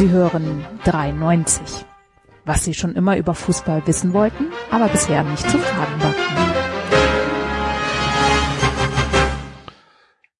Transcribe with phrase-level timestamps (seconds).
[0.00, 1.84] Sie hören 93.
[2.46, 6.14] Was Sie schon immer über Fußball wissen wollten, aber bisher nicht zu fragen war.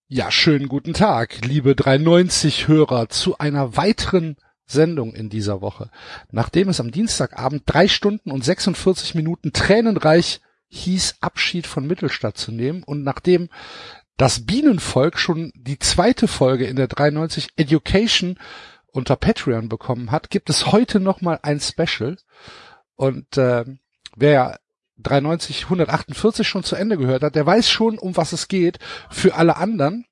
[0.08, 5.90] Ja, schönen guten Tag, liebe 390-Hörer, zu einer weiteren Sendung in dieser Woche.
[6.30, 12.50] Nachdem es am Dienstagabend drei Stunden und 46 Minuten tränenreich hieß, Abschied von Mittelstadt zu
[12.50, 13.50] nehmen und nachdem
[14.16, 18.38] das Bienenvolk schon die zweite Folge in der 93 Education
[18.92, 22.16] unter Patreon bekommen hat, gibt es heute nochmal ein Special.
[22.96, 23.64] Und äh,
[24.16, 24.60] wer
[24.98, 28.78] 93 148 schon zu Ende gehört hat, der weiß schon, um was es geht.
[29.08, 30.06] Für alle anderen,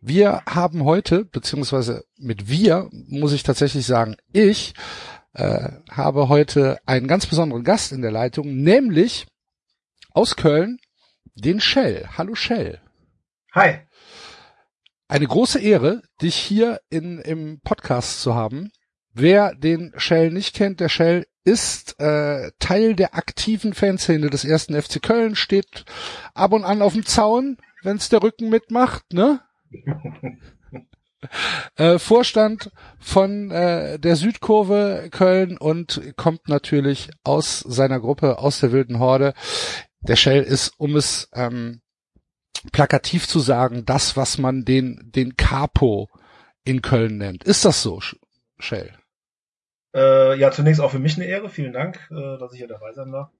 [0.00, 4.74] wir haben heute, beziehungsweise mit wir, muss ich tatsächlich sagen, ich
[5.34, 9.26] äh, habe heute einen ganz besonderen Gast in der Leitung, nämlich
[10.10, 10.78] aus Köln,
[11.34, 12.08] den Shell.
[12.16, 12.80] Hallo Shell.
[13.52, 13.80] Hi.
[15.10, 18.70] Eine große Ehre, dich hier in, im Podcast zu haben.
[19.14, 24.80] Wer den Shell nicht kennt, der Shell ist äh, Teil der aktiven Fanszene des ersten
[24.80, 25.86] FC Köln, steht
[26.34, 29.40] ab und an auf dem Zaun, wenn's der Rücken mitmacht, ne?
[31.76, 38.72] äh, Vorstand von äh, der Südkurve Köln und kommt natürlich aus seiner Gruppe, aus der
[38.72, 39.32] wilden Horde.
[40.02, 41.80] Der Shell ist, um es ähm,
[42.72, 46.08] plakativ zu sagen, das, was man den, den Capo
[46.64, 47.44] in Köln nennt.
[47.44, 48.00] Ist das so,
[48.58, 48.92] Shell?
[49.94, 51.48] Äh, ja, zunächst auch für mich eine Ehre.
[51.48, 53.30] Vielen Dank, äh, dass ich hier dabei sein darf.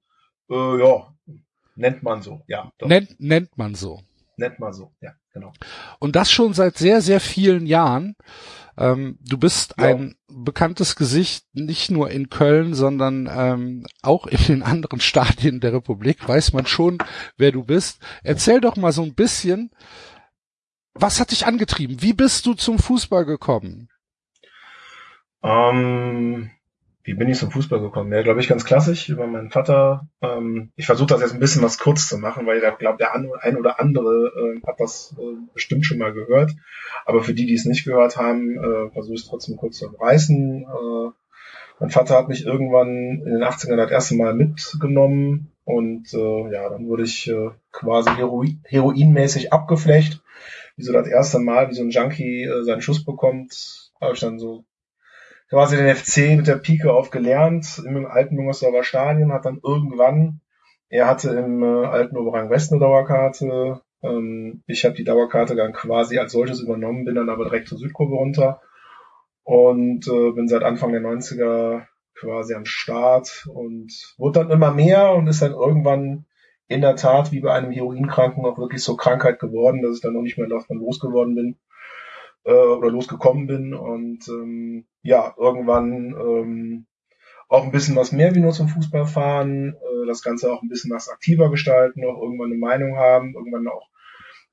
[0.49, 1.13] Äh, ja,
[1.75, 2.71] nennt man so, ja.
[2.77, 2.87] Doch.
[2.87, 4.01] Nennt, nennt man so.
[4.37, 5.53] Nennt man so, ja, genau.
[5.99, 8.15] Und das schon seit sehr, sehr vielen Jahren.
[8.79, 9.87] Ähm, du bist ja.
[9.87, 15.73] ein bekanntes Gesicht, nicht nur in Köln, sondern ähm, auch in den anderen Stadien der
[15.73, 16.25] Republik.
[16.27, 16.97] Weiß man schon,
[17.35, 18.01] wer du bist.
[18.23, 19.71] Erzähl doch mal so ein bisschen,
[20.93, 22.01] was hat dich angetrieben?
[22.01, 23.89] Wie bist du zum Fußball gekommen?
[25.43, 26.49] Ähm,
[27.09, 28.13] wie bin ich zum Fußball gekommen?
[28.13, 30.07] Ja, glaube ich, ganz klassisch über meinen Vater.
[30.21, 33.15] Ähm, ich versuche das jetzt ein bisschen was kurz zu machen, weil ich glaube, der
[33.15, 36.51] ein oder andere äh, hat das äh, bestimmt schon mal gehört.
[37.05, 39.87] Aber für die, die es nicht gehört haben, äh, versuche ich es trotzdem kurz zu
[39.87, 40.61] umreißen.
[40.61, 41.11] Äh,
[41.79, 46.69] mein Vater hat mich irgendwann in den 80ern das erste Mal mitgenommen und äh, ja,
[46.69, 50.21] dann wurde ich äh, quasi Heroin, heroinmäßig abgeflecht.
[50.75, 54.19] Wie so das erste Mal, wie so ein Junkie äh, seinen Schuss bekommt, habe ich
[54.19, 54.63] dann so
[55.49, 60.41] quasi den FC mit der Pike auf gelernt im alten Müngersdorfer Stadion, hat dann irgendwann,
[60.89, 65.73] er hatte im äh, alten Oberrang West eine Dauerkarte, ähm, ich habe die Dauerkarte dann
[65.73, 68.61] quasi als solches übernommen, bin dann aber direkt zur Südkurve runter
[69.43, 71.85] und äh, bin seit Anfang der 90er
[72.15, 76.25] quasi am Start und wurde dann immer mehr und ist dann irgendwann
[76.67, 80.13] in der Tat wie bei einem Heroinkranken auch wirklich so Krankheit geworden, dass ich dann
[80.13, 81.57] noch nicht mehr davon losgeworden bin
[82.43, 86.85] äh, oder losgekommen bin und ähm, ja, irgendwann ähm,
[87.47, 90.69] auch ein bisschen was mehr wie nur zum Fußball fahren, äh, das Ganze auch ein
[90.69, 93.89] bisschen was aktiver gestalten, auch irgendwann eine Meinung haben, irgendwann auch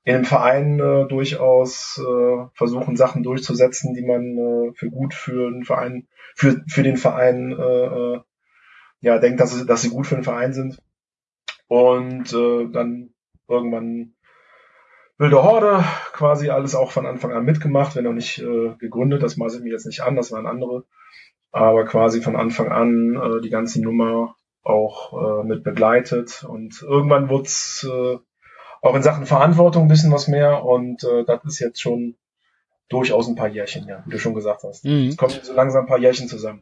[0.03, 5.51] in einem Verein äh, durchaus äh, versuchen, Sachen durchzusetzen, die man äh, für gut für
[5.51, 8.19] den Verein, für, für den Verein äh, äh,
[9.01, 10.81] ja denkt, dass sie, dass sie gut für den Verein sind.
[11.67, 13.13] Und äh, dann
[13.49, 14.13] irgendwann
[15.17, 15.83] wilde Horde,
[16.13, 19.63] quasi alles auch von Anfang an mitgemacht, wenn auch nicht äh, gegründet, das maße ich
[19.63, 20.83] mir jetzt nicht an, das waren andere,
[21.51, 27.29] aber quasi von Anfang an äh, die ganze Nummer auch äh, mit begleitet und irgendwann
[27.29, 28.17] wurde es äh,
[28.81, 32.15] auch in Sachen Verantwortung ein bisschen was mehr und äh, das ist jetzt schon
[32.89, 34.85] durchaus ein paar Jährchen, ja, wie du schon gesagt hast.
[34.85, 35.07] Mhm.
[35.07, 36.61] Es kommen so langsam ein paar Jährchen zusammen.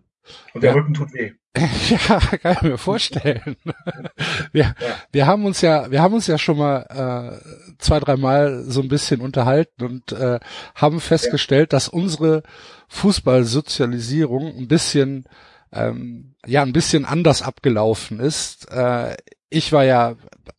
[0.54, 0.76] Und der ja.
[0.76, 1.34] Rücken tut weh.
[1.90, 3.56] ja, kann ich mir vorstellen.
[4.52, 4.76] wir, ja.
[5.12, 8.90] wir haben uns ja, wir haben uns ja schon mal äh, zwei, dreimal so ein
[8.90, 10.40] bisschen unterhalten und äh,
[10.76, 11.78] haben festgestellt, ja.
[11.78, 12.44] dass unsere
[12.90, 15.26] Fußballsozialisierung ein bisschen,
[15.72, 18.70] ähm, ja, ein bisschen anders abgelaufen ist.
[18.72, 19.16] Äh,
[19.50, 20.16] ich war ja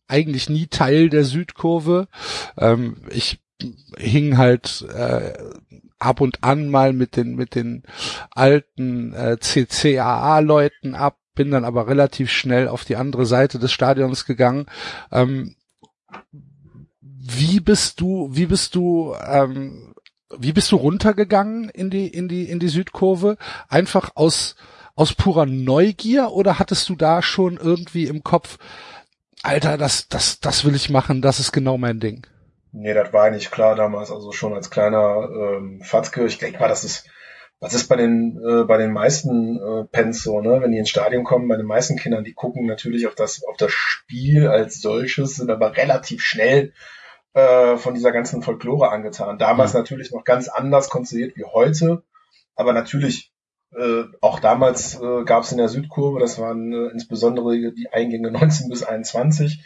[0.07, 2.07] eigentlich nie Teil der Südkurve.
[2.57, 3.39] Ähm, ich
[3.97, 5.33] hing halt äh,
[5.99, 7.83] ab und an mal mit den mit den
[8.31, 14.25] alten äh, CCAA-Leuten ab, bin dann aber relativ schnell auf die andere Seite des Stadions
[14.25, 14.65] gegangen.
[15.11, 15.55] Ähm,
[16.99, 19.93] wie bist du, wie bist du, ähm,
[20.37, 23.37] wie bist du runtergegangen in die in die in die Südkurve?
[23.69, 24.55] Einfach aus
[24.95, 28.57] aus purer Neugier oder hattest du da schon irgendwie im Kopf,
[29.43, 32.25] Alter, das das das will ich machen, das ist genau mein Ding?
[32.79, 36.25] Nee, das war eigentlich klar damals, also schon als kleiner ähm, Fatzke.
[36.25, 37.09] Ich denke mal, das ist,
[37.59, 40.61] was ist bei den, äh, bei den meisten äh, Pens so, ne?
[40.61, 43.57] Wenn die ins Stadion kommen, bei den meisten Kindern, die gucken natürlich auf das, auf
[43.57, 46.71] das Spiel als solches, sind aber relativ schnell
[47.33, 49.39] äh, von dieser ganzen Folklore angetan.
[49.39, 49.79] Damals mhm.
[49.79, 52.03] natürlich noch ganz anders konstruiert wie heute,
[52.55, 53.31] aber natürlich
[53.75, 58.29] äh, auch damals äh, gab es in der Südkurve, das waren äh, insbesondere die Eingänge
[58.29, 59.63] 19 bis 21,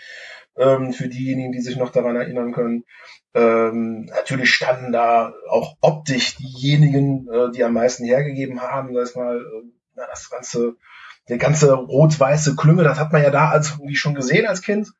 [0.57, 2.83] ähm, für diejenigen, die sich noch daran erinnern können.
[3.33, 9.15] Ähm, natürlich standen da auch optisch diejenigen, äh, die am meisten hergegeben haben, sag ich
[9.15, 10.75] mal, äh, das ganze,
[11.30, 14.92] der ganze rot-weiße Klüngel, das hat man ja da als irgendwie schon gesehen als Kind.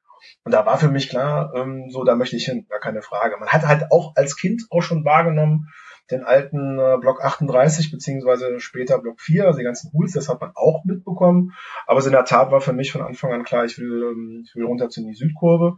[0.44, 3.38] Und da war für mich klar, ähm, so, da möchte ich hin, gar keine Frage.
[3.39, 5.69] Man hat halt auch als Kind auch schon wahrgenommen,
[6.12, 10.42] den alten äh, Block 38 beziehungsweise später Block 4, also die ganzen Hools, das hat
[10.42, 11.54] man auch mitbekommen.
[11.88, 14.44] Aber es in der Tat war für mich von Anfang an klar, ich will, ähm,
[14.46, 15.78] ich will runter zu die Südkurve.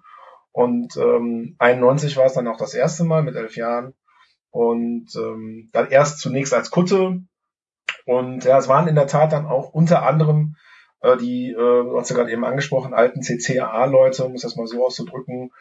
[0.51, 3.93] Und ähm, 91 war es dann auch das erste Mal mit elf Jahren.
[4.51, 7.21] Und ähm, dann erst zunächst als Kutte.
[8.05, 10.55] Und ja, es waren in der Tat dann auch unter anderem
[11.03, 14.67] äh, die, äh, du hast ja gerade eben angesprochen, alten CCAA-Leute, um es das mal
[14.67, 15.51] so auszudrücken,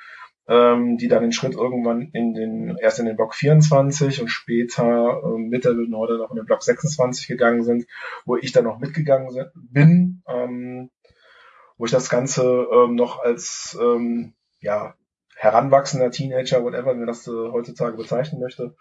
[0.48, 5.22] ähm, die dann den Schritt irgendwann in den, erst in den Block 24 und später
[5.24, 7.86] äh, mit der Norde noch in den Block 26 gegangen sind,
[8.24, 10.90] wo ich dann noch mitgegangen bin, ähm,
[11.78, 14.94] wo ich das Ganze ähm, noch als ähm, ja,
[15.36, 18.74] heranwachsender Teenager, whatever man das äh, heutzutage bezeichnen möchte,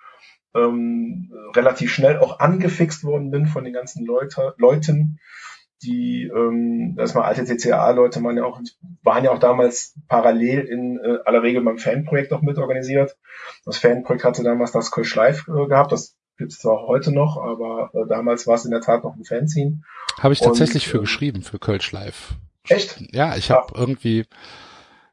[0.54, 5.20] ähm, relativ schnell auch angefixt worden bin von den ganzen Leute, Leuten,
[5.84, 8.60] die ähm, erstmal alte CCA-Leute waren ja auch
[9.04, 13.18] waren ja auch damals parallel in äh, aller Regel beim Fanprojekt auch mitorganisiert.
[13.66, 17.38] Das Fanprojekt hatte damals das Kölsch Live äh, gehabt, das gibt es zwar heute noch,
[17.38, 19.82] aber äh, damals war es in der Tat noch ein Fanzine.
[20.20, 22.36] Habe ich tatsächlich Und, für äh, geschrieben, für Kölsch Live.
[22.68, 23.02] Echt?
[23.12, 24.26] Ja, ich habe irgendwie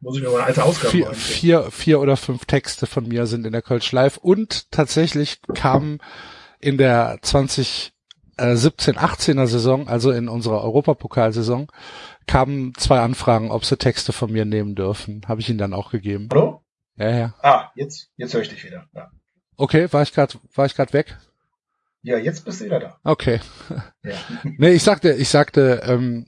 [0.01, 3.45] muss ich mir mal alte Ausgabe vier, vier, vier oder fünf Texte von mir sind
[3.45, 5.99] in der Kölsch Live und tatsächlich kamen
[6.61, 7.93] in der 20
[8.39, 11.69] äh, 17, 18er Saison, also in unserer Europapokalsaison,
[12.27, 15.23] kamen zwei Anfragen, ob sie Texte von mir nehmen dürfen.
[15.27, 16.29] Habe ich ihnen dann auch gegeben.
[16.33, 16.63] Hallo?
[16.97, 17.35] Ja, ja.
[17.43, 18.87] Ah, jetzt, jetzt höre ich dich wieder.
[18.95, 19.11] Ja.
[19.57, 21.17] Okay, war ich gerade, war ich gerade weg?
[22.03, 22.99] Ja, jetzt bist du wieder da.
[23.05, 23.41] Okay.
[24.03, 24.15] Ja.
[24.45, 26.27] nee, ich sagte, ich sagte, ähm,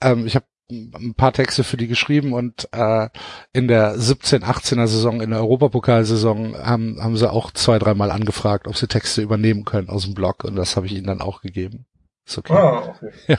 [0.00, 3.08] ähm, ich habe ein paar Texte für die geschrieben und äh,
[3.52, 8.66] in der 17, 18er Saison, in der Europapokalsaison haben, haben sie auch zwei, dreimal angefragt,
[8.66, 11.40] ob sie Texte übernehmen können aus dem Blog und das habe ich ihnen dann auch
[11.40, 11.86] gegeben.
[12.26, 12.54] Ist okay.
[12.54, 13.12] Ah, okay.
[13.28, 13.38] Ja.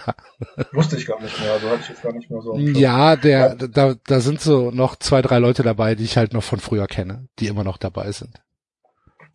[0.71, 2.57] Wusste ich gar nicht mehr, also hatte ich jetzt gar nicht mehr so.
[2.57, 3.67] Ja, der, ja.
[3.67, 6.87] da, da sind so noch zwei, drei Leute dabei, die ich halt noch von früher
[6.87, 8.41] kenne, die immer noch dabei sind.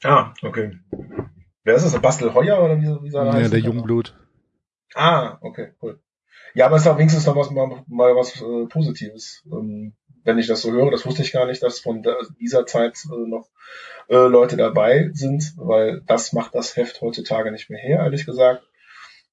[0.03, 0.79] Ah, okay.
[1.65, 2.01] Wer ist das?
[2.01, 4.17] Bastel Heuer oder wie, wie soll er Ja, der Jungblut.
[4.95, 6.01] Ah, okay, cool.
[6.55, 9.43] Ja, aber es ist auch wenigstens noch was, mal, mal was äh, Positives.
[9.51, 9.95] Ähm,
[10.25, 12.99] wenn ich das so höre, das wusste ich gar nicht, dass von der, dieser Zeit
[13.11, 13.49] äh, noch
[14.09, 18.63] äh, Leute dabei sind, weil das macht das Heft heutzutage nicht mehr her, ehrlich gesagt.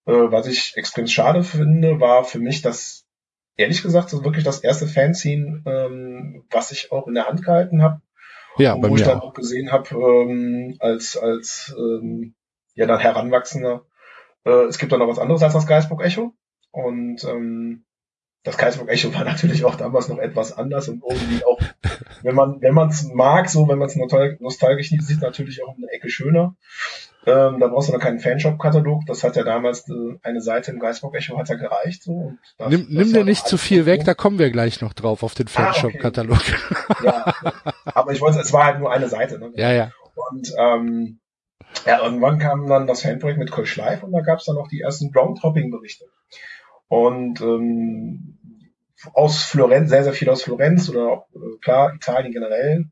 [0.05, 3.05] Äh, was ich extrem schade finde, war für mich das,
[3.57, 7.83] ehrlich gesagt, so wirklich das erste Fanzine, ähm, was ich auch in der Hand gehalten
[7.83, 8.01] habe.
[8.57, 12.33] Ja, wo ich dann auch gesehen habe, ähm, als, als ähm,
[12.73, 13.85] ja dann Heranwachsender,
[14.43, 16.33] äh, es gibt dann noch was anderes als das Geistbock Echo.
[16.71, 17.85] Und ähm,
[18.43, 21.59] das Geisburg Echo war natürlich auch damals noch etwas anders und irgendwie auch,
[22.23, 23.95] wenn man wenn man es mag, so wenn man es
[24.39, 26.55] nostalgisch sieht, natürlich auch eine Ecke schöner.
[27.25, 29.05] Ähm, da brauchst du noch keinen Fanshop-Katalog.
[29.05, 32.03] Das hat ja damals äh, eine Seite im Geisburg Echo hat ja gereicht.
[32.03, 32.33] So.
[32.57, 35.35] Das, nimm nimm dir nicht zu viel weg, da kommen wir gleich noch drauf auf
[35.35, 36.39] den Fanshop-Katalog.
[36.39, 37.03] Ah, okay.
[37.03, 37.33] ja,
[37.85, 39.37] aber ich wollte, es war halt nur eine Seite.
[39.37, 39.51] Ne?
[39.55, 39.91] Ja, ja.
[40.31, 41.19] Und ähm,
[41.85, 44.69] ja, irgendwann kam dann das Fanprojekt mit Kölsch Live und da gab es dann noch
[44.69, 46.05] die ersten Groundhopping-Berichte.
[46.89, 48.37] Und ähm,
[49.13, 52.85] aus Florenz, sehr, sehr viel aus Florenz oder auch, äh, klar, Italien generell.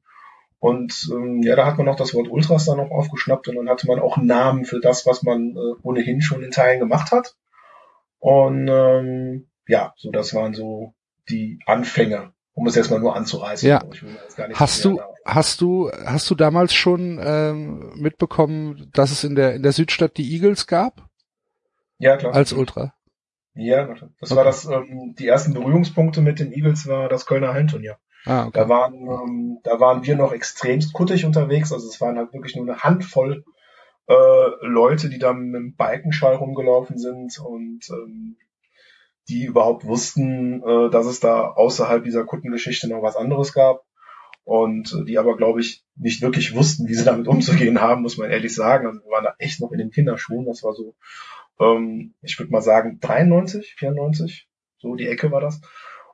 [0.60, 3.70] Und ähm, ja, da hat man noch das Wort Ultras dann noch aufgeschnappt und dann
[3.70, 7.12] hatte man auch einen Namen für das, was man äh, ohnehin schon in Teilen gemacht
[7.12, 7.36] hat.
[8.20, 10.94] Und ähm, ja, so das waren so
[11.30, 13.70] die Anfänge, um es jetzt mal nur anzureißen.
[13.70, 13.84] Ja.
[14.54, 19.64] hast du, hast du, hast du damals schon ähm, mitbekommen, dass es in der in
[19.64, 21.08] der Südstadt die Eagles gab?
[22.00, 22.34] Ja, klar.
[22.34, 22.94] Als Ultra.
[23.58, 24.36] Ja, das okay.
[24.36, 27.98] war das, ähm, die ersten Berührungspunkte mit den Eagles war das Kölner Hallenturnier.
[28.26, 28.60] Ah, okay.
[28.60, 32.56] Da waren, ähm, da waren wir noch extremst kuttig unterwegs, also es waren halt wirklich
[32.56, 33.44] nur eine Handvoll
[34.08, 38.38] äh, Leute, die da mit dem Balkenschall rumgelaufen sind und ähm,
[39.30, 43.84] die überhaupt wussten, äh, dass es da außerhalb dieser Kuttengeschichte noch was anderes gab
[44.44, 48.18] und äh, die aber, glaube ich, nicht wirklich wussten, wie sie damit umzugehen haben, muss
[48.18, 48.88] man ehrlich sagen.
[48.88, 50.46] Also wir waren da echt noch in den Kinderschuhen.
[50.46, 50.96] Das war so
[51.60, 54.48] ähm, ich würde mal sagen 93, 94,
[54.78, 55.62] so die Ecke war das.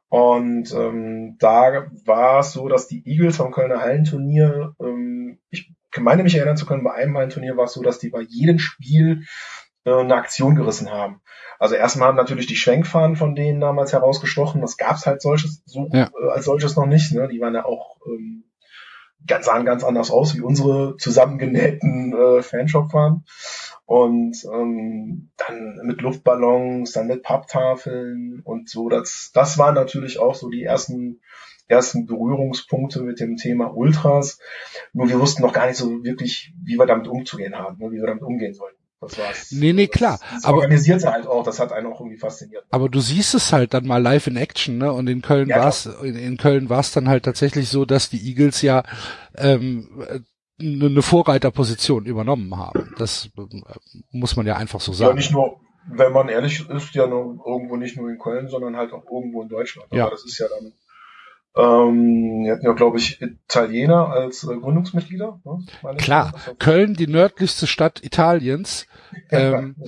[0.10, 6.24] Und ähm, da war es so, dass die Eagles vom Kölner Hallenturnier, ähm, ich meine
[6.24, 9.24] mich erinnern zu können, bei einem Hallenturnier war es so, dass die bei jedem Spiel
[9.86, 11.22] äh, eine Aktion gerissen haben.
[11.60, 14.62] Also erstmal haben natürlich die Schwenkfahnen von denen damals herausgestochen.
[14.62, 16.10] Das gab's halt solches so ja.
[16.10, 17.12] äh, als solches noch nicht.
[17.14, 17.28] Ne?
[17.28, 18.44] Die waren ja auch ähm,
[19.28, 23.26] ganz, sahen ganz anders aus wie unsere zusammengenähten äh, Fanshop-Fahnen.
[23.86, 28.90] Und ähm, dann mit Luftballons, dann mit Papptafeln und so.
[28.90, 31.20] Das, das waren natürlich auch so die ersten
[31.68, 34.40] ersten Berührungspunkte mit dem Thema Ultras.
[34.92, 37.98] Nur wir wussten noch gar nicht so wirklich, wie wir damit umzugehen haben, ne, wie
[37.98, 38.83] wir damit umgehen sollten.
[39.08, 39.52] Das war's.
[39.52, 40.20] Nee, nee, klar.
[40.22, 42.66] Das, das aber organisierte halt auch, das hat einen auch irgendwie fasziniert.
[42.72, 44.92] Aber du siehst es halt dann mal live in Action, ne?
[44.92, 48.28] Und in Köln ja, war's, in, in, Köln war's dann halt tatsächlich so, dass die
[48.28, 48.84] Eagles ja
[49.36, 49.88] ähm,
[50.60, 52.94] eine Vorreiterposition übernommen haben.
[52.98, 53.42] Das äh,
[54.12, 55.12] muss man ja einfach so sagen.
[55.12, 58.78] Ja, nicht nur, wenn man ehrlich ist, ja nur irgendwo nicht nur in Köln, sondern
[58.78, 59.88] halt auch irgendwo in Deutschland.
[59.92, 60.04] Ja.
[60.04, 60.74] Aber das ist ja dann
[61.56, 65.40] ähm, wir hatten ja, glaube ich, Italiener als äh, Gründungsmitglieder.
[65.44, 65.66] Ne?
[65.98, 68.88] Klar, Köln, die nördlichste Stadt Italiens.
[69.30, 69.76] Ähm,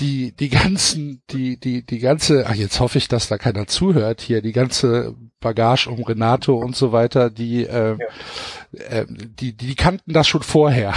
[0.00, 4.20] die, die ganzen, die, die, die ganze, ach jetzt hoffe ich, dass da keiner zuhört
[4.20, 8.78] hier, die ganze Bagage um Renato und so weiter, die, äh, ja.
[8.86, 10.92] äh, die, die kannten das schon vorher.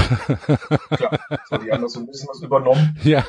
[0.89, 2.97] Klar, so, die haben das so ein bisschen was übernommen.
[3.03, 3.23] Ja.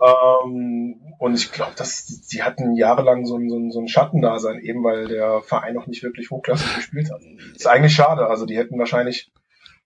[0.00, 4.60] Ähm, und ich glaube, dass die hatten jahrelang so ein, so, ein, so ein Schattendasein,
[4.60, 7.20] eben weil der Verein noch nicht wirklich hochklassig gespielt hat.
[7.54, 8.26] ist eigentlich schade.
[8.26, 9.30] Also die hätten wahrscheinlich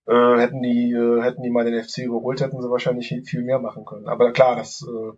[0.07, 3.59] äh, hätten die äh, hätten die mal den FC überholt, hätten sie wahrscheinlich viel mehr
[3.59, 4.09] machen können.
[4.09, 5.13] Aber klar, das äh,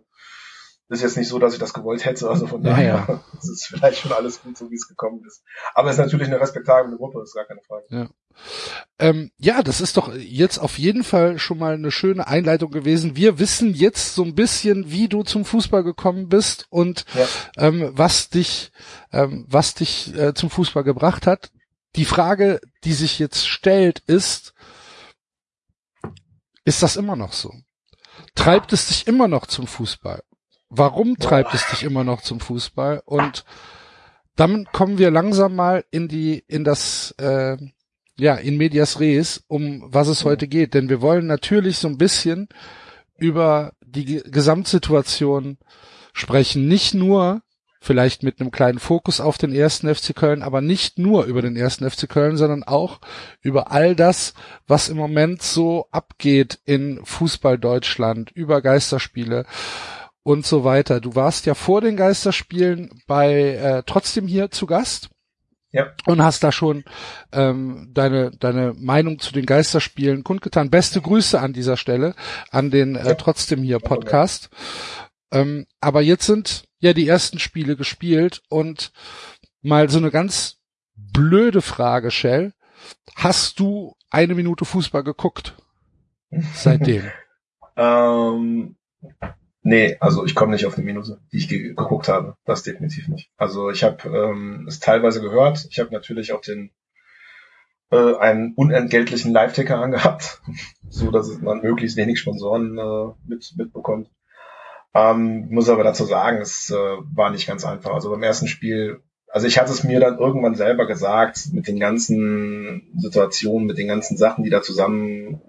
[0.89, 2.29] ist jetzt nicht so, dass ich das gewollt hätte.
[2.29, 3.23] Also von daher ja, ja.
[3.37, 5.43] ist es vielleicht schon alles gut, so wie es gekommen ist.
[5.73, 7.85] Aber es ist natürlich eine respektable Gruppe, ist gar keine Frage.
[7.89, 8.09] Ja.
[8.99, 13.15] Ähm, ja, das ist doch jetzt auf jeden Fall schon mal eine schöne Einleitung gewesen.
[13.15, 17.27] Wir wissen jetzt so ein bisschen, wie du zum Fußball gekommen bist und ja.
[17.57, 18.71] ähm, was dich,
[19.11, 21.51] ähm, was dich äh, zum Fußball gebracht hat.
[21.95, 24.53] Die Frage, die sich jetzt stellt, ist,
[26.67, 27.53] ist das immer noch so?
[28.35, 30.21] Treibt es dich immer noch zum Fußball?
[30.69, 33.01] Warum treibt es dich immer noch zum Fußball?
[33.05, 33.45] Und
[34.35, 37.55] dann kommen wir langsam mal in die, in das, äh,
[38.19, 40.73] ja, in medias res, um was es heute geht.
[40.73, 42.49] Denn wir wollen natürlich so ein bisschen
[43.17, 45.59] über die Gesamtsituation
[46.11, 46.67] sprechen.
[46.67, 47.43] Nicht nur
[47.87, 51.55] vielleicht mit einem kleinen Fokus auf den ersten FC Köln, aber nicht nur über den
[51.55, 52.99] ersten FC Köln, sondern auch
[53.41, 54.33] über all das,
[54.67, 59.45] was im Moment so abgeht in Fußball Deutschland, über Geisterspiele
[60.21, 60.99] und so weiter.
[60.99, 65.09] Du warst ja vor den Geisterspielen bei äh, trotzdem hier zu Gast.
[65.71, 65.87] Ja.
[66.05, 66.85] Und hast da schon
[67.33, 70.69] ähm, deine, deine Meinung zu den Geisterspielen kundgetan.
[70.69, 72.15] Beste Grüße an dieser Stelle
[72.51, 74.49] an den äh, trotzdem hier Podcast.
[75.31, 78.91] Ähm, aber jetzt sind ja die ersten Spiele gespielt und
[79.61, 80.57] mal so eine ganz
[80.95, 82.53] blöde Frage, Shell.
[83.15, 85.55] Hast du eine Minute Fußball geguckt?
[86.53, 87.11] Seitdem?
[87.75, 88.75] ähm,
[89.61, 92.35] nee, also ich komme nicht auf eine Minute, die ich ge geguckt habe.
[92.45, 93.29] Das definitiv nicht.
[93.37, 95.67] Also ich habe ähm, es teilweise gehört.
[95.69, 96.71] Ich habe natürlich auch den
[97.91, 100.41] äh, einen unentgeltlichen Live-Ticker angehabt,
[100.89, 104.09] so dass man möglichst wenig Sponsoren äh, mit, mitbekommt.
[104.93, 107.93] Ähm, muss aber dazu sagen, es äh, war nicht ganz einfach.
[107.93, 111.79] Also beim ersten Spiel, also ich hatte es mir dann irgendwann selber gesagt, mit den
[111.79, 115.39] ganzen Situationen, mit den ganzen Sachen, die da zusammenhängen,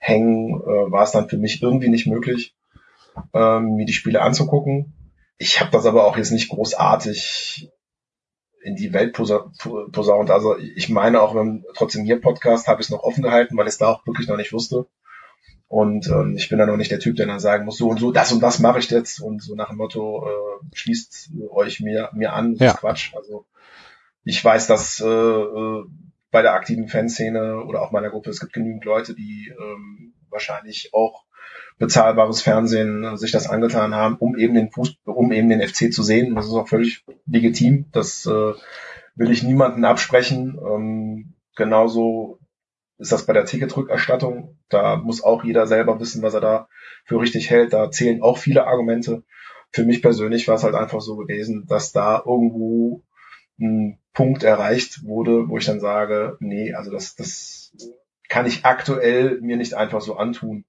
[0.00, 2.56] äh, war es dann für mich irgendwie nicht möglich,
[3.34, 4.94] ähm, mir die Spiele anzugucken.
[5.36, 7.70] Ich habe das aber auch jetzt nicht großartig
[8.62, 10.30] in die Welt posaunt.
[10.30, 13.66] Also ich meine auch beim trotzdem hier Podcast habe ich es noch offen gehalten, weil
[13.66, 14.86] ich es da auch wirklich noch nicht wusste.
[15.68, 18.00] Und ähm, ich bin da noch nicht der Typ, der dann sagen muss, so und
[18.00, 21.80] so, das und das mache ich jetzt und so nach dem Motto, äh, schließt euch
[21.80, 22.70] mir, mir an, das ja.
[22.72, 23.14] ist Quatsch.
[23.14, 23.44] Also
[24.24, 25.84] ich weiß, dass äh, äh,
[26.30, 30.94] bei der aktiven Fanszene oder auch meiner Gruppe, es gibt genügend Leute, die ähm, wahrscheinlich
[30.94, 31.24] auch
[31.78, 35.92] bezahlbares Fernsehen äh, sich das angetan haben, um eben den Fuß, um eben den FC
[35.92, 36.34] zu sehen.
[36.34, 37.86] Das ist auch völlig legitim.
[37.92, 38.52] Das äh,
[39.14, 40.58] will ich niemanden absprechen.
[40.62, 42.37] Ähm, genauso
[42.98, 44.58] ist das bei der Ticketrückerstattung.
[44.68, 46.68] Da muss auch jeder selber wissen, was er da
[47.04, 47.72] für richtig hält.
[47.72, 49.22] Da zählen auch viele Argumente.
[49.70, 53.02] Für mich persönlich war es halt einfach so gewesen, dass da irgendwo
[53.60, 57.72] ein Punkt erreicht wurde, wo ich dann sage, nee, also das, das
[58.28, 60.64] kann ich aktuell mir nicht einfach so antun.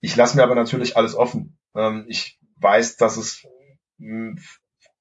[0.00, 1.56] Ich lasse mir aber natürlich alles offen.
[1.74, 3.46] Ähm, ich weiß, dass es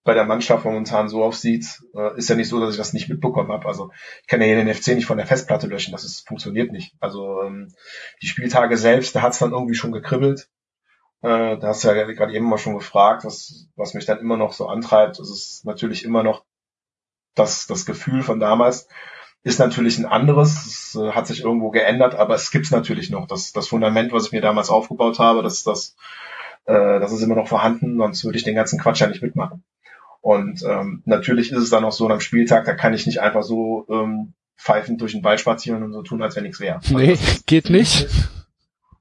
[0.04, 3.10] bei der Mannschaft momentan so aussieht, äh, ist ja nicht so, dass ich das nicht
[3.10, 3.68] mitbekommen habe.
[3.68, 3.92] Also
[4.22, 6.94] ich kann ja hier den FC nicht von der Festplatte löschen, das ist, funktioniert nicht.
[7.00, 7.74] Also ähm,
[8.22, 10.50] die Spieltage selbst, da hat's dann irgendwie schon gekribbelt.
[11.22, 14.36] Äh, da hast du ja gerade eben mal schon gefragt, was, was mich dann immer
[14.36, 15.20] noch so antreibt.
[15.20, 16.44] Das ist natürlich immer noch
[17.34, 18.90] das, das Gefühl von damals.
[19.46, 23.28] Ist natürlich ein anderes, es äh, hat sich irgendwo geändert, aber es gibt's natürlich noch.
[23.28, 25.96] Das, das Fundament, was ich mir damals aufgebaut habe, das, das,
[26.66, 29.64] äh, das ist immer noch vorhanden, sonst würde ich den ganzen Quatsch ja nicht mitmachen.
[30.24, 33.44] Und ähm, natürlich ist es dann auch so am Spieltag, da kann ich nicht einfach
[33.44, 36.80] so ähm, pfeifend durch den Wald spazieren und so tun, als wenn nichts wäre.
[36.92, 38.08] Nee, geht nicht.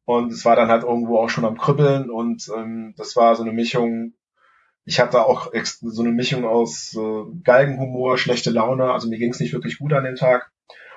[0.05, 3.45] Und es war dann halt irgendwo auch schon am Kribbeln und ähm, das war so
[3.45, 4.14] eine Mischung,
[4.85, 9.38] ich hatte auch so eine Mischung aus äh, Galgenhumor, schlechte Laune, also mir ging es
[9.38, 10.50] nicht wirklich gut an dem Tag.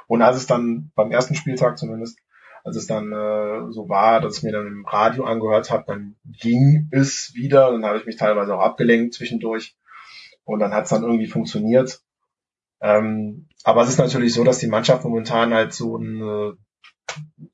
[0.07, 2.17] Und als es dann beim ersten Spieltag zumindest,
[2.63, 6.15] als es dann äh, so war, dass ich mir dann im Radio angehört habe, dann
[6.41, 7.71] ging es wieder.
[7.71, 9.75] Dann habe ich mich teilweise auch abgelenkt zwischendurch.
[10.45, 12.01] Und dann hat es dann irgendwie funktioniert.
[12.81, 16.57] Ähm, aber es ist natürlich so, dass die Mannschaft momentan halt so ein,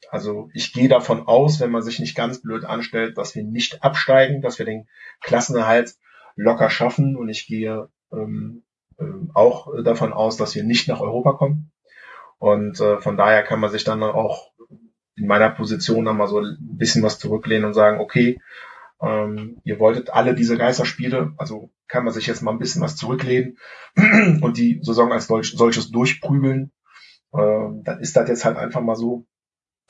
[0.10, 3.84] also ich gehe davon aus, wenn man sich nicht ganz blöd anstellt, dass wir nicht
[3.84, 4.88] absteigen, dass wir den
[5.22, 5.96] Klassenerhalt
[6.36, 7.16] locker schaffen.
[7.16, 8.64] Und ich gehe ähm,
[8.98, 11.72] äh, auch davon aus, dass wir nicht nach Europa kommen.
[12.40, 14.52] Und äh, von daher kann man sich dann auch
[15.16, 18.40] in meiner Position dann mal so ein bisschen was zurücklehnen und sagen, okay,
[19.02, 22.96] ähm, ihr wolltet alle diese Geisterspiele, also kann man sich jetzt mal ein bisschen was
[22.96, 23.58] zurücklehnen
[24.42, 26.72] und die Saison als solch, solches durchprügeln.
[27.34, 29.26] Ähm, dann ist das jetzt halt einfach mal so.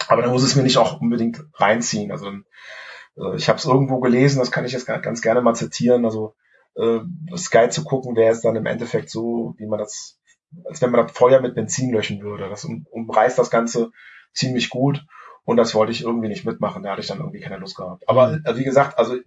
[0.07, 2.11] Aber dann muss es mir nicht auch unbedingt reinziehen.
[2.11, 2.29] Also
[3.17, 6.05] äh, ich habe es irgendwo gelesen, das kann ich jetzt ganz gerne mal zitieren.
[6.05, 6.35] Also
[6.75, 6.99] äh,
[7.35, 10.19] Sky zu gucken, wäre es dann im Endeffekt so, wie man das,
[10.65, 12.49] als wenn man das Feuer mit Benzin löschen würde.
[12.49, 13.91] Das um, umreißt das Ganze
[14.33, 15.05] ziemlich gut.
[15.43, 16.83] Und das wollte ich irgendwie nicht mitmachen.
[16.83, 18.07] Da hatte ich dann irgendwie keine Lust gehabt.
[18.07, 19.17] Aber äh, wie gesagt, also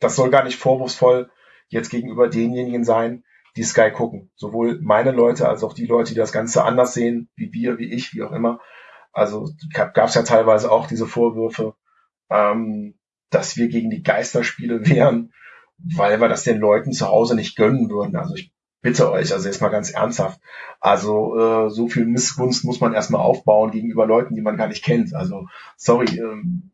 [0.00, 1.30] das soll gar nicht vorwurfsvoll
[1.68, 3.24] jetzt gegenüber denjenigen sein,
[3.56, 4.30] die Sky gucken.
[4.36, 7.92] Sowohl meine Leute als auch die Leute, die das Ganze anders sehen, wie wir, wie
[7.92, 8.60] ich, wie auch immer.
[9.12, 11.74] Also gab es ja teilweise auch diese Vorwürfe,
[12.28, 12.98] ähm,
[13.30, 15.32] dass wir gegen die Geisterspiele wären,
[15.78, 18.16] weil wir das den Leuten zu Hause nicht gönnen würden.
[18.16, 18.52] Also ich
[18.86, 20.40] bitte euch, also jetzt mal ganz ernsthaft.
[20.78, 24.84] Also äh, so viel Missgunst muss man erstmal aufbauen gegenüber Leuten, die man gar nicht
[24.84, 25.12] kennt.
[25.12, 26.70] Also sorry, ähm,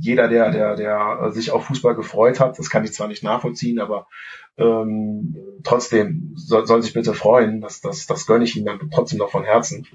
[0.00, 3.78] jeder, der, der, der sich auf Fußball gefreut hat, das kann ich zwar nicht nachvollziehen,
[3.78, 4.08] aber
[4.56, 9.20] ähm, trotzdem soll, soll sich bitte freuen, dass das, das gönne ich ihm dann trotzdem
[9.20, 9.86] noch von Herzen.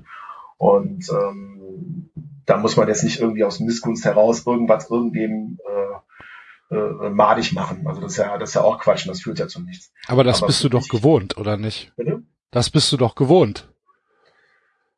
[0.56, 2.10] Und ähm,
[2.46, 5.96] da muss man jetzt nicht irgendwie aus Missgunst heraus irgendwas irgendwem äh,
[6.74, 7.86] äh, madig machen.
[7.88, 9.92] Also das ist ja, das ist ja auch Quatsch und das führt ja zu nichts.
[10.08, 11.94] Aber das Aber bist du doch gewohnt, oder nicht?
[11.96, 12.24] Bitte?
[12.52, 13.68] Das bist du doch gewohnt.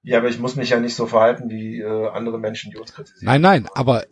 [0.03, 2.93] Ja, aber ich muss mich ja nicht so verhalten wie äh, andere Menschen, die uns
[2.93, 3.25] kritisieren.
[3.25, 4.05] Nein, nein, aber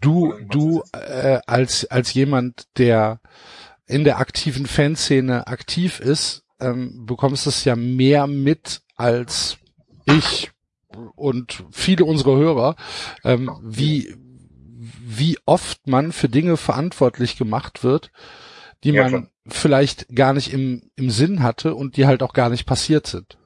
[0.00, 3.20] du, du äh, als als jemand, der
[3.86, 9.58] in der aktiven Fanszene aktiv ist, ähm, bekommst es ja mehr mit als
[10.04, 10.52] ich
[11.16, 12.76] und viele unserer Hörer,
[13.24, 14.14] ähm, wie
[15.00, 18.10] wie oft man für Dinge verantwortlich gemacht wird,
[18.84, 19.26] die ja, man klar.
[19.48, 23.38] vielleicht gar nicht im im Sinn hatte und die halt auch gar nicht passiert sind.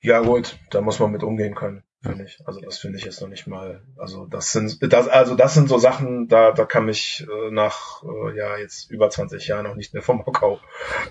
[0.00, 2.38] Ja gut, da muss man mit umgehen können, finde ich.
[2.44, 3.82] Also das finde ich jetzt noch nicht mal.
[3.96, 8.02] Also das sind das also das sind so Sachen, da da kann mich äh, nach
[8.04, 10.60] äh, ja jetzt über 20 Jahren noch nicht mehr vom Hock auf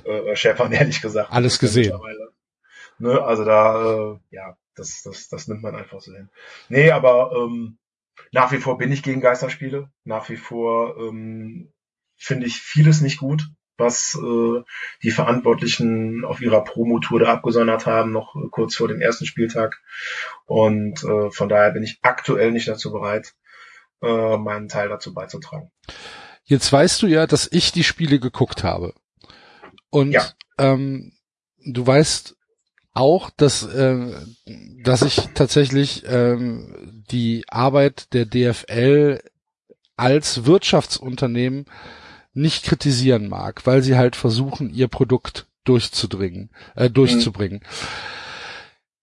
[0.05, 1.31] äh, schäfern, ehrlich gesagt.
[1.31, 1.99] Alles gesehen.
[2.99, 6.29] Ne, also da äh, ja, das das das nimmt man einfach so hin.
[6.69, 7.77] Nee, aber ähm,
[8.31, 9.89] nach wie vor bin ich gegen Geisterspiele.
[10.03, 11.71] Nach wie vor ähm,
[12.15, 14.63] finde ich vieles nicht gut was äh,
[15.03, 19.81] die Verantwortlichen auf ihrer Promotour da abgesondert haben, noch äh, kurz vor dem ersten Spieltag.
[20.45, 23.35] Und äh, von daher bin ich aktuell nicht dazu bereit,
[24.01, 25.71] äh, meinen Teil dazu beizutragen.
[26.43, 28.93] Jetzt weißt du ja, dass ich die Spiele geguckt habe.
[29.89, 30.25] Und ja.
[30.57, 31.13] ähm,
[31.65, 32.36] du weißt
[32.97, 34.11] auch, dass, äh,
[34.83, 39.19] dass ich tatsächlich ähm, die Arbeit der DFL
[39.95, 41.65] als Wirtschaftsunternehmen
[42.33, 47.61] nicht kritisieren mag, weil sie halt versuchen, ihr Produkt durchzudringen, äh, durchzubringen.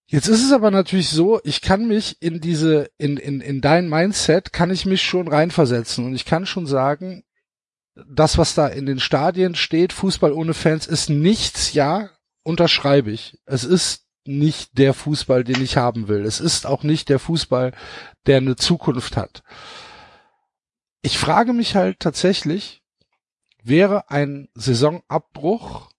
[0.07, 3.89] Jetzt ist es aber natürlich so, ich kann mich in diese, in, in, in dein
[3.89, 7.25] Mindset kann ich mich schon reinversetzen und ich kann schon sagen,
[7.95, 12.11] das, was da in den Stadien steht, Fußball ohne Fans, ist nichts, ja,
[12.45, 13.41] unterschreibe ich.
[13.47, 16.25] Es ist nicht der Fußball, den ich haben will.
[16.25, 17.73] Es ist auch nicht der Fußball,
[18.27, 19.43] der eine Zukunft hat.
[21.03, 22.83] Ich frage mich halt tatsächlich,
[23.63, 25.91] wäre ein Saisonabbruch,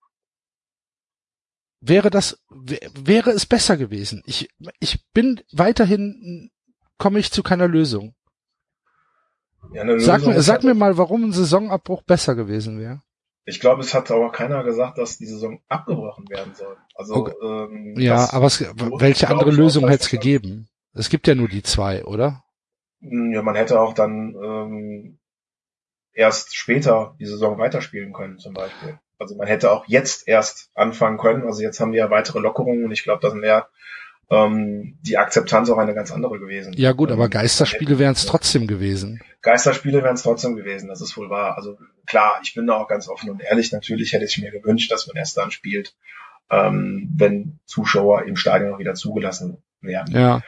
[1.81, 4.23] wäre das, wäre es besser gewesen.
[4.25, 6.49] Ich, ich bin weiterhin,
[6.97, 8.15] komme ich zu keiner Lösung.
[9.73, 13.01] Ja, sag mir, sag mir mal, warum ein Saisonabbruch besser gewesen wäre.
[13.45, 16.77] Ich glaube, es hat aber keiner gesagt, dass die Saison abgebrochen werden soll.
[16.95, 17.33] Also okay.
[17.43, 20.67] ähm, ja, aber es, welche andere Lösung hätte es gegeben?
[20.93, 22.43] Es gibt ja nur die zwei, oder?
[23.01, 25.19] Ja, man hätte auch dann ähm,
[26.13, 28.97] erst später die Saison weiterspielen können, zum Beispiel.
[29.19, 31.45] Also man hätte auch jetzt erst anfangen können.
[31.45, 33.67] Also jetzt haben wir ja weitere Lockerungen und ich glaube, da wäre
[34.29, 36.73] ähm, die Akzeptanz auch eine ganz andere gewesen.
[36.77, 39.21] Ja gut, aber ähm, Geisterspiele wären es trotzdem gewesen.
[39.41, 41.57] Geisterspiele wären es trotzdem gewesen, das ist wohl wahr.
[41.57, 43.71] Also klar, ich bin da auch ganz offen und ehrlich.
[43.71, 45.95] Natürlich hätte ich mir gewünscht, dass man erst dann spielt,
[46.49, 50.15] ähm, wenn Zuschauer im Stadion noch wieder zugelassen werden.
[50.15, 50.41] Ja.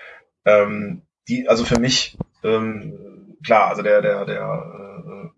[0.45, 5.29] Ähm, die, also für mich ähm, klar, also der, der, der äh,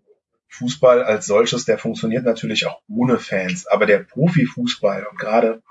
[0.48, 5.62] Fußball als solches, der funktioniert natürlich auch ohne Fans, aber der Profifußball und gerade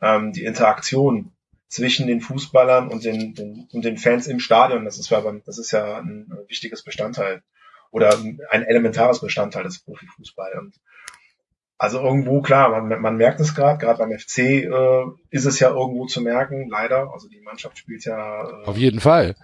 [0.00, 1.32] ähm, die Interaktion
[1.68, 5.70] zwischen den Fußballern und den, den, und den Fans im Stadion, das ist, das ist
[5.70, 7.42] ja ein wichtiges Bestandteil
[7.90, 8.18] oder
[8.50, 10.58] ein elementares Bestandteil des Profifußballs.
[10.58, 10.74] Und
[11.78, 15.68] also irgendwo, klar, man, man merkt es gerade, gerade beim FC äh, ist es ja
[15.68, 17.12] irgendwo zu merken, leider.
[17.12, 19.36] Also die Mannschaft spielt ja äh, auf jeden Fall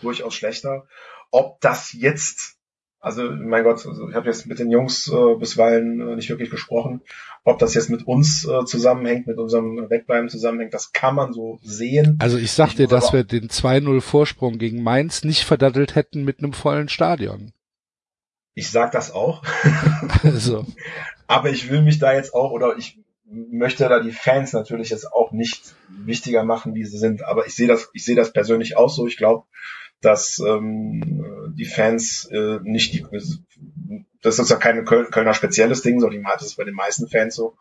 [0.00, 0.86] durchaus schlechter.
[1.30, 2.58] Ob das jetzt,
[3.00, 6.50] also mein Gott, also ich habe jetzt mit den Jungs äh, bisweilen äh, nicht wirklich
[6.50, 7.00] gesprochen,
[7.44, 11.58] ob das jetzt mit uns äh, zusammenhängt, mit unserem Wegbleiben zusammenhängt, das kann man so
[11.62, 12.18] sehen.
[12.20, 16.40] Also ich sag dir, dass wir den 2-0 Vorsprung gegen Mainz nicht verdattelt hätten mit
[16.40, 17.52] einem vollen Stadion.
[18.54, 19.42] Ich sag das auch.
[20.22, 20.66] also.
[21.26, 25.10] Aber ich will mich da jetzt auch, oder ich möchte da die Fans natürlich jetzt
[25.10, 27.24] auch nicht wichtiger machen, wie sie sind.
[27.24, 29.06] Aber ich sehe das, ich sehe das persönlich auch so.
[29.06, 29.46] Ich glaube,
[30.00, 33.06] dass ähm, die Fans äh, nicht die,
[34.22, 37.56] das ist ja kein Kölner spezielles Ding, sondern das ist bei den meisten Fans so,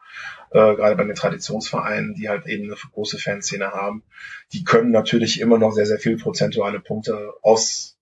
[0.52, 4.04] äh, gerade bei den Traditionsvereinen, die halt eben eine große Fanszene haben,
[4.52, 7.97] die können natürlich immer noch sehr, sehr viel prozentuale Punkte aus,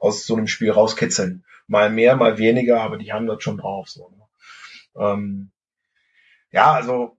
[0.00, 3.88] aus so einem Spiel rauskitzeln mal mehr, mal weniger, aber die haben das schon drauf.
[3.88, 4.08] So.
[4.08, 4.26] Ne?
[4.96, 5.50] Ähm,
[6.50, 7.16] ja, also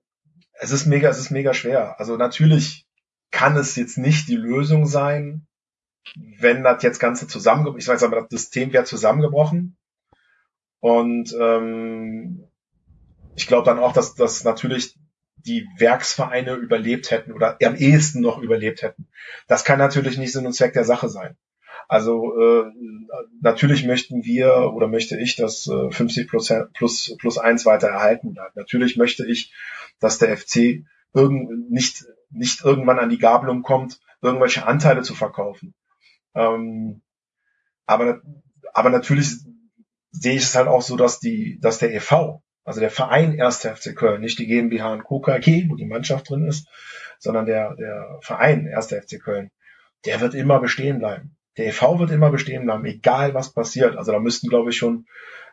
[0.60, 2.00] es ist mega, es ist mega schwer.
[2.00, 2.86] Also natürlich
[3.32, 5.48] kann es jetzt nicht die Lösung sein,
[6.16, 9.78] wenn das jetzt Ganze zusammengebrochen, ich weiß aber, das System wäre zusammengebrochen.
[10.80, 12.48] Und ähm,
[13.36, 14.96] ich glaube dann auch, dass, dass natürlich
[15.36, 19.08] die Werksvereine überlebt hätten oder am ehesten noch überlebt hätten.
[19.48, 21.38] Das kann natürlich nicht Sinn und Zweck der Sache sein.
[21.88, 22.72] Also äh,
[23.42, 28.34] natürlich möchten wir oder möchte ich, dass äh, 50 Prozent plus plus eins weiter erhalten
[28.34, 28.56] bleibt.
[28.56, 29.54] Natürlich möchte ich,
[30.00, 35.74] dass der FC irgend, nicht nicht irgendwann an die Gabelung kommt, irgendwelche Anteile zu verkaufen.
[36.36, 37.02] Ähm,
[37.86, 38.22] aber
[38.74, 39.30] aber natürlich
[40.12, 43.66] sehe ich es halt auch so, dass die dass der EV also der Verein 1.
[43.66, 45.20] FC Köln, nicht die GmbH und Co.
[45.20, 46.68] KG, wo die Mannschaft drin ist,
[47.18, 48.88] sondern der, der Verein 1.
[48.88, 49.50] FC Köln,
[50.06, 53.98] der wird immer bestehen bleiben der EV wird immer bestehen bleiben, egal was passiert.
[53.98, 55.06] Also da müssten, glaube ich, schon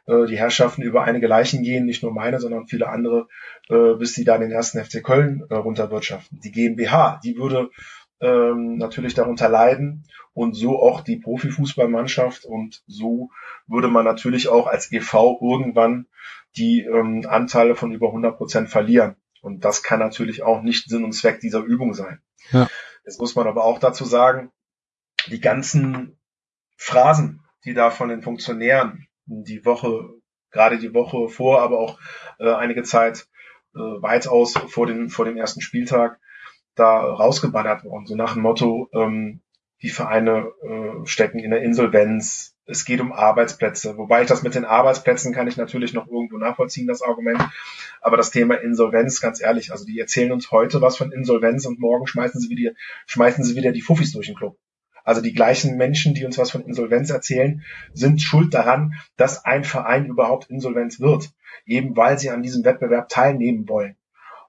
[0.06, 3.26] äh, die Herrschaften über einige Leichen gehen, nicht nur meine, sondern viele andere,
[3.68, 6.40] äh, bis sie da den ersten FC Köln äh, runterwirtschaften.
[6.40, 7.70] Die GmbH, die würde
[8.20, 13.30] ähm, natürlich darunter leiden und so auch die Profifußballmannschaft und so
[13.66, 16.06] würde man natürlich auch als EV irgendwann
[16.56, 19.16] die ähm, Anteile von über 100 Prozent verlieren.
[19.40, 22.20] Und das kann natürlich auch nicht Sinn und Zweck dieser Übung sein.
[22.50, 22.68] Ja.
[23.04, 24.50] Jetzt muss man aber auch dazu sagen,
[25.28, 26.18] die ganzen
[26.76, 30.08] Phrasen, die da von den Funktionären die Woche,
[30.50, 31.98] gerade die Woche vor, aber auch
[32.38, 33.28] äh, einige Zeit
[33.74, 36.18] äh, weitaus vor, den, vor dem ersten Spieltag
[36.78, 38.06] da rausgeballert worden.
[38.06, 39.40] So nach dem Motto, ähm,
[39.82, 43.96] die Vereine äh, stecken in der Insolvenz, es geht um Arbeitsplätze.
[43.96, 47.40] Wobei ich das mit den Arbeitsplätzen kann ich natürlich noch irgendwo nachvollziehen, das Argument.
[48.00, 51.80] Aber das Thema Insolvenz, ganz ehrlich, also die erzählen uns heute was von Insolvenz und
[51.80, 52.72] morgen schmeißen sie wieder,
[53.06, 54.58] schmeißen sie wieder die Fuffis durch den Club.
[55.02, 57.64] Also die gleichen Menschen, die uns was von Insolvenz erzählen,
[57.94, 61.30] sind schuld daran, dass ein Verein überhaupt Insolvenz wird.
[61.64, 63.96] Eben weil sie an diesem Wettbewerb teilnehmen wollen.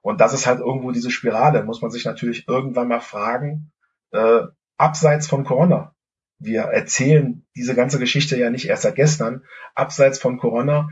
[0.02, 3.72] Und das ist halt irgendwo diese Spirale, muss man sich natürlich irgendwann mal fragen,
[4.12, 4.42] äh,
[4.78, 5.94] abseits von Corona.
[6.40, 9.44] Wir erzählen diese ganze Geschichte ja nicht erst seit gestern.
[9.76, 10.90] Abseits von Corona,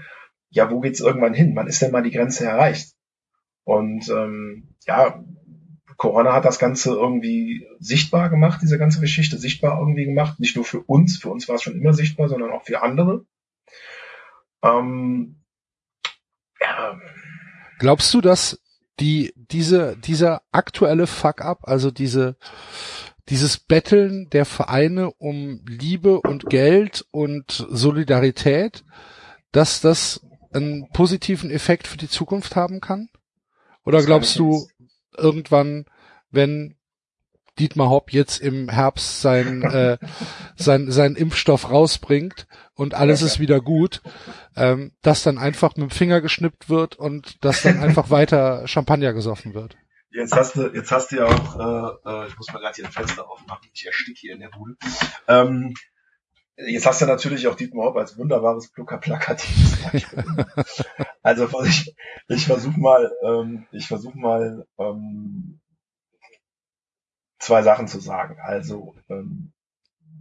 [0.49, 1.55] ja, wo geht's irgendwann hin?
[1.55, 2.93] Wann ist denn mal die Grenze erreicht?
[3.63, 5.23] Und ähm, ja,
[5.97, 10.39] Corona hat das Ganze irgendwie sichtbar gemacht, diese ganze Geschichte sichtbar irgendwie gemacht.
[10.39, 13.25] Nicht nur für uns, für uns war es schon immer sichtbar, sondern auch für andere.
[14.63, 15.43] Ähm,
[16.61, 16.99] ja.
[17.79, 18.61] Glaubst du, dass
[18.99, 22.37] die, diese, dieser aktuelle Fuck-up, also diese,
[23.29, 28.83] dieses Betteln der Vereine um Liebe und Geld und Solidarität,
[29.51, 30.21] dass das
[30.53, 33.09] einen positiven Effekt für die Zukunft haben kann?
[33.83, 34.67] Oder glaubst du,
[35.17, 35.85] irgendwann,
[36.31, 36.76] wenn
[37.59, 39.97] Dietmar Hopp jetzt im Herbst sein, äh,
[40.55, 44.01] sein, sein Impfstoff rausbringt und alles ist wieder gut,
[44.55, 49.13] ähm, dass dann einfach mit dem Finger geschnippt wird und dass dann einfach weiter Champagner
[49.13, 49.75] gesoffen wird.
[50.09, 52.85] Jetzt hast du, jetzt hast du ja auch, äh, äh ich muss mal gerade hier
[52.85, 54.75] ein Fenster aufmachen, ich ersticke hier in der Bude.
[55.27, 55.73] Ähm,
[56.59, 59.77] Jetzt hast du natürlich auch Dietmar Hopp als wunderbares plakatives
[61.21, 61.95] Also ich,
[62.29, 65.59] ich versuche mal, ähm, ich versuche mal ähm,
[67.47, 68.37] zwei Sachen zu sagen.
[68.41, 69.53] Also, ähm,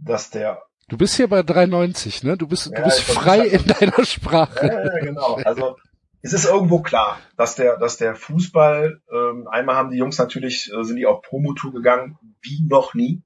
[0.03, 2.37] dass der Du bist hier bei 3,90, ne?
[2.37, 4.67] Du bist, ja, du bist frei in deiner Sprache.
[4.67, 5.35] Ja, ja, genau.
[5.43, 5.75] Also
[6.21, 10.71] es ist irgendwo klar, dass der, dass der Fußball, ähm, einmal haben die Jungs natürlich,
[10.73, 13.21] äh, sind die auf Promotour gegangen, wie noch nie.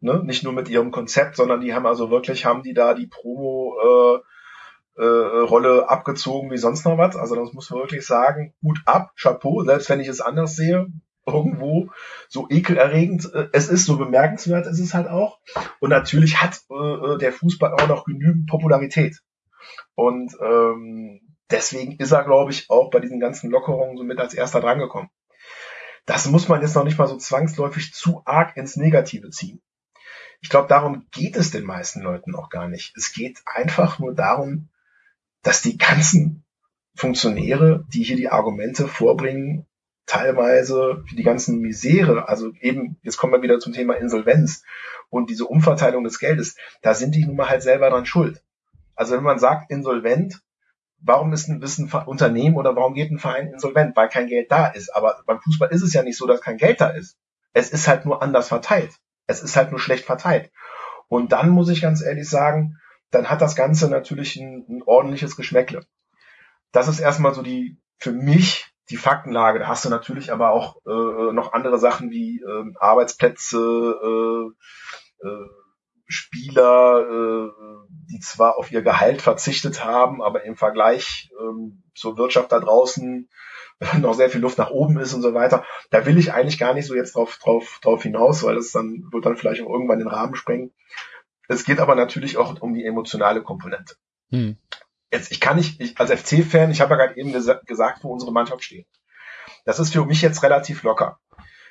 [0.00, 0.22] Ne?
[0.24, 4.22] Nicht nur mit ihrem Konzept, sondern die haben also wirklich, haben die da die Promo
[4.96, 7.16] äh, äh, Rolle abgezogen wie sonst noch was.
[7.16, 10.86] Also das muss man wirklich sagen, Hut ab, Chapeau, selbst wenn ich es anders sehe,
[11.32, 11.90] irgendwo
[12.28, 15.38] so ekelerregend äh, es ist, so bemerkenswert ist es halt auch.
[15.80, 19.20] Und natürlich hat äh, äh, der Fußball auch noch genügend Popularität.
[19.94, 24.34] Und ähm, deswegen ist er, glaube ich, auch bei diesen ganzen Lockerungen so mit als
[24.34, 25.10] erster drangekommen.
[26.06, 29.60] Das muss man jetzt noch nicht mal so zwangsläufig zu arg ins Negative ziehen.
[30.40, 32.96] Ich glaube, darum geht es den meisten Leuten auch gar nicht.
[32.96, 34.68] Es geht einfach nur darum,
[35.42, 36.44] dass die ganzen
[36.94, 39.66] Funktionäre, die hier die Argumente vorbringen,
[40.08, 44.64] teilweise für die ganzen Misere, also eben, jetzt kommen wir wieder zum Thema Insolvenz
[45.10, 48.42] und diese Umverteilung des Geldes, da sind die nun mal halt selber dran schuld.
[48.96, 50.40] Also wenn man sagt insolvent,
[51.00, 53.94] warum ist ein, ist ein Unternehmen oder warum geht ein Verein insolvent?
[53.96, 54.94] Weil kein Geld da ist.
[54.94, 57.16] Aber beim Fußball ist es ja nicht so, dass kein Geld da ist.
[57.52, 58.90] Es ist halt nur anders verteilt.
[59.26, 60.50] Es ist halt nur schlecht verteilt.
[61.08, 62.78] Und dann muss ich ganz ehrlich sagen,
[63.10, 65.86] dann hat das Ganze natürlich ein, ein ordentliches Geschmäckle.
[66.72, 69.58] Das ist erstmal so die, für mich die Faktenlage.
[69.58, 73.58] Da hast du natürlich aber auch äh, noch andere Sachen wie äh, Arbeitsplätze,
[75.22, 75.48] äh, äh,
[76.06, 77.50] Spieler, äh,
[78.10, 83.28] die zwar auf ihr Gehalt verzichtet haben, aber im Vergleich ähm, zur Wirtschaft da draußen
[83.98, 85.64] noch sehr viel Luft nach oben ist und so weiter.
[85.90, 89.04] Da will ich eigentlich gar nicht so jetzt drauf, drauf, drauf hinaus, weil das dann
[89.12, 90.72] wird dann vielleicht auch irgendwann den Rahmen sprengen.
[91.46, 93.94] Es geht aber natürlich auch um die emotionale Komponente.
[94.30, 94.56] Hm.
[95.10, 98.12] Jetzt, ich kann nicht, ich, als FC-Fan, ich habe ja gerade eben gesa gesagt, wo
[98.12, 98.86] unsere Mannschaft steht.
[99.64, 101.18] Das ist für mich jetzt relativ locker.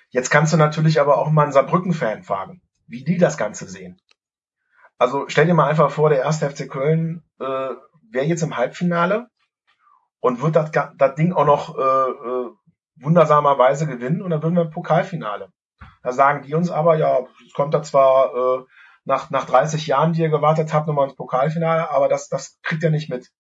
[0.10, 4.02] Jetzt kannst du natürlich aber auch mal einen Saarbrücken-Fan fragen, wie die das Ganze sehen.
[4.98, 7.70] Also stell dir mal einfach vor, der erste FC Köln äh,
[8.10, 9.28] wäre jetzt im Halbfinale
[10.20, 12.50] und wird das, das Ding auch noch äh, äh,
[12.96, 15.52] wundersamerweise gewinnen und dann würden wir im Pokalfinale.
[16.02, 18.64] Da sagen die uns aber, ja, es kommt da zwar äh,
[19.08, 22.84] nach, nach 30 Jahren, die ihr gewartet habt, nochmal ins Pokalfinale, aber das, das kriegt
[22.84, 23.32] ihr nicht mit.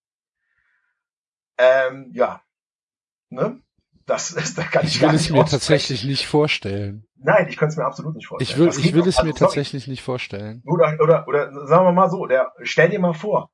[1.57, 2.41] Ähm, ja.
[3.29, 3.61] Ne?
[4.05, 7.05] Das ist, da kann ich, ich will es mir tatsächlich nicht vorstellen.
[7.17, 8.49] Nein, ich könnte es mir absolut nicht vorstellen.
[8.49, 9.39] Ich will, ich will es also, mir sorry.
[9.39, 10.63] tatsächlich nicht vorstellen.
[10.65, 13.51] Oder, oder, oder sagen wir mal so, der, stell dir mal vor,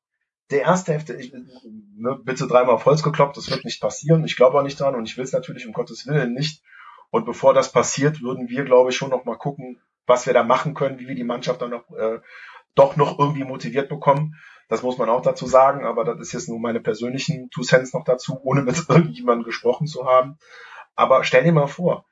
[0.52, 4.24] der erste Hälfte, ich, ne, bitte dreimal auf Holz gekloppt, das wird nicht passieren.
[4.26, 6.62] Ich glaube auch nicht dran und ich will es natürlich um Gottes Willen nicht.
[7.10, 10.44] Und bevor das passiert, würden wir, glaube ich, schon noch mal gucken, was wir da
[10.44, 12.20] machen können, wie wir die Mannschaft dann noch äh,
[12.76, 14.36] doch noch irgendwie motiviert bekommen.
[14.70, 17.94] Das muss man auch dazu sagen, aber das ist jetzt nur meine persönlichen Two Cents
[17.94, 20.38] noch dazu, ohne mit irgendjemandem gesprochen zu haben.
[20.96, 22.06] Aber stell dir mal vor,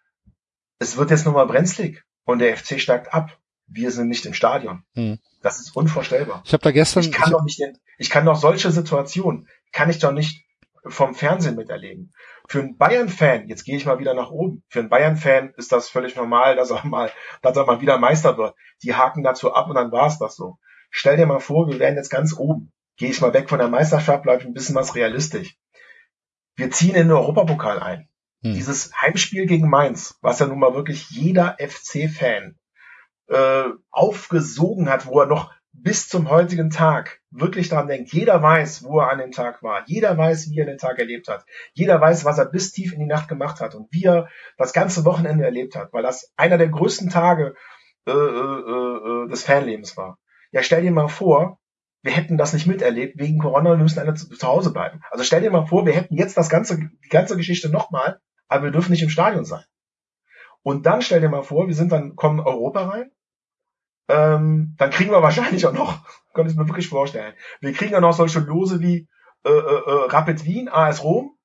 [0.79, 3.37] es wird jetzt nochmal brenzlig und der FC steigt ab.
[3.67, 4.83] Wir sind nicht im Stadion.
[4.95, 5.19] Hm.
[5.41, 6.43] Das ist unvorstellbar.
[6.45, 7.03] Ich habe da gestern.
[7.03, 7.61] Ich kann ich, doch nicht,
[7.97, 10.45] ich kann doch solche Situationen, kann ich doch nicht
[10.85, 12.11] vom Fernsehen miterleben.
[12.47, 15.89] Für einen Bayern-Fan, jetzt gehe ich mal wieder nach oben, für einen Bayern-Fan ist das
[15.89, 18.55] völlig normal, dass er mal, dass er mal wieder Meister wird.
[18.83, 20.57] Die haken dazu ab und dann war es das so.
[20.89, 22.71] Stell dir mal vor, wir wären jetzt ganz oben.
[22.97, 25.55] Gehe ich mal weg von der Meisterschaft, bleibe ein bisschen was realistisch.
[26.55, 28.09] Wir ziehen in den Europapokal ein.
[28.43, 28.53] Hm.
[28.53, 32.57] Dieses Heimspiel gegen Mainz, was ja nun mal wirklich jeder FC-Fan
[33.27, 38.11] äh, aufgesogen hat, wo er noch bis zum heutigen Tag wirklich daran denkt.
[38.13, 39.83] Jeder weiß, wo er an dem Tag war.
[39.87, 41.45] Jeder weiß, wie er den Tag erlebt hat.
[41.73, 44.73] Jeder weiß, was er bis tief in die Nacht gemacht hat und wie er das
[44.73, 47.55] ganze Wochenende erlebt hat, weil das einer der größten Tage
[48.05, 50.17] äh, äh, äh, des Fanlebens war.
[50.51, 51.59] Ja, stell dir mal vor,
[52.03, 55.01] wir hätten das nicht miterlebt wegen Corona, wir müssen alle zu, zu Hause bleiben.
[55.11, 58.65] Also stell dir mal vor, wir hätten jetzt das ganze, die ganze Geschichte nochmal, aber
[58.65, 59.63] wir dürfen nicht im Stadion sein.
[60.63, 63.11] Und dann stell dir mal vor, wir sind dann, kommen Europa rein,
[64.11, 65.99] ähm, dann kriegen wir wahrscheinlich auch noch,
[66.33, 69.07] kann ich mir wirklich vorstellen, wir kriegen dann noch solche Lose wie
[69.43, 71.37] äh, äh, äh Rapid Wien, AS Rom,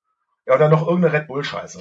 [0.47, 1.81] ja, oder noch irgendeine Red Bull Scheiße.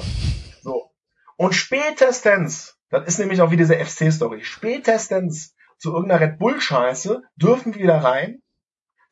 [0.62, 0.92] So.
[1.38, 7.22] Und spätestens, das ist nämlich auch wie diese FC-Story, spätestens zu irgendeiner Red Bull Scheiße
[7.36, 8.42] dürfen wir wieder rein,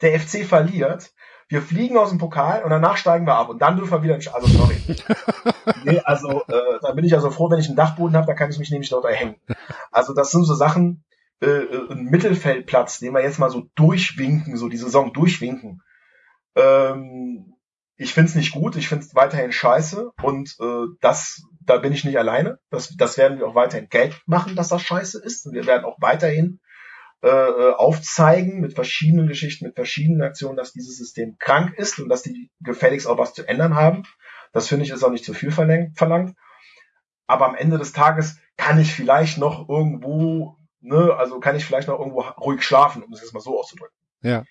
[0.01, 1.13] der FC verliert,
[1.49, 4.15] wir fliegen aus dem Pokal und danach steigen wir ab und dann dürfen wir wieder,
[4.33, 4.81] also sorry.
[5.83, 8.49] nee, also äh, da bin ich also froh, wenn ich einen Dachboden habe, da kann
[8.49, 9.36] ich mich nämlich dort erhängen.
[9.91, 11.03] Also das sind so Sachen,
[11.43, 15.82] äh, äh, ein Mittelfeldplatz, den wir jetzt mal so durchwinken, so die Saison durchwinken.
[16.56, 17.56] Ähm,
[17.97, 22.17] ich find's nicht gut, ich find's weiterhin scheiße und äh, das, da bin ich nicht
[22.17, 22.60] alleine.
[22.69, 25.45] Das, das werden wir auch weiterhin Geld machen, dass das scheiße ist.
[25.45, 26.60] Und wir werden auch weiterhin
[27.21, 32.10] äh, äh, aufzeigen mit verschiedenen Geschichten, mit verschiedenen Aktionen, dass dieses System krank ist und
[32.10, 34.03] dass die gefälligst auch was zu ändern haben.
[34.53, 36.36] Das finde ich ist auch nicht zu viel verlangt.
[37.27, 41.88] Aber am Ende des Tages kann ich vielleicht noch irgendwo, ne, also kann ich vielleicht
[41.88, 43.98] noch irgendwo ruhig schlafen, um es jetzt mal so auszudrücken.
[44.22, 44.43] Ja.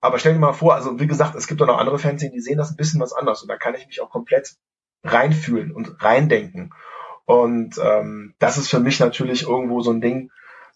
[0.00, 2.40] Aber stell dir mal vor, also wie gesagt, es gibt auch noch andere Fernsehen, die
[2.40, 4.56] sehen das ein bisschen was anders und da kann ich mich auch komplett
[5.04, 6.74] reinfühlen und reindenken.
[7.24, 10.30] Und ähm, das ist für mich natürlich irgendwo so ein Ding,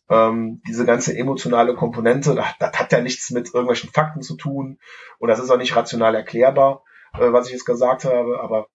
[0.09, 4.79] Ähm, diese ganze emotionale Komponente, das, das hat ja nichts mit irgendwelchen Fakten zu tun
[5.19, 6.85] und das ist auch nicht rational erklärbar,
[7.15, 8.69] äh, was ich jetzt gesagt habe, aber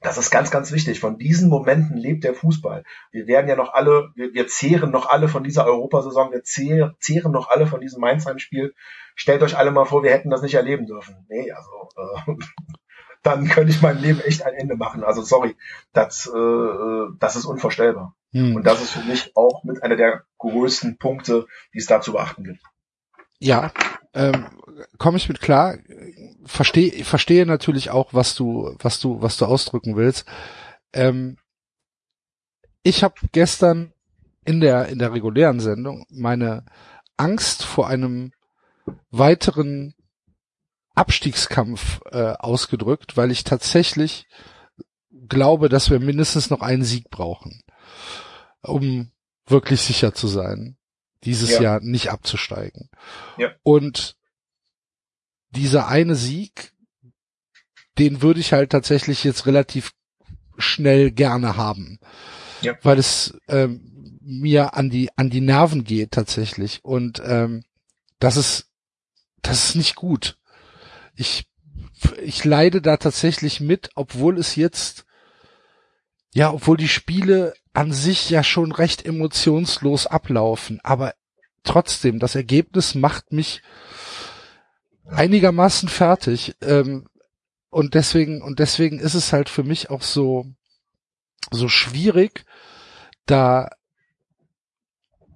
[0.00, 0.98] das ist ganz, ganz wichtig.
[0.98, 2.84] Von diesen Momenten lebt der Fußball.
[3.12, 6.96] Wir werden ja noch alle, wir, wir zehren noch alle von dieser Europasaison, wir zehren,
[7.00, 8.74] zehren noch alle von diesem Mainz-Spiel.
[9.14, 11.26] Stellt euch alle mal vor, wir hätten das nicht erleben dürfen.
[11.28, 12.34] Nee, also äh,
[13.22, 15.04] dann könnte ich mein Leben echt ein Ende machen.
[15.04, 15.54] Also sorry,
[15.92, 18.14] das, äh, das ist unvorstellbar.
[18.32, 18.56] Hm.
[18.56, 22.12] Und das ist für mich auch mit einer der größten Punkte, die es da zu
[22.12, 22.62] beachten gibt.
[23.38, 23.70] Ja,
[24.14, 24.46] ähm,
[24.98, 25.78] komme ich mit klar.
[26.44, 30.26] Verstehe verstehe natürlich auch, was du was du was du ausdrücken willst.
[30.92, 31.36] Ähm,
[32.82, 33.92] ich habe gestern
[34.44, 36.64] in der in der regulären Sendung meine
[37.16, 38.32] Angst vor einem
[39.10, 39.94] weiteren
[40.94, 44.26] Abstiegskampf äh, ausgedrückt, weil ich tatsächlich
[45.28, 47.62] glaube, dass wir mindestens noch einen Sieg brauchen,
[48.62, 49.12] um
[49.46, 50.76] wirklich sicher zu sein,
[51.24, 51.62] dieses ja.
[51.62, 52.90] Jahr nicht abzusteigen.
[53.36, 53.52] Ja.
[53.62, 54.16] Und
[55.50, 56.72] dieser eine Sieg,
[57.98, 59.92] den würde ich halt tatsächlich jetzt relativ
[60.56, 61.98] schnell gerne haben,
[62.62, 62.74] ja.
[62.82, 67.64] weil es ähm, mir an die an die Nerven geht tatsächlich und ähm,
[68.18, 68.70] das ist
[69.42, 70.38] das ist nicht gut
[71.20, 71.46] ich,
[72.22, 75.04] ich leide da tatsächlich mit, obwohl es jetzt,
[76.32, 81.14] ja, obwohl die Spiele an sich ja schon recht emotionslos ablaufen, aber
[81.62, 83.62] trotzdem, das Ergebnis macht mich
[85.06, 86.56] einigermaßen fertig.
[86.60, 87.06] Ähm,
[87.70, 90.46] und deswegen, und deswegen ist es halt für mich auch so,
[91.50, 92.44] so schwierig,
[93.26, 93.70] da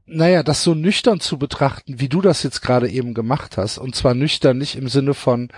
[0.06, 3.94] naja, das so nüchtern zu betrachten, wie du das jetzt gerade eben gemacht hast, und
[3.94, 5.48] zwar nüchtern nicht im Sinne von,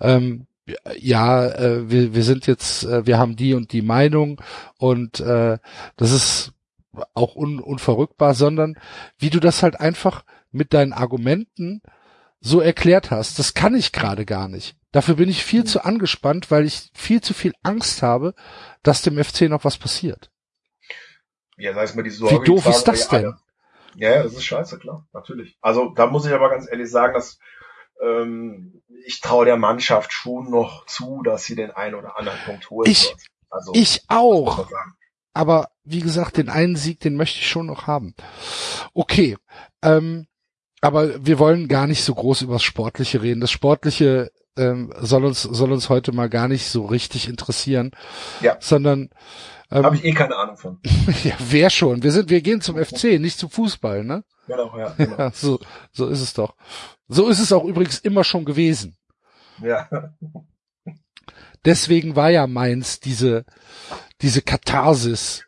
[0.00, 0.46] ähm,
[0.96, 4.40] ja, äh, wir, wir sind jetzt, äh, wir haben die und die Meinung
[4.78, 5.58] und äh,
[5.96, 6.52] das ist
[7.14, 8.78] auch un, unverrückbar, sondern
[9.18, 11.82] wie du das halt einfach mit deinen Argumenten
[12.40, 13.38] so erklärt hast.
[13.38, 14.76] Das kann ich gerade gar nicht.
[14.92, 15.66] Dafür bin ich viel mhm.
[15.66, 18.34] zu angespannt, weil ich viel zu viel Angst habe,
[18.82, 20.30] dass dem FC noch was passiert.
[21.56, 23.34] Ja, sag ich mal, die Sorge, Wie doof ist das denn?
[23.96, 25.56] Ja, ja, das ist scheiße, klar, natürlich.
[25.60, 27.38] Also da muss ich aber ganz ehrlich sagen, dass
[28.02, 32.70] ähm, ich traue der Mannschaft schon noch zu, dass sie den einen oder anderen Punkt
[32.70, 33.20] holen ich, wird.
[33.50, 34.66] Also, ich auch.
[35.32, 38.14] Aber wie gesagt, den einen Sieg, den möchte ich schon noch haben.
[38.94, 39.36] Okay.
[39.82, 40.26] Ähm,
[40.80, 43.40] aber wir wollen gar nicht so groß über das Sportliche reden.
[43.40, 47.92] Das Sportliche ähm, soll uns soll uns heute mal gar nicht so richtig interessieren,
[48.40, 48.56] ja.
[48.60, 49.10] sondern
[49.70, 50.80] ähm, Habe ich eh keine Ahnung von.
[51.24, 52.02] ja, wer schon?
[52.02, 54.24] Wir sind, wir gehen zum FC, nicht zum Fußball, ne?
[54.46, 54.94] Genau, ja.
[54.96, 55.16] Genau.
[55.18, 55.60] ja so,
[55.92, 56.54] so ist es doch.
[57.08, 58.96] So ist es auch übrigens immer schon gewesen.
[59.62, 59.88] Ja.
[61.64, 63.44] Deswegen war ja Mainz diese,
[64.20, 65.44] diese Katharsis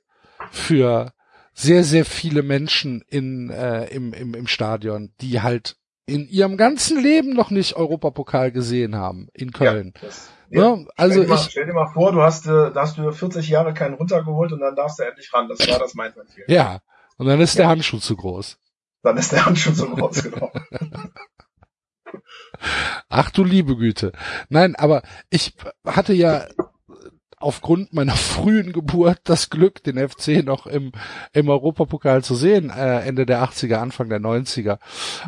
[0.50, 1.12] für
[1.52, 5.76] sehr, sehr viele Menschen in, äh, im, im, im Stadion, die halt
[6.06, 9.92] in ihrem ganzen Leben noch nicht Europapokal gesehen haben in Köln.
[9.96, 12.46] Ja, das, ja, ja, also stell dir, mal, ich, stell dir mal vor, du hast,
[12.46, 15.48] äh, da hast du 40 Jahre keinen runtergeholt und dann darfst du endlich ran.
[15.48, 16.44] Das war das mein Ziel.
[16.46, 16.78] Ja,
[17.18, 17.62] und dann ist ja.
[17.62, 18.58] der Handschuh zu groß.
[19.02, 20.52] Dann ist der Handschuh zu groß, genau.
[23.08, 24.12] Ach du liebe Güte.
[24.48, 26.46] Nein, aber ich hatte ja
[27.38, 30.92] aufgrund meiner frühen Geburt das Glück, den FC noch im,
[31.32, 34.78] im Europapokal zu sehen, äh, Ende der 80er, Anfang der 90er.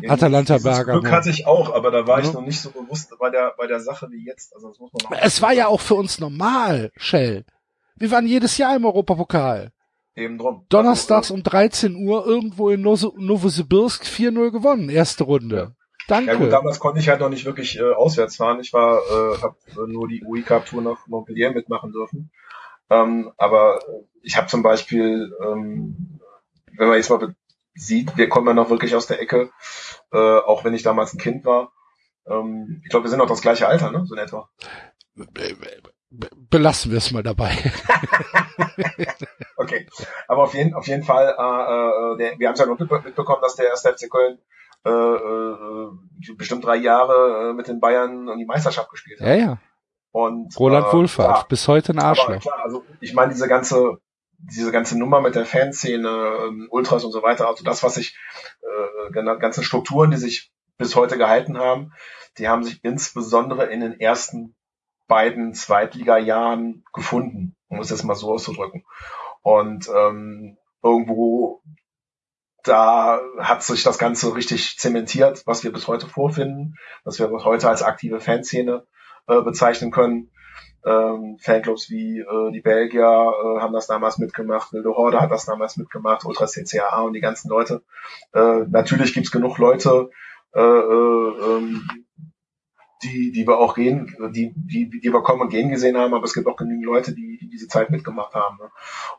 [0.01, 1.01] Ja, Atalanta Bergamo.
[1.01, 2.27] Glück hatte ich auch, aber da war ja.
[2.27, 4.53] ich noch nicht so bewusst bei der, bei der Sache wie jetzt.
[4.55, 7.45] Also das muss man auch es war ja auch für uns normal, Shell.
[7.95, 9.71] Wir waren jedes Jahr im Europapokal.
[10.15, 10.65] Eben drum.
[10.69, 15.75] Donnerstags um 13 Uhr irgendwo in Novosibirsk 4-0 gewonnen, erste Runde.
[16.09, 16.15] Ja.
[16.15, 16.31] Danke.
[16.31, 18.59] Ja gut, damals konnte ich halt noch nicht wirklich äh, auswärts fahren.
[18.59, 22.31] Ich war, äh, habe äh, nur die UI Cup Tour nach Montpellier mitmachen dürfen.
[22.89, 23.79] Ähm, aber
[24.23, 26.19] ich habe zum Beispiel, ähm,
[26.75, 27.35] wenn man jetzt mal
[27.75, 29.51] sieht, wir kommen ja noch wirklich aus der Ecke,
[30.11, 31.71] äh, auch wenn ich damals ein Kind war.
[32.25, 34.03] Ähm, ich glaube, wir sind noch das gleiche Alter, ne?
[34.05, 34.49] So in etwa.
[36.49, 37.51] Belassen wir es mal dabei.
[39.57, 39.87] okay,
[40.27, 43.41] aber auf jeden, auf jeden Fall, äh, äh, der, wir haben es ja noch mitbekommen,
[43.41, 44.39] dass der erste FC Köln
[44.85, 49.27] äh, äh, bestimmt drei Jahre äh, mit den Bayern um die Meisterschaft gespielt hat.
[49.27, 49.57] Ja, ja.
[50.11, 52.39] Und, Roland äh, Wohlfahrt, ja, bis heute ein Arschloch.
[52.39, 53.97] Klar, also ich meine, diese ganze,
[54.37, 56.09] diese ganze Nummer mit der Fanszene,
[56.47, 58.17] ähm, Ultras und so weiter, also das, was sich,
[58.61, 61.93] äh, ganzen Strukturen, die sich bis heute gehalten haben,
[62.37, 64.55] die haben sich insbesondere in den ersten
[65.07, 68.85] beiden Zweitliga-Jahren gefunden, um es jetzt mal so auszudrücken.
[69.41, 71.61] Und ähm, irgendwo
[72.69, 77.43] da hat sich das Ganze richtig zementiert, was wir bis heute vorfinden, was wir bis
[77.43, 78.85] heute als aktive Fanszene
[79.27, 80.31] äh, bezeichnen können.
[80.85, 85.45] Ähm, Fanclubs wie äh, die Belgier äh, haben das damals mitgemacht, Wilde Horde hat das
[85.45, 87.83] damals mitgemacht, Ultra CCAA und die ganzen Leute.
[88.33, 90.09] Äh, natürlich gibt's genug Leute,
[90.55, 91.89] äh, äh, ähm,
[93.03, 96.25] die, die wir auch gehen, die, die, die wir kommen und gehen gesehen haben, aber
[96.25, 98.57] es gibt auch genügend Leute, die, die diese Zeit mitgemacht haben.
[98.57, 98.69] Ne?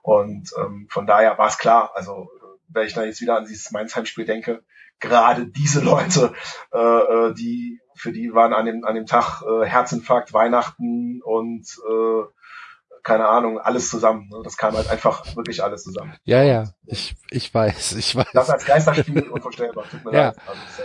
[0.03, 2.28] Und ähm, von daher war es klar, also
[2.72, 4.62] wenn ich da jetzt wieder an dieses Mainz-Heimspiel denke,
[4.98, 6.32] gerade diese Leute,
[6.72, 11.66] äh, äh, die für die waren an dem an dem Tag äh, Herzinfarkt, Weihnachten und
[11.88, 12.22] äh,
[13.02, 14.28] keine Ahnung, alles zusammen.
[14.28, 14.40] Ne?
[14.44, 16.14] Das kam halt einfach wirklich alles zusammen.
[16.24, 18.28] Ja, ja, ich, ich weiß, ich weiß.
[18.32, 19.84] Das als Geisterspiel unvorstellbar.
[19.90, 20.24] Tut mir ja.
[20.26, 20.36] leid.
[20.46, 20.82] Also,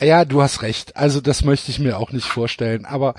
[0.00, 0.96] ja, du hast recht.
[0.96, 2.84] Also das möchte ich mir auch nicht vorstellen.
[2.84, 3.14] Aber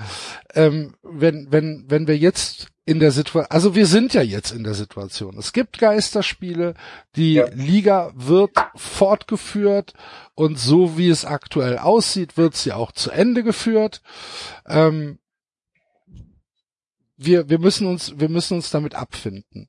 [0.54, 4.64] ähm, wenn wenn wenn wir jetzt in der Situation, also wir sind ja jetzt in
[4.64, 5.38] der Situation.
[5.38, 6.74] Es gibt Geisterspiele,
[7.14, 7.46] die ja.
[7.54, 9.94] Liga wird fortgeführt
[10.34, 14.02] und so wie es aktuell aussieht, wird sie auch zu Ende geführt.
[14.66, 15.20] Ähm,
[17.16, 19.68] wir wir müssen uns wir müssen uns damit abfinden.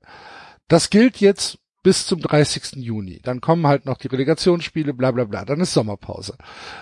[0.68, 2.78] Das gilt jetzt bis zum 30.
[2.78, 3.20] Juni.
[3.22, 5.46] Dann kommen halt noch die Relegationsspiele, bla bla bla.
[5.46, 6.38] Dann ist Sommerpause.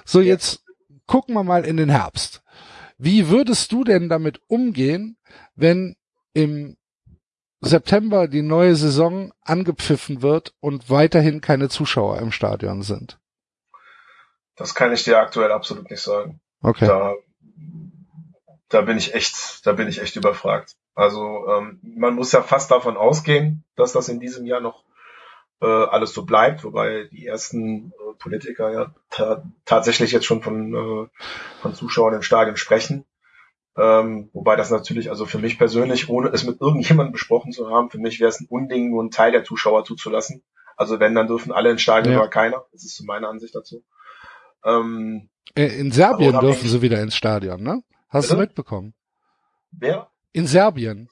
[0.06, 0.64] So, jetzt
[1.06, 2.44] gucken wir mal in den Herbst.
[2.98, 5.18] Wie würdest du denn damit umgehen,
[5.56, 5.98] wenn
[6.34, 6.78] im
[7.62, 13.20] September die neue Saison angepfiffen wird und weiterhin keine Zuschauer im Stadion sind?
[14.56, 16.42] Das kann ich dir aktuell absolut nicht sagen.
[16.62, 16.88] Okay.
[16.88, 17.16] Da,
[18.70, 20.76] da bin ich echt, da bin ich echt überfragt.
[20.96, 24.84] Also ähm, man muss ja fast davon ausgehen, dass das in diesem Jahr noch
[25.62, 30.74] äh, alles so bleibt, wobei die ersten äh, Politiker ja ta tatsächlich jetzt schon von,
[30.74, 31.08] äh,
[31.62, 33.06] von Zuschauern im Stadion sprechen.
[33.80, 37.90] Ähm, wobei das natürlich, also für mich persönlich, ohne es mit irgendjemandem besprochen zu haben,
[37.90, 40.44] für mich wäre es ein Unding, nur einen Teil der Zuschauer zuzulassen.
[40.76, 42.20] Also wenn, dann dürfen alle ins Stadion, ja.
[42.20, 42.66] aber keiner.
[42.74, 43.84] Das ist so meine Ansicht dazu.
[44.66, 47.82] Ähm, äh, in Serbien dürfen sie wieder ins Stadion, ne?
[48.10, 48.36] Hast Bitte?
[48.36, 48.94] du mitbekommen?
[49.72, 50.10] Wer?
[50.34, 51.10] In Serbien.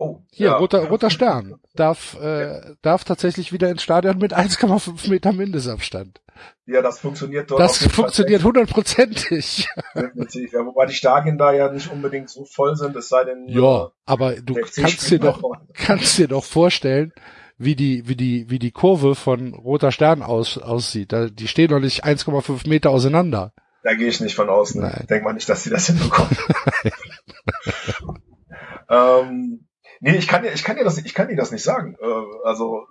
[0.00, 0.56] Oh, Hier, ja.
[0.56, 6.20] roter, roter Stern darf, äh, darf tatsächlich wieder ins Stadion mit 1,5 Meter Mindestabstand.
[6.66, 7.60] Ja, das funktioniert dort.
[7.60, 9.68] Das funktioniert hundertprozentig.
[9.96, 13.48] Ja, wobei die Stadien da ja nicht unbedingt so voll sind, es sei denn.
[13.48, 15.42] Ja, äh, aber du kannst dir doch,
[15.74, 17.12] kannst dir doch vorstellen,
[17.56, 21.12] wie die, wie die, wie die Kurve von roter Stern aus, aussieht.
[21.32, 23.52] Die stehen doch nicht 1,5 Meter auseinander.
[23.82, 24.76] Da gehe ich nicht von aus.
[24.76, 25.06] Ne?
[25.10, 26.36] Denk mal nicht, dass sie das hinbekommen.
[28.88, 29.67] ähm,
[30.00, 31.96] Nee, ich kann dir, ich kann dir das, ich kann dir das nicht sagen.
[32.00, 32.86] Äh, also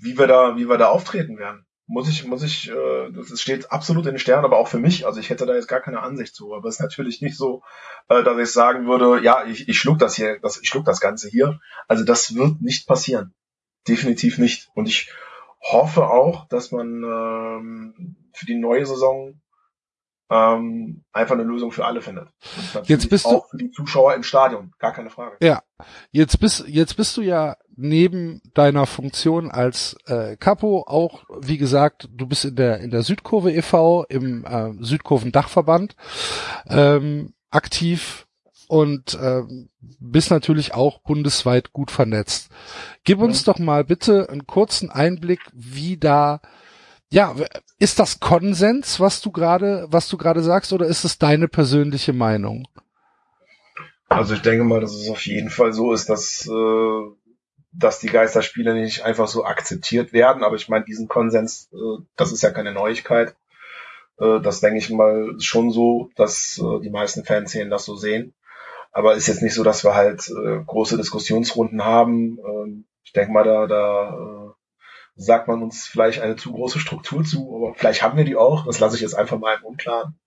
[0.00, 3.72] wie wir da, wie wir da auftreten werden, muss ich, muss ich, äh, das steht
[3.72, 5.06] absolut in den Sternen, aber auch für mich.
[5.06, 6.54] Also ich hätte da jetzt gar keine Ansicht zu.
[6.54, 7.62] Aber es ist natürlich nicht so,
[8.08, 11.00] äh, dass ich sagen würde, ja, ich, ich schluck das hier, das, ich schluck das
[11.00, 11.60] Ganze hier.
[11.88, 13.34] Also das wird nicht passieren,
[13.88, 14.68] definitiv nicht.
[14.74, 15.10] Und ich
[15.60, 19.40] hoffe auch, dass man ähm, für die neue Saison
[20.30, 22.28] ähm, einfach eine Lösung für alle findet.
[22.84, 25.36] Jetzt bist auch du für die Zuschauer im Stadion, gar keine Frage.
[25.40, 25.62] Ja,
[26.10, 32.08] jetzt bist jetzt bist du ja neben deiner Funktion als äh, Capo auch, wie gesagt,
[32.12, 34.04] du bist in der in der Südkurve e.V.
[34.08, 35.96] im äh, Südkurven Dachverband
[36.68, 38.26] ähm, aktiv
[38.68, 42.50] und ähm, bist natürlich auch bundesweit gut vernetzt.
[43.04, 43.52] Gib uns ja.
[43.52, 46.42] doch mal bitte einen kurzen Einblick, wie da
[47.10, 47.34] ja,
[47.78, 52.12] ist das Konsens, was du gerade, was du gerade sagst, oder ist es deine persönliche
[52.12, 52.68] Meinung?
[54.08, 57.10] Also ich denke mal, dass es auf jeden Fall so ist, dass, äh,
[57.72, 60.42] dass die Geisterspiele nicht einfach so akzeptiert werden.
[60.42, 63.34] Aber ich meine, diesen Konsens, äh, das ist ja keine Neuigkeit.
[64.18, 68.34] Äh, das denke ich mal schon so, dass die meisten Fanszenen das so sehen.
[68.92, 70.22] Aber ist jetzt nicht so, dass wir halt
[70.66, 72.38] große Diskussionsrunden haben.
[72.38, 74.47] Ähm, ich denke mal, da, da
[75.18, 78.64] sagt man uns vielleicht eine zu große Struktur zu, aber vielleicht haben wir die auch,
[78.66, 80.18] das lasse ich jetzt einfach mal im Unklaren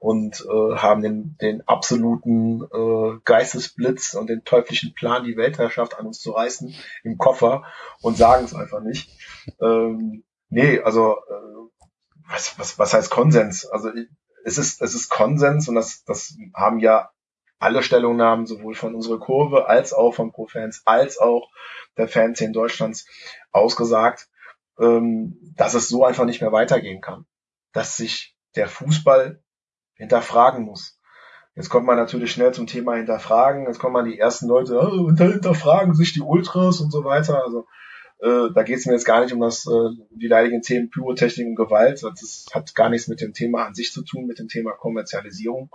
[0.00, 6.06] und äh, haben den, den absoluten äh, Geistesblitz und den teuflischen Plan, die Weltherrschaft an
[6.06, 6.74] uns zu reißen,
[7.04, 7.64] im Koffer
[8.00, 9.16] und sagen es einfach nicht.
[9.60, 11.78] Ähm, nee, also äh,
[12.28, 13.64] was, was, was heißt Konsens?
[13.64, 13.90] Also
[14.44, 17.10] es ist, es ist Konsens und das, das haben ja
[17.60, 21.48] alle Stellungnahmen sowohl von unserer Kurve als auch von Pro-Fans als auch
[21.96, 23.06] der Fanszene Deutschlands
[23.52, 24.28] ausgesagt,
[24.78, 27.26] ähm, dass es so einfach nicht mehr weitergehen kann.
[27.72, 29.42] Dass sich der Fußball
[29.94, 30.98] hinterfragen muss.
[31.54, 33.66] Jetzt kommt man natürlich schnell zum Thema hinterfragen.
[33.66, 37.44] Jetzt kommen man die ersten Leute, oh, hinterfragen sich die Ultras und so weiter.
[37.44, 37.66] Also
[38.20, 41.46] äh, da geht es mir jetzt gar nicht um das äh, die leidigen Themen Pyrotechnik
[41.46, 42.02] und Gewalt.
[42.02, 45.70] Das hat gar nichts mit dem Thema an sich zu tun, mit dem Thema Kommerzialisierung.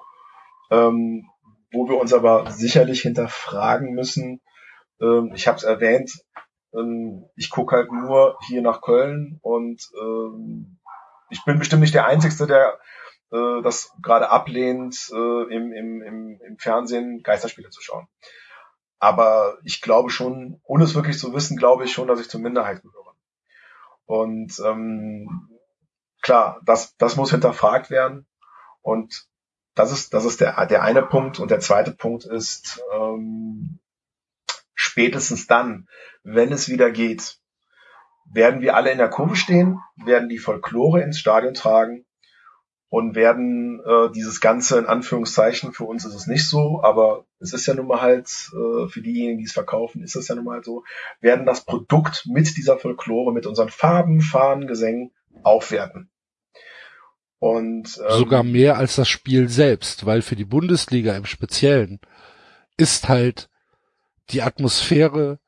[0.72, 1.30] Ähm,
[1.72, 4.42] wo wir uns aber sicherlich hinterfragen müssen.
[5.02, 6.12] Ähm, ich habe es erwähnt,
[6.74, 10.80] ähm, ich gucke halt nur hier nach Köln und ähm,
[11.30, 12.80] ich bin bestimmt nicht der Einzige, der
[13.32, 18.08] äh, das gerade ablehnt, äh, im, im, im, im Fernsehen Geisterspiele zu schauen.
[19.00, 22.42] Aber ich glaube schon, ohne es wirklich zu wissen, glaube ich schon, dass ich zur
[22.42, 23.14] Minderheit gehöre.
[24.06, 25.50] Und ähm,
[26.22, 28.26] klar, das, das muss hinterfragt werden.
[28.82, 29.28] Und
[29.76, 31.40] das ist, das ist der, der eine Punkt.
[31.40, 33.80] Und der zweite Punkt ist, ähm,
[34.98, 35.88] spätestens dann,
[36.24, 37.38] wenn es wieder geht,
[38.34, 42.04] werden wir alle in der Kurve stehen, werden die Folklore ins Stadion tragen
[42.90, 47.54] und werden äh, dieses Ganze in Anführungszeichen, für uns ist es nicht so, aber es
[47.54, 50.46] ist ja nun mal halt, äh, für diejenigen, die es verkaufen, ist es ja nun
[50.46, 50.84] mal halt so,
[51.22, 55.12] werden das Produkt mit dieser Folklore, mit unseren Farben, Fahnen, Gesängen
[55.44, 56.10] aufwerten.
[57.38, 62.00] Und ähm, sogar mehr als das Spiel selbst, weil für die Bundesliga im Speziellen
[62.78, 63.48] ist halt
[64.30, 65.40] die Atmosphäre,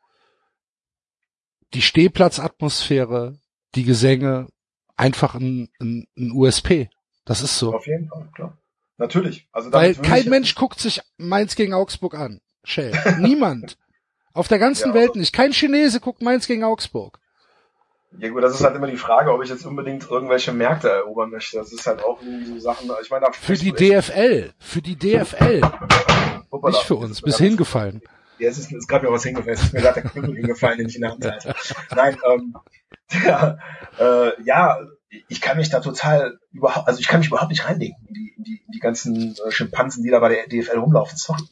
[1.73, 3.39] die Stehplatzatmosphäre,
[3.75, 4.47] die Gesänge
[4.95, 6.89] einfach ein, ein, ein USP.
[7.25, 7.75] Das ist so.
[7.75, 8.57] Auf jeden Fall, klar.
[8.97, 9.47] Natürlich.
[9.51, 12.41] Also Weil kein Mensch guckt sich Mainz gegen Augsburg an.
[12.63, 12.91] Shell.
[13.19, 13.77] Niemand.
[14.34, 15.34] Auf der ganzen ja, Welt nicht.
[15.34, 17.19] Kein Chinese guckt Mainz gegen Augsburg.
[18.17, 21.30] Ja gut, das ist halt immer die Frage, ob ich jetzt unbedingt irgendwelche Märkte erobern
[21.30, 21.57] möchte.
[21.57, 22.89] Das ist halt auch irgendwie so Sachen.
[23.01, 25.61] Ich meine, für die DFL, für die DFL,
[26.51, 27.21] Hoppala, nicht für uns.
[27.21, 28.01] Bis hingefallen.
[28.40, 29.58] Ja, es ist, ist gerade mir was hingefallen.
[29.58, 31.56] Es mir gerade der Knüppel hingefallen, den ich in der Hand halte.
[31.96, 32.56] Nein, ähm,
[33.26, 33.58] ja,
[34.00, 34.80] äh, ja,
[35.28, 38.34] ich kann mich da total überhaupt, also ich kann mich überhaupt nicht reinlegen in die,
[38.38, 41.18] in die, in die ganzen äh, Schimpansen, die da bei der DFL rumlaufen.
[41.18, 41.44] Sorry.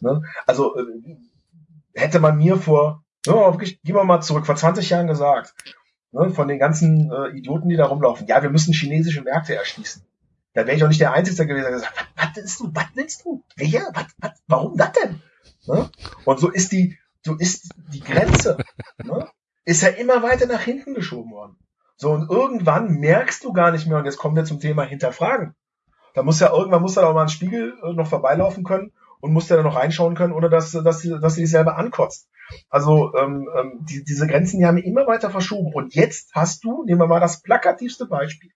[0.00, 0.22] Ne?
[0.46, 0.84] Also äh,
[1.94, 5.54] hätte man mir vor, wirklich, gehen wir mal zurück, vor 20 Jahren gesagt,
[6.12, 10.04] ne, von den ganzen äh, Idioten, die da rumlaufen, ja, wir müssen chinesische Märkte erschließen.
[10.54, 12.86] Da wäre ich auch nicht der Einzige gewesen, der gesagt was, was willst du, was
[12.94, 13.42] willst du?
[13.56, 13.90] Wer?
[13.94, 15.22] Was, was, warum das denn?
[15.66, 15.90] Ne?
[16.24, 18.56] Und so ist die, so ist die Grenze,
[19.02, 19.28] ne?
[19.64, 21.56] ist ja immer weiter nach hinten geschoben worden.
[21.96, 25.54] So, und irgendwann merkst du gar nicht mehr, und jetzt kommen wir zum Thema Hinterfragen.
[26.14, 29.32] Da muss ja irgendwann muss da auch mal ein Spiegel äh, noch vorbeilaufen können und
[29.32, 32.28] muss da noch reinschauen können, ohne dass, dass, dass, sie dich selber ankotzt.
[32.68, 35.72] Also ähm, ähm, die, diese Grenzen, die haben immer weiter verschoben.
[35.72, 38.50] Und jetzt hast du, nehmen wir mal das plakativste Beispiel.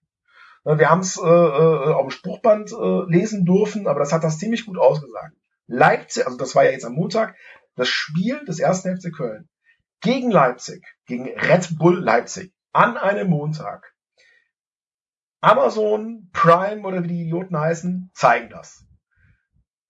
[0.65, 4.37] Wir haben es äh, äh, auf dem Spruchband äh, lesen dürfen, aber das hat das
[4.37, 5.36] ziemlich gut ausgesagt.
[5.67, 7.35] Leipzig, also das war ja jetzt am Montag,
[7.75, 9.47] das Spiel des ersten FC Köln
[10.01, 13.93] gegen Leipzig, gegen Red Bull Leipzig an einem Montag.
[15.41, 18.85] Amazon, Prime oder wie die Idioten heißen, zeigen das.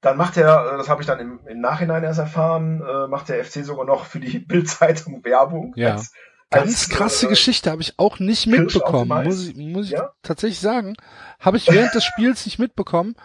[0.01, 3.29] Dann macht er, äh, das habe ich dann im, im, Nachhinein erst erfahren, äh, macht
[3.29, 5.73] der FC sogar noch für die Bildzeitung Werbung.
[5.75, 5.93] Ja.
[5.95, 6.11] Als,
[6.49, 10.13] Ganz als, krasse äh, Geschichte habe ich auch nicht mitbekommen, muss ich, muss ich ja?
[10.21, 10.95] tatsächlich sagen.
[11.39, 13.15] Habe ich während des Spiels nicht mitbekommen.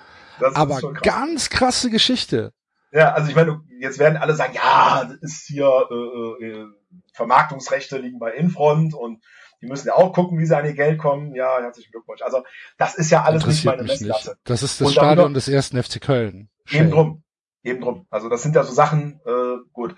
[0.55, 1.03] Aber krass.
[1.03, 2.53] ganz krasse Geschichte.
[2.93, 6.67] Ja, also ich meine, jetzt werden alle sagen, ja, das ist hier äh, äh,
[7.15, 9.23] Vermarktungsrechte liegen bei Infront und
[9.63, 11.35] die müssen ja auch gucken, wie sie an ihr Geld kommen.
[11.35, 12.21] Ja, herzlichen Glückwunsch.
[12.23, 12.43] Also
[12.77, 13.85] das ist ja alles nicht meine.
[13.85, 14.03] Nicht.
[14.45, 16.49] Das ist das und Stadion des ersten FC Köln.
[16.71, 17.23] Eben drum.
[17.63, 18.07] Eben drum.
[18.11, 19.95] Also das sind ja so Sachen, äh, gut.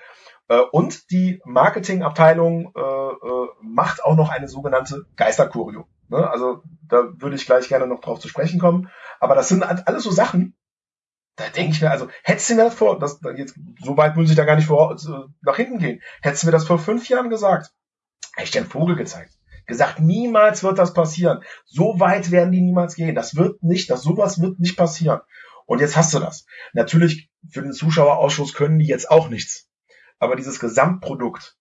[0.48, 5.86] Äh, und die Marketingabteilung äh, äh, macht auch noch eine sogenannte Geisterkurio.
[6.08, 6.28] Ne?
[6.28, 8.90] Also da würde ich gleich gerne noch drauf zu sprechen kommen.
[9.20, 10.56] Aber das sind halt alles so Sachen,
[11.36, 14.30] da denke ich mir, also hättest du mir das vor, das, jetzt, so weit muss
[14.30, 17.08] ich da gar nicht vor, äh, nach hinten gehen, hättest du mir das vor fünf
[17.08, 17.72] Jahren gesagt,
[18.34, 19.34] hätte ich dir einen Vogel gezeigt
[19.66, 21.42] gesagt, niemals wird das passieren.
[21.64, 23.14] So weit werden die niemals gehen.
[23.14, 25.20] Das wird nicht, das sowas wird nicht passieren.
[25.66, 26.46] Und jetzt hast du das.
[26.72, 29.68] Natürlich für den Zuschauerausschuss können die jetzt auch nichts.
[30.18, 31.56] Aber dieses Gesamtprodukt,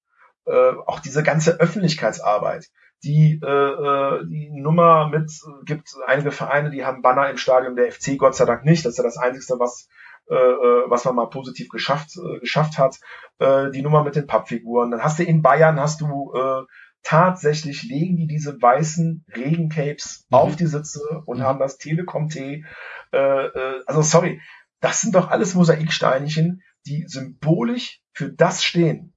[0.46, 2.70] äh, auch diese ganze Öffentlichkeitsarbeit,
[3.04, 5.32] die, äh, äh die Nummer mit,
[5.66, 8.86] gibt einige Vereine, die haben Banner im Stadion, der FC Gott sei Dank nicht.
[8.86, 9.88] Das ist ja das Einzige, was
[10.30, 12.98] äh, äh, was man mal positiv geschafft äh, geschafft hat.
[13.40, 14.92] Äh, die Nummer mit den Pappfiguren.
[14.92, 16.64] Dann hast du in Bayern hast du äh,
[17.04, 20.38] tatsächlich legen die diese weißen Regencapes mhm.
[20.38, 21.44] auf die Sitze und mhm.
[21.44, 22.64] haben das Telekom-T.
[23.12, 24.42] Äh, äh, also sorry,
[24.80, 29.14] das sind doch alles Mosaiksteinchen, die symbolisch für das stehen,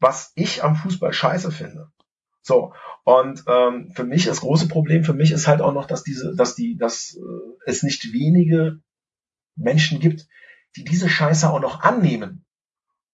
[0.00, 1.90] was ich am Fußball scheiße finde.
[2.48, 2.72] So
[3.04, 6.34] und ähm, für mich das große Problem für mich ist halt auch noch, dass diese,
[6.34, 7.20] dass die, dass äh,
[7.64, 8.80] es nicht wenige
[9.54, 10.26] Menschen gibt,
[10.76, 12.44] die diese Scheiße auch noch annehmen.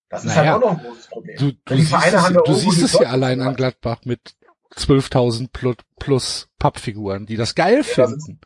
[0.09, 1.37] Das ist naja, halt auch noch ein großes Problem.
[1.39, 4.37] Du, du siehst, es, du siehst es ja allein an Gladbach mit
[4.77, 8.41] 12.000 plus, plus Pappfiguren, die das geil ja, finden.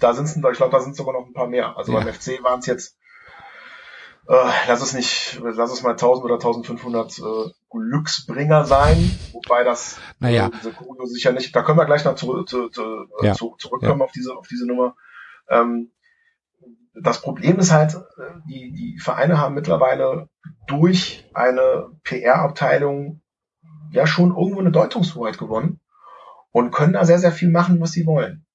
[0.00, 1.76] Da sind es, ich glaube, da sind sogar noch ein paar mehr.
[1.76, 2.00] Also ja.
[2.00, 2.98] beim FC waren es jetzt,
[4.26, 7.22] äh, lass es nicht, lass es mal 1000 oder 1500 äh,
[7.70, 10.50] Glücksbringer sein, wobei das naja.
[10.64, 11.54] äh, Kurio sicher nicht.
[11.54, 13.34] Da können wir gleich noch zu, zu, zu, ja.
[13.34, 14.96] zu zurückkommen auf diese auf diese Nummer.
[15.48, 15.90] Ähm,
[16.94, 17.98] das Problem ist halt, äh,
[18.48, 20.28] die, die Vereine haben mittlerweile
[20.66, 23.20] durch eine PR-Abteilung
[23.90, 25.80] ja schon irgendwo eine Deutungshoheit gewonnen
[26.50, 28.46] und können da sehr, sehr viel machen, was sie wollen.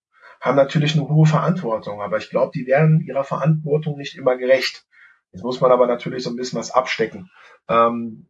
[0.41, 4.85] haben natürlich eine hohe Verantwortung, aber ich glaube, die werden ihrer Verantwortung nicht immer gerecht.
[5.31, 7.29] Jetzt muss man aber natürlich so ein bisschen was abstecken.
[7.67, 8.27] Ähm,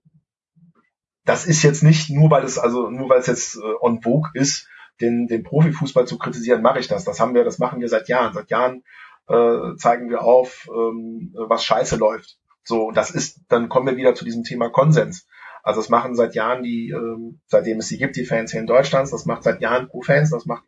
[1.25, 4.31] das ist jetzt nicht nur, weil es also nur weil es jetzt äh, on vogue
[4.33, 4.67] ist,
[4.99, 7.05] den, den Profifußball zu kritisieren, mache ich das.
[7.05, 8.33] Das haben wir, das machen wir seit Jahren.
[8.33, 8.83] Seit Jahren
[9.27, 12.37] äh, zeigen wir auf, ähm, was scheiße läuft.
[12.63, 15.27] So, das ist, dann kommen wir wieder zu diesem Thema Konsens.
[15.63, 18.67] Also das machen seit Jahren die, ähm, seitdem es sie gibt, die Fans hier in
[18.67, 20.63] Deutschland, das macht seit Jahren Pro-Fans, das macht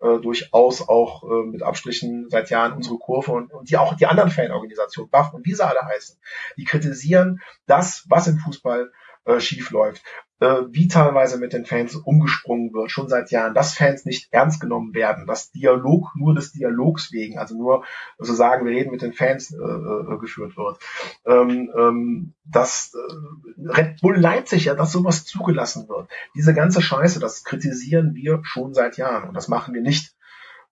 [0.00, 4.06] äh, durchaus auch äh, mit Abstrichen seit Jahren unsere Kurve und, und die auch die
[4.06, 6.18] anderen Fanorganisationen, BAF und wie sie alle heißen,
[6.56, 8.92] die kritisieren das, was im Fußball
[9.24, 10.02] äh, schief läuft,
[10.40, 14.92] wie teilweise mit den Fans umgesprungen wird, schon seit Jahren, dass Fans nicht ernst genommen
[14.92, 17.84] werden, dass Dialog nur des Dialogs wegen, also nur
[18.18, 20.78] sozusagen, wir reden mit den Fans äh, äh, geführt wird.
[21.24, 26.08] Ähm, ähm, dass äh, Red Bull Leipzig ja, dass sowas zugelassen wird.
[26.34, 30.14] Diese ganze Scheiße, das kritisieren wir schon seit Jahren und das machen wir nicht,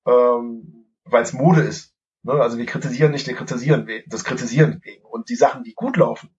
[0.06, 1.94] ähm, weil es Mode ist.
[2.22, 2.32] Ne?
[2.32, 5.04] Also wir kritisieren nicht, wir kritisieren das Kritisieren wegen.
[5.04, 6.30] Und die Sachen, die gut laufen,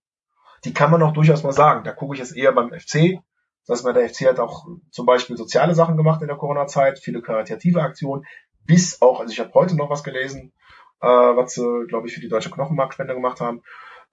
[0.65, 1.83] die kann man auch durchaus mal sagen.
[1.83, 3.19] Da gucke ich jetzt eher beim FC.
[3.65, 7.21] Das heißt, der FC hat auch zum Beispiel soziale Sachen gemacht in der Corona-Zeit, viele
[7.21, 8.25] karitative Aktionen,
[8.65, 10.53] bis auch, also ich habe heute noch was gelesen,
[11.01, 13.61] äh, was sie, glaube ich, für die Deutsche Knochenmarkspende gemacht haben.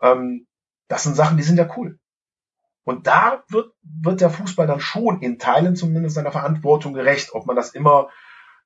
[0.01, 0.47] Ähm,
[0.89, 1.99] das sind Sachen, die sind ja cool.
[2.85, 7.31] Und da wird, wird der Fußball dann schon in Teilen zumindest seiner Verantwortung gerecht.
[7.33, 8.09] Ob man das immer,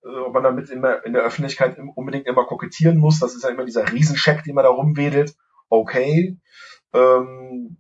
[0.03, 3.51] äh, ob man damit immer in der Öffentlichkeit unbedingt immer kokettieren muss, das ist ja
[3.51, 5.35] immer dieser Riesencheck, den man da rumwedelt.
[5.69, 6.39] Okay.
[6.95, 7.77] Ähm,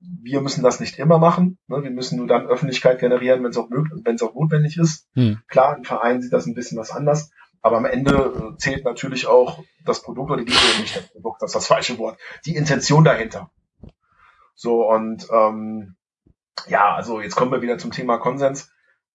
[0.00, 1.58] wir müssen das nicht immer machen.
[1.68, 1.82] Ne?
[1.82, 5.08] Wir müssen nur dann Öffentlichkeit generieren, wenn es auch möglich, wenn es auch notwendig ist.
[5.14, 5.40] Hm.
[5.48, 7.30] Klar, im Verein sieht das ein bisschen was anders.
[7.62, 11.50] Aber am Ende äh, zählt natürlich auch das Produkt oder die nicht das Produkt, das
[11.50, 13.50] ist das falsche Wort, die Intention dahinter.
[14.54, 15.96] So und ähm,
[16.68, 18.70] ja, also jetzt kommen wir wieder zum Thema Konsens.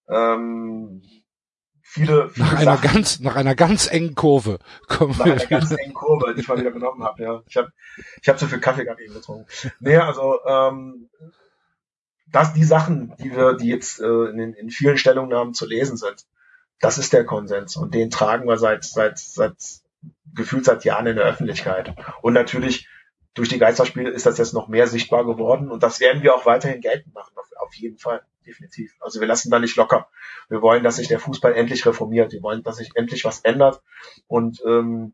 [0.10, 1.02] Ähm,
[1.92, 5.46] viele, viele nach einer Sachen, ganz nach einer ganz engen Kurve kommen nach wir einer
[5.46, 7.22] ganz engen Kurve, die ich mal wieder genommen habe.
[7.22, 7.74] Ja, ich habe
[8.22, 9.46] ich habe zu viel Kaffee gerade eben getrunken.
[9.82, 11.10] Nee, also ähm,
[12.28, 16.26] dass die Sachen, die wir, die jetzt äh, in, in vielen Stellungnahmen zu lesen sind,
[16.80, 19.56] das ist der Konsens und den tragen wir seit seit seit
[20.34, 21.94] gefühlt seit Jahren in der Öffentlichkeit.
[22.22, 22.88] Und natürlich
[23.34, 26.46] durch die Geisterspiele ist das jetzt noch mehr sichtbar geworden und das werden wir auch
[26.46, 28.96] weiterhin geltend machen, auf, auf jeden Fall definitiv.
[29.00, 30.10] Also wir lassen da nicht locker.
[30.50, 32.32] Wir wollen, dass sich der Fußball endlich reformiert.
[32.32, 33.82] Wir wollen, dass sich endlich was ändert.
[34.28, 35.14] Und ähm,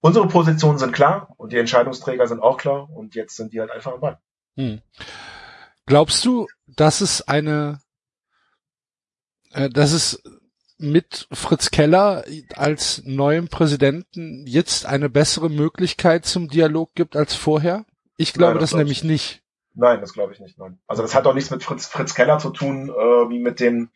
[0.00, 3.70] unsere Positionen sind klar und die Entscheidungsträger sind auch klar und jetzt sind die halt
[3.70, 4.18] einfach am Ball.
[4.56, 4.80] Hm.
[5.86, 7.80] Glaubst du, dass es eine,
[9.52, 10.22] äh, dass es
[10.78, 12.24] mit Fritz Keller
[12.54, 17.84] als neuem Präsidenten jetzt eine bessere Möglichkeit zum Dialog gibt als vorher?
[18.16, 19.42] Ich glaube Nein, das, das nämlich nicht.
[19.80, 20.58] Nein, das glaube ich nicht.
[20.58, 20.80] Nein.
[20.88, 22.92] Also das hat auch nichts mit Fritz, Fritz Keller zu tun, äh,
[23.30, 23.90] wie mit den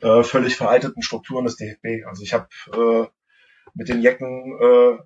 [0.00, 2.04] äh, völlig veralteten Strukturen des DFB.
[2.08, 3.06] Also ich habe äh,
[3.74, 4.98] mit den Jecken äh,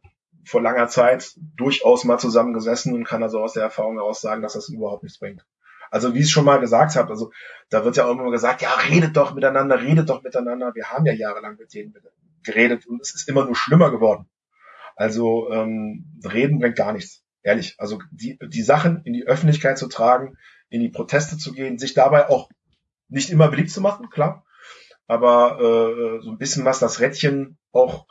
[0.47, 4.55] vor langer Zeit durchaus mal zusammengesessen und kann also aus der Erfahrung heraus sagen, dass
[4.55, 5.45] das überhaupt nichts bringt.
[5.91, 7.31] Also wie ich es schon mal gesagt habe, also
[7.69, 10.75] da wird ja auch immer gesagt, ja, redet doch miteinander, redet doch miteinander.
[10.75, 11.95] Wir haben ja jahrelang mit denen
[12.43, 14.31] geredet und es ist immer nur schlimmer geworden.
[14.97, 17.22] Also ähm, reden bringt gar nichts.
[17.43, 20.37] Ehrlich, also die, die Sachen in die Öffentlichkeit zu tragen,
[20.69, 22.49] in die Proteste zu gehen, sich dabei auch
[23.09, 24.45] nicht immer beliebt zu machen, klar,
[25.07, 28.07] aber äh, so ein bisschen was das Rädchen auch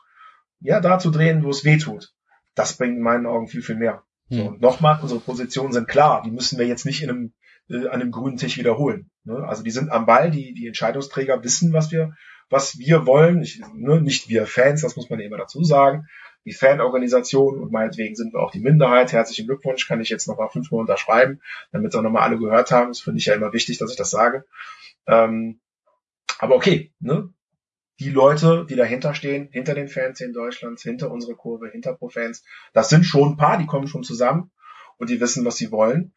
[0.60, 2.14] ja da zu drehen, wo es weh tut,
[2.56, 4.04] das bringt in meinen Augen viel, viel mehr.
[4.30, 4.38] Hm.
[4.38, 7.34] So, und nochmal, unsere Positionen sind klar, die müssen wir jetzt nicht in einem,
[7.70, 9.10] äh, an einem grünen Tisch wiederholen.
[9.24, 9.44] Ne?
[9.48, 12.16] Also die sind am Ball, die, die Entscheidungsträger wissen, was wir,
[12.50, 14.02] was wir wollen, ich, ne?
[14.02, 16.06] nicht wir Fans, das muss man immer dazu sagen,
[16.46, 19.12] die Fanorganisation und meinetwegen sind wir auch die Minderheit.
[19.12, 22.90] Herzlichen Glückwunsch, kann ich jetzt nochmal fünfmal unterschreiben, damit auch nochmal alle gehört haben.
[22.90, 24.46] Das finde ich ja immer wichtig, dass ich das sage.
[25.08, 25.60] Ähm,
[26.40, 27.30] aber okay, ne?
[28.00, 32.44] Die Leute, die dahinter stehen, hinter den Fans in Deutschland, hinter unserer Kurve, hinter Pro-Fans,
[32.74, 34.50] das sind schon ein paar, die kommen schon zusammen
[34.98, 36.14] und die wissen, was sie wollen.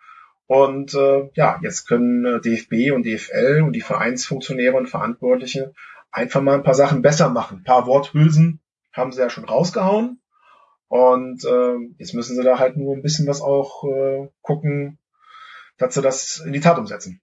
[0.47, 5.75] Und äh, ja, jetzt können äh, DFB und DFL und die Vereinsfunktionäre und Verantwortliche
[6.11, 7.59] einfach mal ein paar Sachen besser machen.
[7.59, 8.61] Ein paar Worthülsen
[8.95, 10.21] haben sie ja schon rausgehauen.
[10.89, 14.99] Und äh, jetzt müssen sie da halt nur ein bisschen was auch äh, gucken,
[15.77, 17.21] dass sie das in die Tat umsetzen.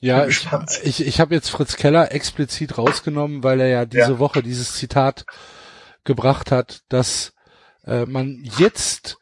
[0.00, 0.48] Ja, ich,
[0.82, 4.18] ich, ich habe jetzt Fritz Keller explizit rausgenommen, weil er ja diese ja.
[4.18, 5.24] Woche dieses Zitat
[6.02, 7.34] gebracht hat, dass
[7.84, 9.18] äh, man jetzt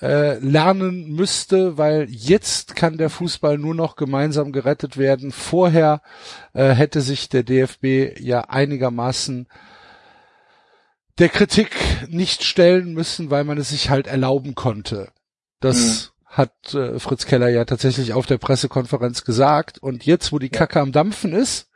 [0.00, 5.30] äh, lernen müsste, weil jetzt kann der Fußball nur noch gemeinsam gerettet werden.
[5.30, 6.02] Vorher
[6.54, 9.46] äh, hätte sich der DFB ja einigermaßen
[11.18, 11.70] der Kritik
[12.08, 15.08] nicht stellen müssen, weil man es sich halt erlauben konnte.
[15.60, 16.26] Das mhm.
[16.26, 19.78] hat äh, Fritz Keller ja tatsächlich auf der Pressekonferenz gesagt.
[19.78, 21.68] Und jetzt, wo die Kacke am Dampfen ist,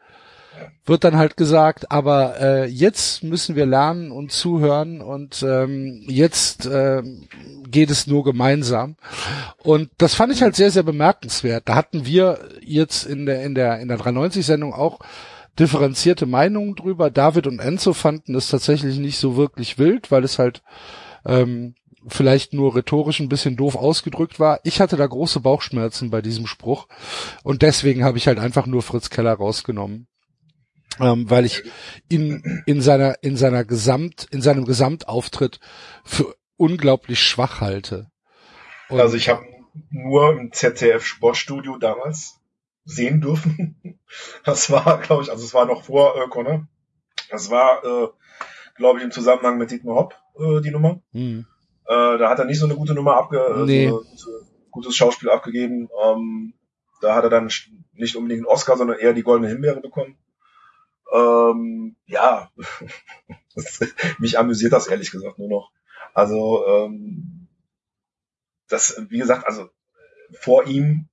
[0.85, 6.67] wird dann halt gesagt, aber äh, jetzt müssen wir lernen und zuhören und ähm, jetzt
[6.67, 7.03] äh,
[7.69, 8.97] geht es nur gemeinsam.
[9.59, 11.69] Und das fand ich halt sehr, sehr bemerkenswert.
[11.69, 14.99] Da hatten wir jetzt in der, in der, in der 390-Sendung auch
[15.59, 17.11] differenzierte Meinungen drüber.
[17.11, 20.63] David und Enzo fanden es tatsächlich nicht so wirklich wild, weil es halt
[21.25, 21.75] ähm,
[22.07, 24.61] vielleicht nur rhetorisch ein bisschen doof ausgedrückt war.
[24.65, 26.89] Ich hatte da große Bauchschmerzen bei diesem Spruch
[27.43, 30.07] und deswegen habe ich halt einfach nur Fritz Keller rausgenommen.
[30.99, 31.63] Ähm, weil ich
[32.09, 35.61] in, in seiner, in seiner Gesamt, in seinem Gesamtauftritt
[36.05, 38.09] für unglaublich schwach halte.
[38.89, 39.43] Und also ich habe
[39.91, 42.40] nur im ZDF Sportstudio damals
[42.85, 43.77] sehen dürfen.
[44.43, 46.67] Das war, glaube ich, also es war noch vor äh, Connor.
[47.31, 48.09] Das war, äh,
[48.75, 51.01] glaube ich, im Zusammenhang mit Dietmar Hopp äh, die Nummer.
[51.13, 51.47] Hm.
[51.87, 53.89] Äh, da hat er nicht so eine gute Nummer abge, äh, nee.
[53.89, 55.89] so ein gutes Schauspiel abgegeben.
[56.05, 56.55] Ähm,
[57.01, 57.51] da hat er dann
[57.93, 60.19] nicht unbedingt einen Oscar, sondern eher die goldene Himbeere bekommen.
[61.13, 62.51] Ähm, ja,
[64.19, 65.71] mich amüsiert das ehrlich gesagt nur noch.
[66.15, 67.49] Also ähm,
[68.69, 69.69] das, wie gesagt, also
[70.33, 71.10] vor ihm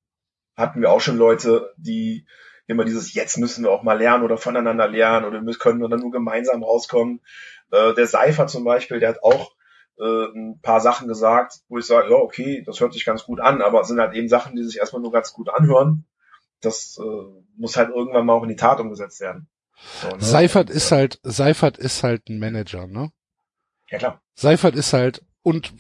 [0.58, 2.26] hatten wir auch schon Leute, die
[2.66, 6.00] immer dieses jetzt müssen wir auch mal lernen oder voneinander lernen oder wir können dann
[6.00, 7.22] nur gemeinsam rauskommen.
[7.72, 9.54] Äh, der Seifer zum Beispiel, der hat auch
[10.00, 13.40] äh, ein paar Sachen gesagt, wo ich sage, ja, okay, das hört sich ganz gut
[13.40, 16.06] an, aber es sind halt eben Sachen, die sich erstmal nur ganz gut anhören.
[16.60, 19.48] Das äh, muss halt irgendwann mal auch in die Tat umgesetzt werden.
[20.02, 20.16] So, ne?
[20.20, 23.12] Seifert ist halt, Seifert ist halt ein Manager, ne?
[23.90, 24.22] Ja, klar.
[24.34, 25.74] Seifert ist halt, und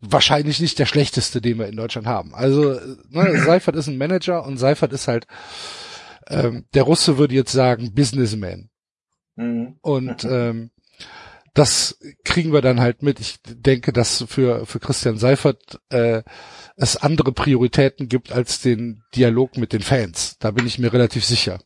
[0.00, 2.34] wahrscheinlich nicht der schlechteste, den wir in Deutschland haben.
[2.34, 2.78] Also,
[3.10, 5.26] ne, Seifert ist ein Manager und Seifert ist halt,
[6.28, 8.70] ähm, der Russe würde jetzt sagen, Businessman.
[9.36, 9.76] Mhm.
[9.82, 10.70] Und ähm,
[11.54, 13.20] das kriegen wir dann halt mit.
[13.20, 16.22] Ich denke, dass für, für Christian Seifert äh,
[16.76, 20.38] es andere Prioritäten gibt als den Dialog mit den Fans.
[20.38, 21.60] Da bin ich mir relativ sicher.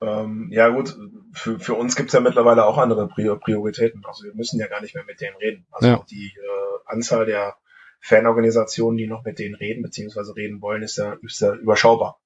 [0.00, 0.96] Ähm, ja gut,
[1.32, 4.04] für, für uns gibt's ja mittlerweile auch andere Prioritäten.
[4.06, 5.66] Also wir müssen ja gar nicht mehr mit denen reden.
[5.70, 6.04] Also ja.
[6.10, 7.56] die äh, Anzahl der
[8.00, 12.20] Fanorganisationen, die noch mit denen reden, beziehungsweise reden wollen, ist ja, ist ja überschaubar.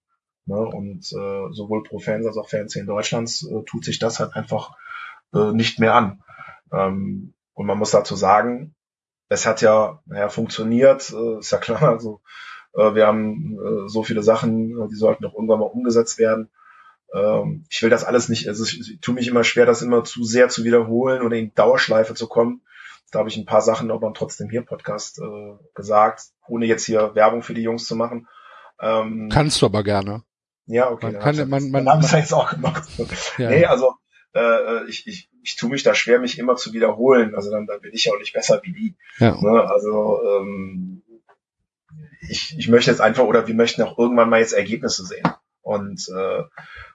[0.47, 0.59] Ne?
[0.59, 4.77] Und äh, sowohl pro Fans als auch Fernsehen Deutschlands äh, tut sich das halt einfach
[5.33, 6.23] äh, nicht mehr an.
[6.73, 8.75] Ähm, und man muss dazu sagen,
[9.29, 12.21] es hat ja, naja, funktioniert, äh, ist ja klar, also
[12.75, 16.51] äh, wir haben äh, so viele Sachen, die sollten auch irgendwann mal umgesetzt werden.
[17.15, 20.25] Ähm, ich will das alles nicht, also ich, tue mich immer schwer, das immer zu
[20.25, 22.63] sehr zu wiederholen oder in Dauerschleife zu kommen.
[23.13, 27.15] Da habe ich ein paar Sachen aber trotzdem hier Podcast äh, gesagt, ohne jetzt hier
[27.15, 28.27] Werbung für die Jungs zu machen.
[28.81, 30.25] Ähm, Kannst du aber gerne.
[30.67, 31.13] Ja, okay.
[31.13, 32.83] Man kann, man, man, man, man, jetzt auch gemacht.
[33.39, 33.51] Ja.
[33.51, 33.93] Nee, also
[34.35, 37.37] äh, ich, ich, ich tue mich da schwer, mich immer zu wiederholen.
[37.37, 38.97] Also dann, dann bin ich ja auch nicht besser wie die.
[39.19, 39.41] Ja.
[39.41, 39.69] Ne?
[39.69, 41.03] Also ähm,
[42.29, 45.25] ich, ich möchte jetzt einfach oder wir möchten auch irgendwann mal jetzt Ergebnisse sehen.
[45.65, 46.43] Und äh,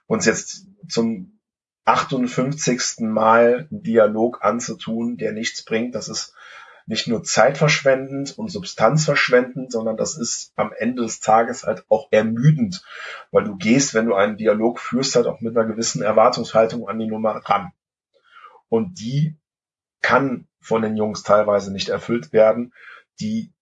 [0.06, 1.38] uns jetzt zum
[1.84, 3.00] 58.
[3.00, 6.34] Mal Dialog anzutun, der nichts bringt, das ist
[6.86, 12.84] nicht nur zeitverschwendend und substanzverschwendend, sondern das ist am Ende des Tages halt auch ermüdend,
[13.30, 16.98] weil du gehst, wenn du einen Dialog führst, halt auch mit einer gewissen Erwartungshaltung an
[16.98, 17.72] die Nummer ran.
[18.68, 19.36] Und die
[20.00, 22.72] kann von den Jungs teilweise nicht erfüllt werden.
[23.20, 23.52] Die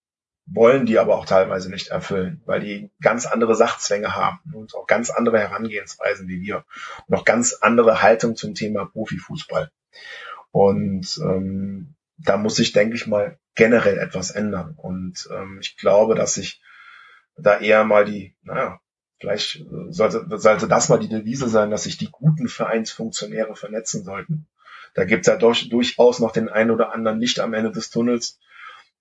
[0.50, 4.86] wollen die aber auch teilweise nicht erfüllen, weil die ganz andere Sachzwänge haben und auch
[4.86, 6.64] ganz andere Herangehensweisen wie wir.
[7.06, 9.70] Noch ganz andere Haltung zum Thema Profifußball.
[10.50, 14.74] Und ähm, da muss sich, denke ich mal, generell etwas ändern.
[14.76, 16.60] Und ähm, ich glaube, dass sich
[17.36, 18.80] da eher mal die, naja,
[19.20, 24.46] vielleicht sollte, sollte das mal die Devise sein, dass sich die guten Vereinsfunktionäre vernetzen sollten.
[24.94, 28.38] Da gibt's ja durch, durchaus noch den einen oder anderen Licht am Ende des Tunnels,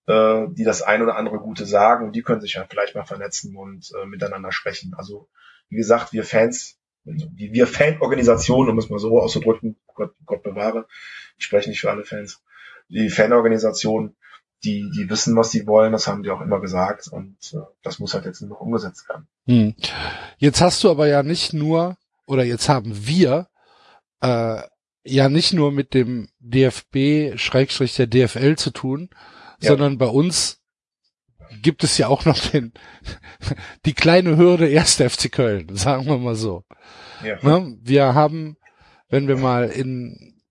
[0.08, 3.06] äh, die das ein oder andere Gute sagen und die können sich ja vielleicht mal
[3.06, 4.94] vernetzen und äh, miteinander sprechen.
[4.96, 5.28] Also
[5.70, 10.88] wie gesagt, wir Fans, die wir Fanorganisationen, um es mal so auszudrücken, Gott, Gott bewahre,
[11.38, 12.42] ich spreche nicht für alle Fans,
[12.90, 14.16] die Fanorganisationen,
[14.64, 18.00] die, die wissen, was sie wollen, das haben die auch immer gesagt und äh, das
[18.00, 19.28] muss halt jetzt nur noch umgesetzt werden.
[19.46, 19.76] Hm.
[20.38, 23.48] Jetzt hast du aber ja nicht nur, oder jetzt haben wir
[24.22, 24.62] äh,
[25.04, 29.10] ja nicht nur mit dem DFB Schrägstrich der DFL zu tun,
[29.62, 29.70] ja.
[29.70, 30.62] sondern bei uns
[31.62, 32.74] gibt es ja auch noch den,
[33.86, 34.96] die kleine Hürde 1.
[34.96, 36.64] FC Köln, sagen wir mal so.
[37.24, 37.38] Ja.
[37.42, 37.78] Ne?
[37.82, 38.58] Wir haben,
[39.10, 40.42] wenn wir mal in,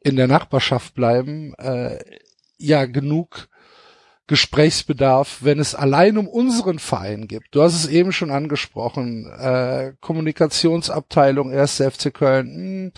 [0.00, 1.98] in der Nachbarschaft bleiben, äh,
[2.58, 3.48] ja genug
[4.30, 7.48] Gesprächsbedarf, wenn es allein um unseren Verein gibt.
[7.52, 11.82] Du hast es eben schon angesprochen, äh, Kommunikationsabteilung 1.
[11.90, 12.92] FC Köln, mh, hm,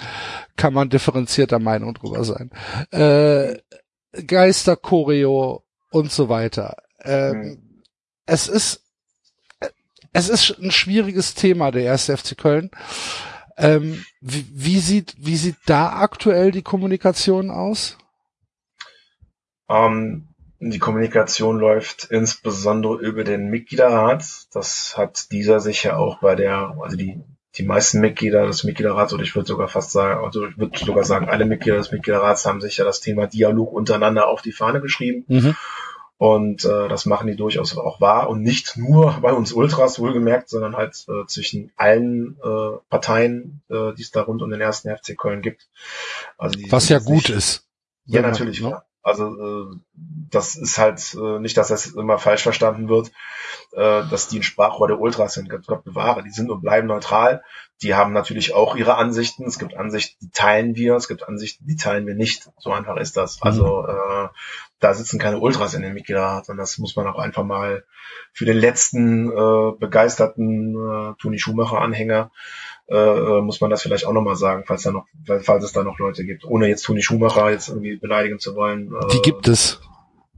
[0.57, 2.51] kann man differenzierter Meinung drüber sein.
[2.91, 3.57] Äh,
[4.27, 6.77] Geister, Choreo und so weiter.
[7.03, 7.83] Ähm, mhm.
[8.27, 8.83] Es ist,
[10.13, 12.71] es ist ein schwieriges Thema, der erste FC Köln.
[13.57, 17.99] Ähm, wie, wie, sieht, wie sieht da aktuell die Kommunikation aus?
[19.69, 20.29] Ähm,
[20.61, 24.25] die Kommunikation läuft insbesondere über den Mitgliederrat.
[24.53, 27.21] Das hat dieser sich ja auch bei der, also die,
[27.57, 31.05] die meisten Mitglieder des Mitgliederrats, oder ich würde sogar fast sagen, also ich würde sogar
[31.05, 34.81] sagen, alle Mitglieder des Mitgliederrats haben sich ja das Thema Dialog untereinander auf die Fahne
[34.81, 35.25] geschrieben.
[35.29, 35.57] Mhm.
[36.17, 38.31] Und äh, das machen die durchaus auch wahr.
[38.31, 43.93] Und nicht nur bei uns Ultras wohlgemerkt, sondern halt äh, zwischen allen äh, Parteien, äh,
[43.95, 45.69] die es da rund um den ersten FC Köln gibt.
[46.39, 47.67] Also die, Was ja gut ist.
[48.07, 48.63] Ja, natürlich.
[48.63, 48.81] Ne?
[49.03, 49.77] Also äh,
[50.31, 53.09] das ist halt äh, nicht, dass das immer falsch verstanden wird,
[53.73, 55.51] äh, dass die ein Sprachrohr der Ultras sind.
[55.51, 57.43] Gott bewahre, die sind und bleiben neutral.
[57.83, 59.45] Die haben natürlich auch ihre Ansichten.
[59.45, 60.95] Es gibt Ansichten, die teilen wir.
[60.95, 62.49] Es gibt Ansichten, die teilen wir nicht.
[62.59, 63.37] So einfach ist das.
[63.37, 63.43] Mhm.
[63.43, 64.29] Also äh,
[64.79, 67.85] da sitzen keine Ultras in dem Mitgliederrat und das muss man auch einfach mal
[68.33, 72.31] für den letzten äh, begeisterten äh, Toni Schumacher-Anhänger
[72.89, 75.99] äh, muss man das vielleicht auch nochmal sagen, falls da noch, falls es da noch
[75.99, 78.93] Leute gibt, ohne jetzt Toni Schumacher jetzt irgendwie beleidigen zu wollen.
[78.93, 79.81] Äh, die gibt es.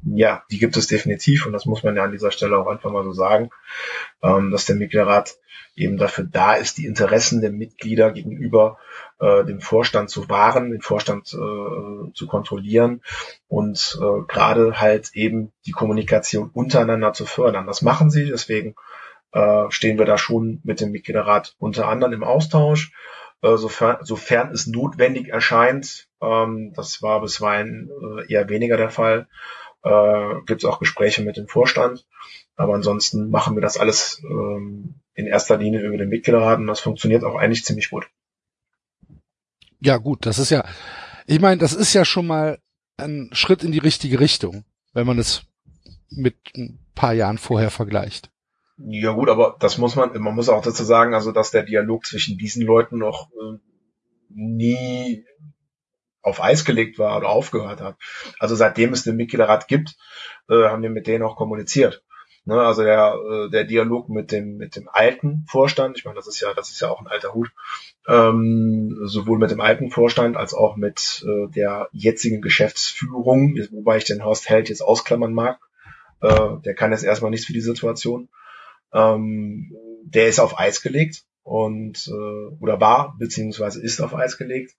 [0.07, 2.90] Ja, die gibt es definitiv und das muss man ja an dieser Stelle auch einfach
[2.90, 3.49] mal so sagen,
[4.22, 5.36] ähm, dass der Mitgliederrat
[5.76, 8.78] eben dafür da ist, die Interessen der Mitglieder gegenüber
[9.18, 13.03] äh, dem Vorstand zu wahren, den Vorstand äh, zu kontrollieren
[13.49, 17.66] und äh, gerade halt eben die Kommunikation untereinander zu fördern.
[17.66, 18.74] Das machen sie, deswegen
[19.35, 22.93] äh, stehen wir da schon mit dem Mitgliederrat unter anderem im Austausch,
[23.43, 26.09] äh, sofern, sofern es notwendig erscheint.
[26.22, 29.26] Ähm, das war bisweilen äh, eher weniger der Fall.
[29.82, 32.07] Äh, Gibt es auch Gespräche mit dem Vorstand.
[32.57, 36.80] Aber ansonsten machen wir das alles ähm, in erster Linie über den Mitgliederrat und das
[36.80, 38.07] funktioniert auch eigentlich ziemlich gut.
[39.80, 40.64] Ja gut, das ist ja,
[41.26, 42.59] ich meine, das ist ja schon mal
[42.97, 45.43] ein Schritt in die richtige Richtung, wenn man es
[46.11, 48.30] mit ein paar Jahren vorher vergleicht.
[48.76, 52.04] Ja gut, aber das muss man, man muss auch dazu sagen, also dass der Dialog
[52.06, 53.58] zwischen diesen Leuten noch äh,
[54.30, 55.24] nie
[56.22, 57.96] auf Eis gelegt war oder aufgehört hat.
[58.38, 59.96] Also seitdem es den Mitgliederrat gibt,
[60.48, 62.02] äh, haben wir mit denen auch kommuniziert.
[62.46, 66.26] Ne, also der, äh, der Dialog mit dem, mit dem alten Vorstand, ich meine, das
[66.26, 67.50] ist ja, das ist ja auch ein alter Hut,
[68.06, 74.04] ähm, sowohl mit dem alten Vorstand als auch mit äh, der jetzigen Geschäftsführung, wobei ich
[74.04, 75.58] den Horst Held jetzt ausklammern mag.
[76.20, 78.28] Äh, der kann jetzt erstmal nichts für die Situation.
[78.95, 79.72] Ähm,
[80.05, 84.74] der ist auf Eis gelegt und äh, oder war beziehungsweise ist auf Eis gelegt.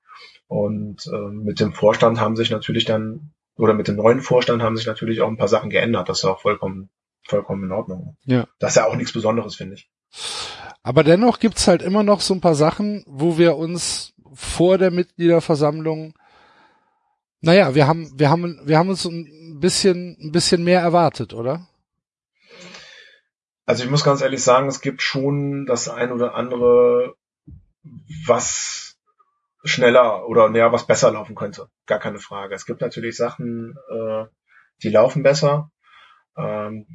[0.47, 4.77] Und äh, mit dem Vorstand haben sich natürlich dann oder mit dem neuen Vorstand haben
[4.77, 6.09] sich natürlich auch ein paar Sachen geändert.
[6.09, 6.89] Das ist auch vollkommen
[7.27, 8.17] vollkommen in Ordnung.
[8.25, 8.47] Ja.
[8.59, 9.89] Das ist ja auch nichts Besonderes, finde ich.
[10.83, 14.91] Aber dennoch gibt's halt immer noch so ein paar Sachen, wo wir uns vor der
[14.91, 16.13] Mitgliederversammlung,
[17.41, 21.67] naja, wir haben, wir haben, wir haben uns ein bisschen, ein bisschen mehr erwartet, oder?
[23.65, 27.15] Also ich muss ganz ehrlich sagen, es gibt schon das ein oder andere,
[28.25, 28.97] was
[29.63, 31.69] schneller oder näher was besser laufen könnte.
[31.87, 32.53] Gar keine Frage.
[32.53, 34.25] Es gibt natürlich Sachen, äh,
[34.83, 35.71] die laufen besser.
[36.37, 36.85] Ähm,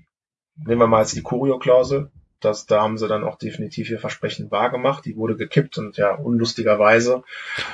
[0.57, 2.11] nehmen wir mal jetzt die Curio-Klausel.
[2.39, 5.05] Das, da haben sie dann auch definitiv ihr Versprechen wahrgemacht.
[5.05, 7.23] Die wurde gekippt und ja, unlustigerweise.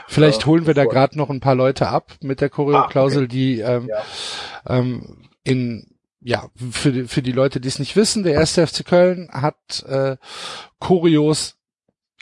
[0.09, 3.25] Vielleicht äh, holen wir da gerade noch ein paar Leute ab mit der Curio-Klausel, ah,
[3.25, 3.29] okay.
[3.29, 4.03] die ähm, ja.
[4.67, 5.96] ähm, in
[6.27, 9.85] ja, für die, für die Leute, die es nicht wissen, der erste FC Köln hat
[9.85, 10.17] äh,
[10.81, 11.57] Kurios,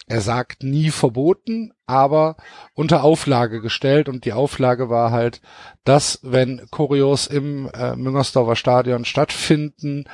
[0.06, 2.36] er sagt nie verboten, aber
[2.74, 4.10] unter Auflage gestellt.
[4.10, 5.40] Und die Auflage war halt,
[5.84, 10.04] dass wenn Kurios im äh, Müngersdorfer Stadion stattfinden,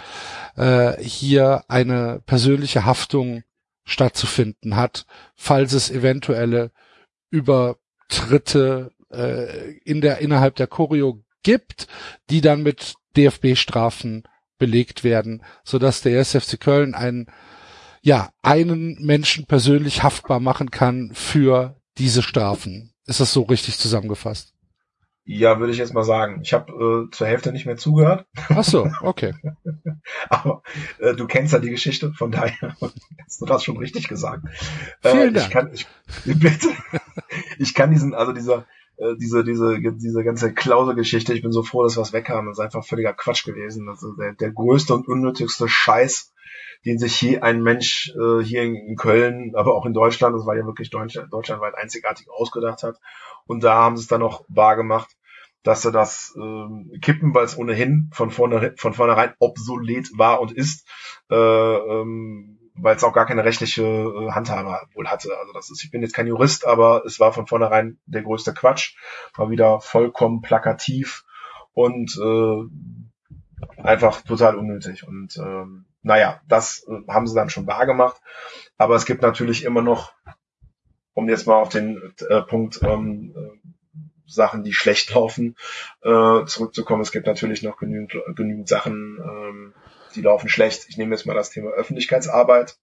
[0.57, 3.43] äh, hier eine persönliche Haftung
[3.83, 6.71] stattzufinden hat, falls es eventuelle
[7.31, 11.89] Übertritte äh, in der innerhalb der Choreo gibt,
[12.29, 14.25] die dann mit DFB-Strafen
[14.59, 17.27] belegt werden, so dass der SFC Köln einen,
[18.03, 22.93] ja, einen Menschen persönlich haftbar machen kann für diese Strafen.
[23.07, 24.55] Ist das so richtig zusammengefasst?
[25.25, 26.41] Ja, würde ich jetzt mal sagen.
[26.43, 28.27] Ich habe äh, zur Hälfte nicht mehr zugehört.
[28.49, 29.35] Ach so, okay.
[30.29, 30.63] Aber
[30.99, 32.77] äh, du kennst ja die Geschichte, von daher
[33.25, 34.45] hast du das schon richtig gesagt.
[35.03, 35.87] Vielen äh, ich Kann, ich,
[36.25, 36.69] bitte,
[37.59, 38.67] ich kann diesen, also dieser
[39.01, 42.47] äh, diese, diese, diese ganze Klauselgeschichte, ich bin so froh, dass wir es weg haben.
[42.47, 43.89] Das ist einfach völliger Quatsch gewesen.
[43.89, 46.35] Also der, der größte und unnötigste Scheiß,
[46.85, 50.47] den sich hier ein Mensch äh, hier in, in Köln, aber auch in Deutschland, das
[50.47, 52.97] war ja wirklich Deutschland, deutschlandweit einzigartig ausgedacht hat.
[53.47, 55.11] Und da haben sie es dann noch wahr gemacht,
[55.63, 60.53] dass sie das äh, kippen, weil es ohnehin von vorne von vornherein obsolet war und
[60.53, 60.87] ist.
[61.31, 65.37] Äh, ähm, weil es auch gar keine rechtliche äh, Handhabe wohl hatte.
[65.39, 68.55] Also das ist, ich bin jetzt kein Jurist, aber es war von vornherein der größte
[68.55, 68.97] Quatsch,
[69.35, 71.25] war wieder vollkommen plakativ
[71.73, 75.07] und äh, einfach total unnötig.
[75.07, 78.21] Und ähm, naja, das äh, haben sie dann schon wahr gemacht.
[78.77, 80.13] Aber es gibt natürlich immer noch
[81.15, 83.35] um jetzt mal auf den äh, Punkt ähm,
[84.27, 85.57] Sachen, die schlecht laufen,
[86.03, 87.03] äh, zurückzukommen.
[87.03, 89.75] Es gibt natürlich noch genügend, genügend Sachen, ähm,
[90.15, 90.87] die laufen schlecht.
[90.89, 92.77] Ich nehme jetzt mal das Thema Öffentlichkeitsarbeit.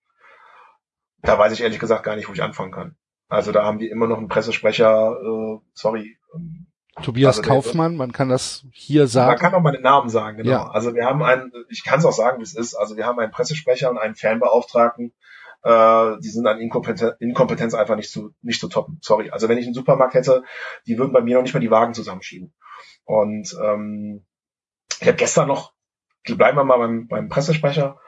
[1.22, 2.96] Da weiß ich ehrlich gesagt gar nicht, wo ich anfangen kann.
[3.30, 6.18] Also da haben die immer noch einen Pressesprecher, äh, sorry.
[6.34, 6.68] Ähm,
[7.04, 9.30] Tobias also Kaufmann, man kann das hier sagen.
[9.30, 10.50] Man kann auch mal den Namen sagen, genau.
[10.50, 10.68] Ja.
[10.70, 12.76] Also wir haben einen, ich kann es auch sagen, wie es ist.
[12.76, 15.14] Also wir haben einen Pressesprecher und einen Fanbeauftragten,
[15.64, 19.00] äh, die sind an Inkompetenz, Inkompetenz einfach nicht zu, nicht zu toppen.
[19.02, 19.30] Sorry.
[19.30, 20.44] Also wenn ich einen Supermarkt hätte,
[20.88, 22.54] die würden bei mir noch nicht mal die Wagen zusammenschieben.
[23.04, 24.26] Und ähm,
[25.00, 25.74] ich habe gestern noch,
[26.36, 28.00] bleiben wir mal beim, beim Pressesprecher,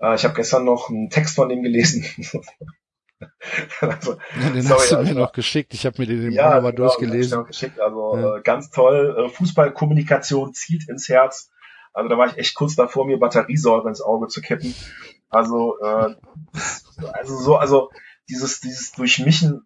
[0.00, 2.04] äh, ich habe gestern noch einen Text von dem gelesen.
[3.80, 5.74] also, ja, den sorry, hast du also, mir noch geschickt.
[5.74, 7.44] Ich habe mir den ja, mal genau, durchgelesen.
[7.44, 7.80] Geschickt.
[7.80, 8.36] Also ja.
[8.36, 9.16] äh, ganz toll.
[9.18, 11.50] Äh, Fußballkommunikation zieht ins Herz.
[11.92, 14.74] Also da war ich echt kurz davor, mir Batteriesäure ins Auge zu kippen.
[15.30, 16.14] Also, äh,
[17.12, 17.90] also so, also
[18.28, 19.62] dieses, dieses Durchmischen,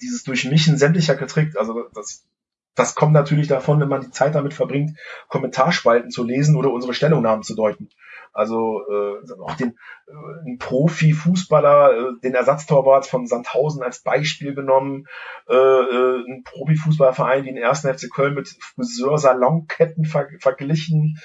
[0.00, 2.26] dieses Durchmischen sämtlicher Getrickt, also das,
[2.74, 4.98] das kommt natürlich davon, wenn man die Zeit damit verbringt,
[5.28, 7.88] Kommentarspalten zu lesen oder unsere Stellungnahmen zu deuten.
[8.32, 15.06] Also äh, auch den äh, ein Profi-Fußballer, äh, den Ersatztorwart von Sandhausen als Beispiel genommen,
[15.48, 21.18] äh, äh, ein Profi-Fußballverein wie den ersten FC Köln mit Friseur-Salonketten ver verglichen.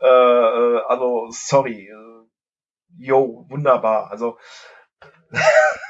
[0.00, 2.26] Äh, äh, also sorry, äh,
[2.96, 4.10] yo, wunderbar.
[4.10, 4.38] Also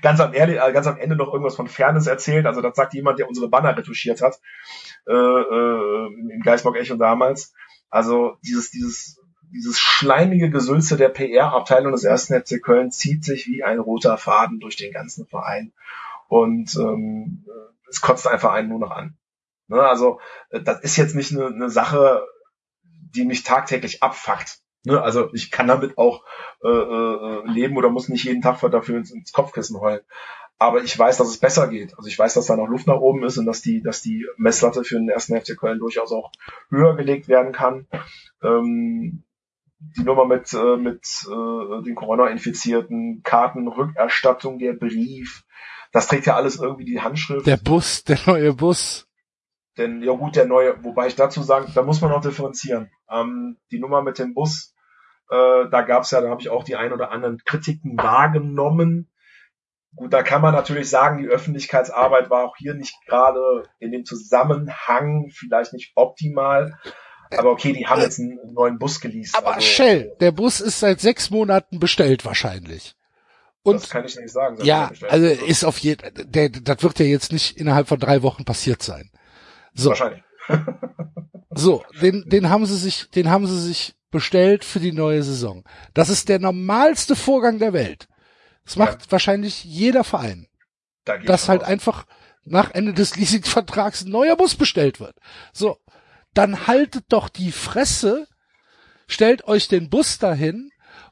[0.00, 2.46] ganz am, ehrlich, äh, ganz am Ende noch irgendwas von Fairness erzählt.
[2.46, 4.40] Also das sagt jemand, der unsere Banner retuschiert hat
[5.06, 7.52] äh, äh, im Geisbock Echo damals.
[7.90, 9.20] Also dieses dieses
[9.52, 14.60] dieses schleimige Gesülze der PR-Abteilung des ersten FC Köln zieht sich wie ein roter Faden
[14.60, 15.72] durch den ganzen Verein.
[16.28, 17.44] Und ähm,
[17.90, 19.18] es kotzt einfach einen nur noch an.
[19.68, 20.20] Ne, also
[20.50, 22.26] äh, das ist jetzt nicht eine, eine Sache,
[22.82, 24.58] die mich tagtäglich abfuckt.
[24.84, 26.24] Ne, also ich kann damit auch
[26.64, 30.00] äh, äh, leben oder muss nicht jeden Tag dafür ins, ins Kopfkissen heulen.
[30.58, 31.96] Aber ich weiß, dass es besser geht.
[31.96, 34.26] Also ich weiß, dass da noch Luft nach oben ist und dass die, dass die
[34.36, 36.30] Messlatte für den ersten FC Köln durchaus auch
[36.70, 37.86] höher gelegt werden kann.
[38.42, 39.24] Ähm,
[39.96, 45.44] die Nummer mit, äh, mit äh, den Corona-Infizierten, Kartenrückerstattung, der Brief,
[45.92, 47.46] das trägt ja alles irgendwie die Handschrift.
[47.46, 49.06] Der Bus, der neue Bus.
[49.78, 52.90] Denn, ja gut, der neue, wobei ich dazu sagen, da muss man auch differenzieren.
[53.10, 54.71] Ähm, die Nummer mit dem Bus,
[55.32, 59.10] äh, da gab's ja, da habe ich auch die ein oder anderen Kritiken wahrgenommen.
[59.94, 64.04] Gut, da kann man natürlich sagen, die Öffentlichkeitsarbeit war auch hier nicht gerade in dem
[64.04, 66.78] Zusammenhang vielleicht nicht optimal.
[67.30, 69.36] Aber okay, die haben jetzt einen neuen Bus geleast.
[69.36, 72.94] Aber also, Shell, der Bus ist seit sechs Monaten bestellt wahrscheinlich.
[73.62, 74.58] Und das kann ich nicht sagen.
[74.62, 78.44] Ja, also ist auf jeden, der, das wird ja jetzt nicht innerhalb von drei Wochen
[78.44, 79.10] passiert sein.
[79.72, 79.90] So.
[79.90, 80.22] Wahrscheinlich.
[81.50, 85.64] so, den, den haben sie sich, den haben sie sich bestellt für die neue Saison.
[85.94, 88.08] Das ist der normalste Vorgang der Welt.
[88.64, 89.10] Das macht ja.
[89.10, 90.46] wahrscheinlich jeder Verein.
[91.04, 91.68] Da dass halt aus.
[91.68, 92.06] einfach
[92.44, 95.16] nach Ende des Leasingvertrags ein neuer Bus bestellt wird.
[95.52, 95.78] So.
[96.34, 98.26] Dann haltet doch die Fresse,
[99.06, 100.70] stellt euch den Bus dahin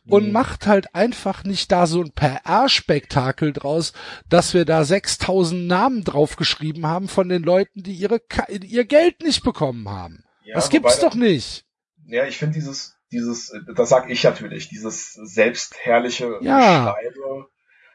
[0.08, 0.32] und mhm.
[0.32, 3.92] macht halt einfach nicht da so ein PR-Spektakel draus,
[4.28, 9.42] dass wir da 6000 Namen draufgeschrieben haben von den Leuten, die ihre, ihr Geld nicht
[9.42, 10.24] bekommen haben.
[10.42, 11.64] Ja, das gibt's doch nicht.
[12.10, 16.82] Ja, ich finde dieses, dieses, das sag ich natürlich, dieses selbstherrliche ja.
[16.82, 17.48] Schreibe,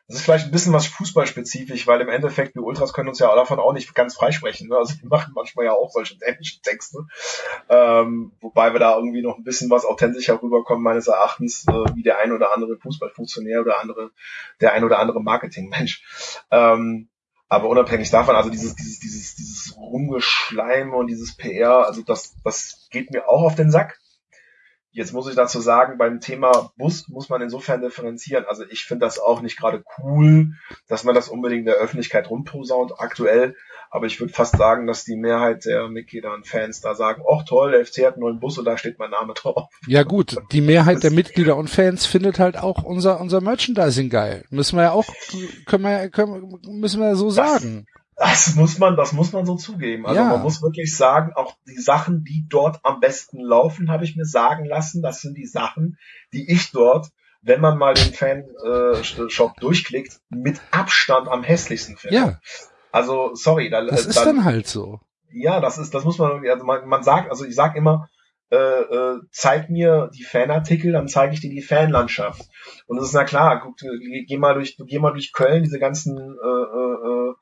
[0.07, 3.33] das ist vielleicht ein bisschen was fußballspezifisch, weil im Endeffekt, wir Ultras können uns ja
[3.33, 4.69] davon auch nicht ganz freisprechen.
[4.69, 4.77] Ne?
[4.77, 6.99] Also wir machen manchmal ja auch solche dämlichen Texte.
[7.69, 12.03] Ähm, wobei wir da irgendwie noch ein bisschen was authentischer rüberkommen, meines Erachtens, äh, wie
[12.03, 14.11] der ein oder andere Fußballfunktionär oder andere,
[14.61, 16.03] der ein oder andere Marketingmensch.
[16.51, 17.09] Ähm,
[17.47, 22.87] aber unabhängig davon, also dieses, dieses, dieses, dieses Rumgeschleime und dieses PR, also das, das
[22.91, 23.99] geht mir auch auf den Sack.
[24.95, 28.45] Jetzt muss ich dazu sagen, beim Thema Bus muss man insofern differenzieren.
[28.47, 30.53] Also ich finde das auch nicht gerade cool,
[30.87, 33.57] dass man das unbedingt der Öffentlichkeit rumposaunt aktuell.
[33.89, 37.43] Aber ich würde fast sagen, dass die Mehrheit der Mitglieder und Fans da sagen, ach
[37.43, 39.69] toll, der FC hat einen neuen Bus und da steht mein Name drauf.
[39.85, 44.45] Ja gut, die Mehrheit der Mitglieder und Fans findet halt auch unser, unser Merchandising geil.
[44.49, 45.07] Müssen wir ja auch,
[45.65, 47.85] können wir, können, müssen wir ja so sagen.
[48.17, 50.05] Das muss man, das muss man so zugeben.
[50.05, 50.29] Also ja.
[50.29, 54.25] man muss wirklich sagen, auch die Sachen, die dort am besten laufen, habe ich mir
[54.25, 55.97] sagen lassen, das sind die Sachen,
[56.31, 57.09] die ich dort,
[57.41, 62.15] wenn man mal den Fan-Shop äh, durchklickt, mit Abstand am hässlichsten finde.
[62.15, 62.39] Ja.
[62.91, 65.01] Also sorry, da, das ist dann, dann halt so.
[65.29, 68.07] Ja, das ist, das muss man, also man, man sagt, also ich sag immer,
[68.49, 72.43] äh, äh, zeig mir die Fanartikel, dann zeige ich dir die Fanlandschaft.
[72.87, 76.17] Und es ist na klar, guck, geh mal durch, geh mal durch Köln, diese ganzen
[76.17, 77.33] äh, äh, äh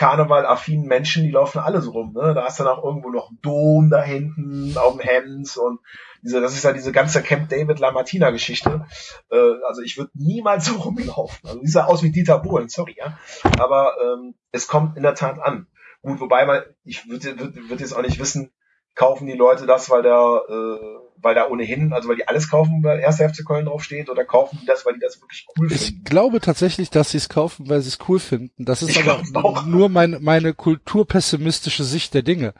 [0.00, 2.14] Karneval-affinen Menschen, die laufen alle so rum.
[2.14, 2.32] Ne?
[2.32, 5.78] Da hast du dann auch irgendwo noch einen Dom da hinten auf dem Hemd und
[6.22, 8.86] diese, das ist ja diese ganze Camp David Lamartina Geschichte.
[9.30, 11.46] Äh, also ich würde niemals so rumlaufen.
[11.46, 13.18] Also sieht ja aus wie Dieter Bohlen, sorry, ja.
[13.58, 15.66] Aber ähm, es kommt in der Tat an.
[16.00, 18.52] Gut, wobei man, ich würde würd, würd jetzt auch nicht wissen,
[18.94, 22.82] kaufen die Leute das, weil da, äh, weil da ohnehin, also weil die alles kaufen,
[22.82, 23.16] weil 1.
[23.16, 26.04] FC Köln draufsteht, oder kaufen die das, weil die das wirklich cool Ich finden?
[26.04, 28.64] glaube tatsächlich, dass sie es kaufen, weil sie es cool finden.
[28.64, 29.64] Das ist Ich aber auch.
[29.66, 32.54] nur mein, meine kulturpessimistische Sicht der Dinge.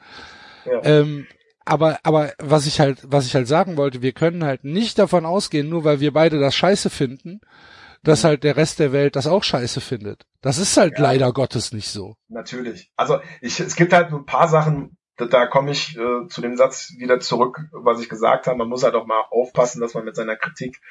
[0.65, 0.83] Ja.
[0.83, 1.27] Ähm,
[1.65, 5.25] aber, aber was ich halt, was ich halt sagen wollte, wir können halt nicht davon
[5.25, 7.39] ausgehen, nur weil wir beide das scheiße finden,
[8.03, 10.25] dass halt der Rest der Welt das auch scheiße findet.
[10.41, 11.03] Das ist halt Ja.
[11.03, 12.15] leider Gottes nicht so.
[12.29, 12.91] Natürlich.
[12.95, 16.57] Also ich, es gibt halt ein paar Sachen, da, da komme ich äh, zu dem
[16.57, 18.57] Satz wieder zurück, was ich gesagt habe.
[18.57, 20.81] Man muss halt auch mal aufpassen, dass man mit seiner Kritik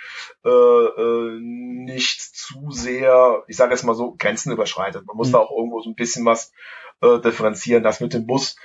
[0.45, 5.07] äh, äh, nicht zu sehr, ich sage jetzt mal so, Grenzen überschreitet.
[5.07, 5.33] Man muss Mhm.
[5.33, 6.53] da auch irgendwo so ein bisschen was
[7.03, 7.83] äh, differenzieren.
[7.83, 8.57] Das mit dem Bus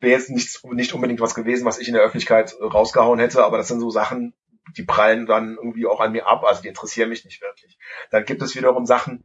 [0.00, 3.44] wäre jetzt nicht, nicht unbedingt was gewesen, was ich in der Öffentlichkeit äh, rausgehauen hätte,
[3.44, 4.34] aber das sind so Sachen,
[4.76, 7.78] die prallen dann irgendwie auch an mir ab, also die interessieren mich nicht wirklich.
[8.10, 9.24] Dann gibt es wiederum Sachen,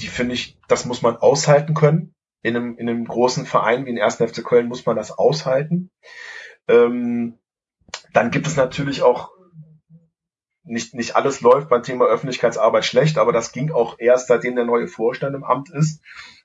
[0.00, 2.13] die finde ich, das muss man aushalten können.
[2.44, 4.16] In einem, in einem großen Verein wie den 1.
[4.16, 5.90] FC Köln muss man das aushalten.
[6.68, 7.38] Ähm,
[8.12, 9.30] dann gibt es natürlich auch
[10.62, 14.64] nicht, nicht alles läuft beim Thema Öffentlichkeitsarbeit schlecht, aber das ging auch erst, seitdem der
[14.64, 16.02] neue Vorstand im Amt ist.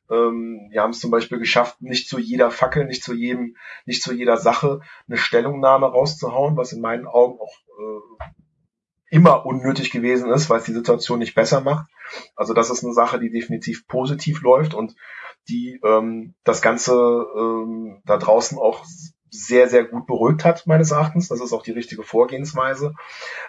[0.10, 4.02] Ähm, wir haben es zum Beispiel geschafft, nicht zu jeder Fackel, nicht zu jedem, nicht
[4.02, 8.36] zu jeder Sache eine Stellungnahme rauszuhauen, was in meinen Augen auch äh,
[9.10, 11.88] immer unnötig gewesen ist, weil es die Situation nicht besser macht.
[12.36, 14.96] Also das ist eine Sache, die definitiv positiv läuft und
[15.48, 18.84] die ähm, das Ganze ähm, da draußen auch
[19.32, 21.28] sehr, sehr gut beruhigt hat, meines Erachtens.
[21.28, 22.96] Das ist auch die richtige Vorgehensweise.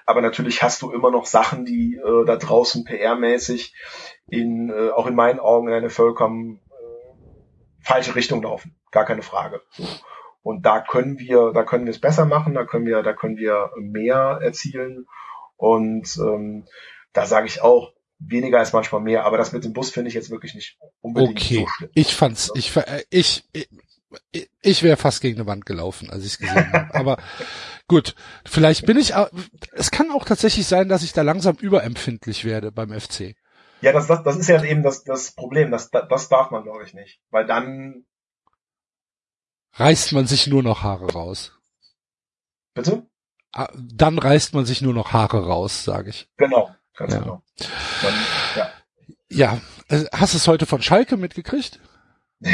[0.07, 3.75] Aber natürlich hast du immer noch Sachen, die äh, da draußen PR-mäßig
[4.29, 8.77] in, äh, auch in meinen Augen in eine vollkommen äh, falsche Richtung laufen.
[8.91, 9.63] Gar keine Frage.
[9.71, 9.85] So.
[10.43, 13.37] Und da können wir, da können wir es besser machen, da können wir, da können
[13.37, 15.07] wir mehr erzielen.
[15.57, 16.67] Und ähm,
[17.13, 20.15] da sage ich auch, weniger ist manchmal mehr, aber das mit dem Bus finde ich
[20.15, 21.61] jetzt wirklich nicht unbedingt Okay.
[21.61, 21.91] so schlimm.
[21.95, 23.45] Ich fand's, ich, äh, ich,
[24.33, 26.95] ich, ich wäre fast gegen eine Wand gelaufen, als ich es gesehen habe.
[26.95, 27.17] Aber
[27.89, 28.15] gut,
[28.45, 29.15] vielleicht bin ich,
[29.73, 33.35] es kann auch tatsächlich sein, dass ich da langsam überempfindlich werde beim FC.
[33.83, 35.71] Ja, das, das, das ist ja eben das, das Problem.
[35.71, 37.21] Das, das darf man, glaube ich, nicht.
[37.31, 38.05] Weil dann,
[39.75, 41.53] Reißt man sich nur noch Haare raus.
[42.75, 43.07] bitte?
[43.53, 46.29] Ah, Dann reißt man sich nur noch Haare raus, sage ich.
[46.37, 47.19] Genau, ganz Ja.
[47.21, 47.43] genau.
[48.03, 48.15] Man,
[48.57, 48.71] ja.
[49.33, 51.81] Ja, äh, hast du es heute von Schalke mitgekriegt?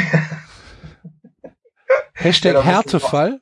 [2.13, 3.41] Hashtag Ja, da Härtefall.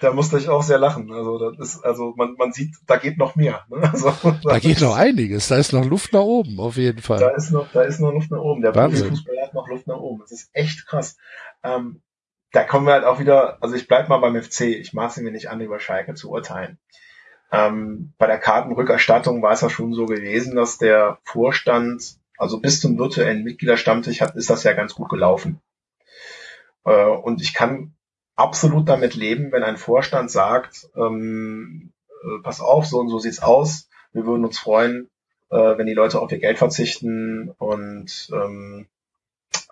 [0.00, 1.12] Da musste ich auch sehr lachen.
[1.12, 3.64] Also das ist, also man, man sieht, da geht noch mehr.
[3.68, 3.80] Ne?
[3.92, 5.48] Also, Da geht noch einiges.
[5.48, 7.34] Da ist noch Luft nach oben, auf jeden Da Fall.
[7.36, 8.62] ist noch, da ist noch Luft nach oben.
[8.62, 8.72] Der.
[8.72, 10.20] Fußball hat noch Luft nach oben.
[10.20, 11.16] Das ist echt krass.
[11.62, 12.00] Ähm,
[12.52, 14.62] da kommen wir halt auch wieder, also ich bleib mal beim FC.
[14.62, 16.78] Ich maße mir nicht an, über Schalke zu urteilen.
[17.50, 22.80] Ähm, bei der Kartenrückerstattung war es ja schon so gewesen, dass der Vorstand, also bis
[22.80, 25.60] zum virtuellen Mitgliederstammtisch hat, ist das ja ganz gut gelaufen.
[26.84, 27.94] Äh, und ich kann
[28.36, 31.92] absolut damit leben, wenn ein Vorstand sagt, ähm,
[32.22, 33.88] äh, pass auf, so und so sieht's aus.
[34.12, 35.10] Wir würden uns freuen,
[35.50, 38.86] äh, wenn die Leute auf ihr Geld verzichten und ähm,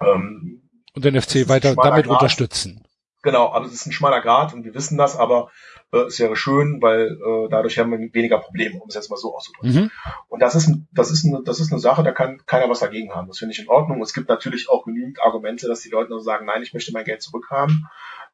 [0.01, 0.62] ähm,
[0.95, 2.14] Und den FC weiter damit Grat.
[2.14, 2.85] unterstützen.
[3.22, 5.51] genau, aber es ist ein schmaler Grad und wir wissen das, aber
[5.93, 9.34] es wäre schön, weil äh, dadurch haben wir weniger Probleme, um es jetzt mal so
[9.34, 9.84] auszudrücken.
[9.84, 9.91] Mhm.
[10.29, 13.14] Und das ist, das ist, eine, das ist eine Sache, da kann keiner was dagegen
[13.14, 13.29] haben.
[13.29, 14.03] Das finde ich in Ordnung.
[14.03, 17.04] Es gibt natürlich auch genügend Argumente, dass die Leute nur sagen, nein, ich möchte mein
[17.04, 17.88] Geld zurückhaben.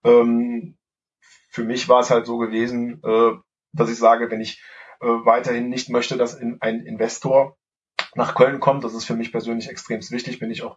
[0.04, 0.76] Ähm,
[1.48, 3.32] für mich war es halt so gewesen, äh,
[3.72, 4.62] dass ich sage, wenn ich
[5.00, 7.56] äh, weiterhin nicht möchte, dass in, ein Investor
[8.14, 10.76] nach Köln kommt, das ist für mich persönlich extrem wichtig, bin ich auch,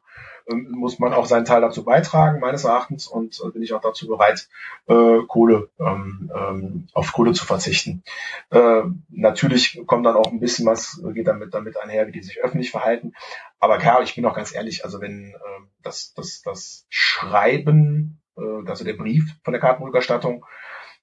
[0.49, 3.81] ähm, muss man auch seinen Teil dazu beitragen, meines Erachtens, und äh, bin ich auch
[3.81, 4.47] dazu bereit,
[4.87, 8.03] äh, Kohle, ähm, ähm, auf Kohle zu verzichten.
[8.51, 12.23] Äh, natürlich kommt dann auch ein bisschen was, äh, geht damit, damit einher, wie die
[12.23, 13.13] sich öffentlich verhalten.
[13.59, 18.69] Aber klar, ich bin auch ganz ehrlich, also wenn äh, das, das, das Schreiben, äh,
[18.69, 20.45] also der Brief von der Kartenrückerstattung,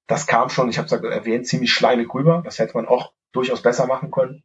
[0.07, 2.43] das kam schon, ich habe es erwähnt, ziemlich schleimig rüber.
[2.45, 4.45] Das hätte man auch durchaus besser machen können.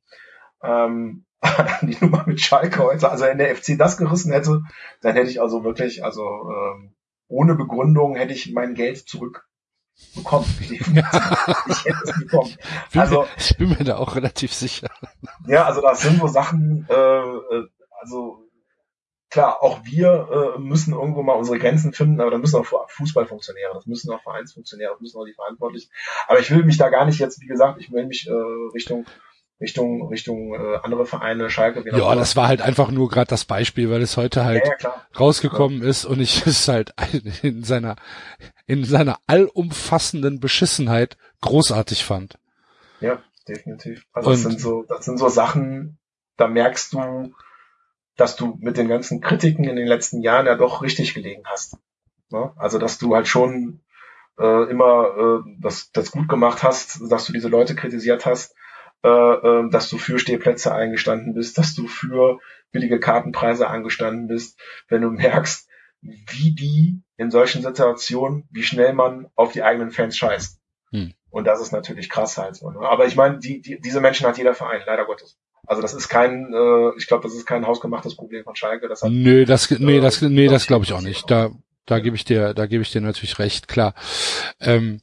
[0.61, 1.25] Ähm,
[1.81, 4.63] die Nummer mit Schalke heute, also wenn der FC das gerissen hätte,
[5.01, 6.95] dann hätte ich also wirklich, also ähm,
[7.27, 9.47] ohne Begründung hätte ich mein Geld zurück
[10.15, 10.45] bekommen.
[10.59, 12.55] ich hätte es bekommen.
[12.91, 14.87] Bin Also- mir, ich bin mir da auch relativ sicher.
[15.47, 17.67] Ja, also das sind so Sachen, äh, äh,
[17.99, 18.43] also
[19.29, 23.73] klar, auch wir äh, müssen irgendwo mal unsere Grenzen finden, aber da müssen auch Fußballfunktionäre,
[23.73, 25.91] das müssen auch Vereinsfunktionäre, das müssen auch die Verantwortlichen.
[26.27, 28.31] Aber ich will mich da gar nicht jetzt, wie gesagt, ich will mich äh,
[28.73, 29.05] Richtung
[29.59, 31.83] Richtung Richtung äh, andere Vereine, Schalke.
[31.83, 34.73] Wie ja, das war halt einfach nur gerade das Beispiel, weil es heute halt ja,
[34.79, 35.89] ja, rausgekommen ja.
[35.89, 36.93] ist und ich es halt
[37.41, 37.95] in seiner
[38.67, 42.37] in seiner allumfassenden Beschissenheit großartig fand.
[42.99, 44.05] Ja, definitiv.
[44.13, 45.97] Also das sind so das sind so Sachen,
[46.35, 47.33] da merkst du,
[48.15, 51.77] dass du mit den ganzen Kritiken in den letzten Jahren ja doch richtig gelegen hast.
[52.29, 52.51] Ne?
[52.57, 53.81] Also dass du halt schon
[54.37, 58.55] äh, immer äh, das, das gut gemacht hast, dass du diese Leute kritisiert hast,
[59.03, 62.39] äh, äh, dass du für Stehplätze eingestanden bist, dass du für
[62.71, 65.67] billige Kartenpreise angestanden bist, wenn du merkst,
[66.01, 70.59] wie die in solchen Situationen, wie schnell man auf die eigenen Fans scheißt.
[70.91, 71.13] Hm.
[71.29, 72.69] Und das ist natürlich krass halt so.
[72.71, 72.79] Ne?
[72.79, 75.37] Aber ich meine, die, die, diese Menschen hat jeder Verein, leider Gottes.
[75.65, 78.87] Also das ist kein, äh, ich glaube, das ist kein hausgemachtes Problem von Schalke.
[78.87, 81.29] Das hat, nö, das, nee, das, nee, das glaube ich auch nicht.
[81.29, 81.51] Da,
[81.85, 83.93] da gebe ich dir, da gebe ich dir natürlich recht, klar.
[84.59, 85.01] Ähm,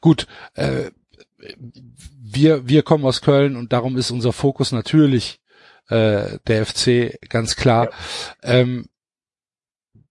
[0.00, 0.90] gut, äh,
[2.22, 5.40] wir, wir kommen aus Köln und darum ist unser Fokus natürlich
[5.88, 7.90] äh, der FC, ganz klar.
[8.42, 8.54] Ja.
[8.54, 8.86] Ähm,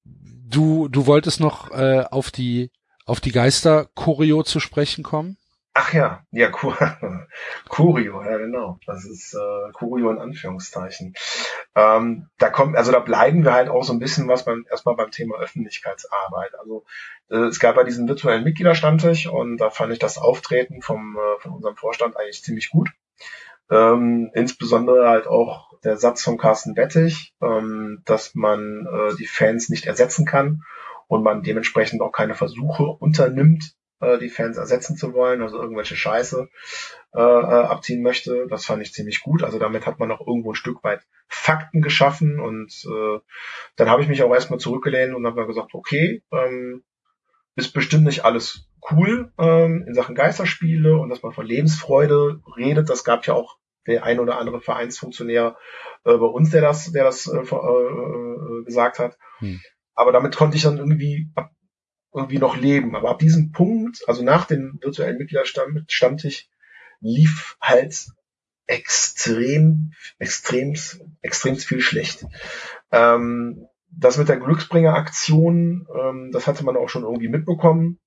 [0.05, 2.71] du, du wolltest noch äh, auf die
[3.05, 5.37] auf die Geister Choreo zu sprechen kommen?
[5.75, 8.77] Ach ja, ja, Curio, ja genau.
[8.85, 11.15] Das ist äh, Curio in Anführungszeichen.
[11.73, 14.95] Ähm, da kommt, also da bleiben wir halt auch so ein bisschen was beim erstmal
[14.95, 16.53] beim Thema Öffentlichkeitsarbeit.
[16.59, 16.85] Also
[17.31, 21.41] äh, es gab ja diesen virtuellen Mitgliederstammtisch und da fand ich das Auftreten vom äh,
[21.41, 22.91] von unserem Vorstand eigentlich ziemlich gut.
[23.71, 29.69] Ähm, insbesondere halt auch der Satz von Carsten Wettig, ähm, dass man äh, die Fans
[29.69, 30.61] nicht ersetzen kann
[31.07, 33.73] und man dementsprechend auch keine Versuche unternimmt,
[34.03, 36.49] äh, die Fans ersetzen zu wollen, also irgendwelche Scheiße
[37.15, 38.47] äh, äh, abziehen möchte.
[38.49, 39.43] Das fand ich ziemlich gut.
[39.43, 43.19] Also damit hat man auch irgendwo ein Stück weit Fakten geschaffen und äh,
[43.75, 46.83] dann habe ich mich auch erstmal zurückgelehnt und habe gesagt, okay, ähm,
[47.55, 52.89] ist bestimmt nicht alles cool ähm, in Sachen Geisterspiele und dass man von Lebensfreude redet.
[52.89, 53.57] Das gab ja auch
[53.87, 55.57] der ein oder andere Vereinsfunktionär
[56.05, 59.17] äh, bei uns, der das, der das äh, äh, gesagt hat.
[59.39, 59.61] Hm.
[59.95, 61.51] Aber damit konnte ich dann irgendwie ab
[62.13, 62.95] irgendwie noch leben.
[62.95, 66.47] Aber ab diesem Punkt, also nach dem virtuellen Mitgliederstammtisch,
[66.99, 68.07] lief halt
[68.67, 70.75] extrem, extrem,
[71.21, 72.25] extrem viel schlecht.
[72.91, 77.99] Ähm, das mit der Glücksbringer-Aktion, ähm, das hatte man auch schon irgendwie mitbekommen.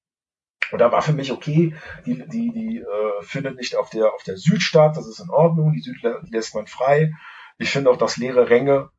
[0.73, 1.75] Und da war für mich okay,
[2.07, 5.31] die, die, die äh, findet nicht auf der, auf der Süd statt, das ist in
[5.31, 5.97] Ordnung, die Süd
[6.31, 7.13] lässt man frei.
[7.59, 8.91] Ich finde auch, dass leere Ränge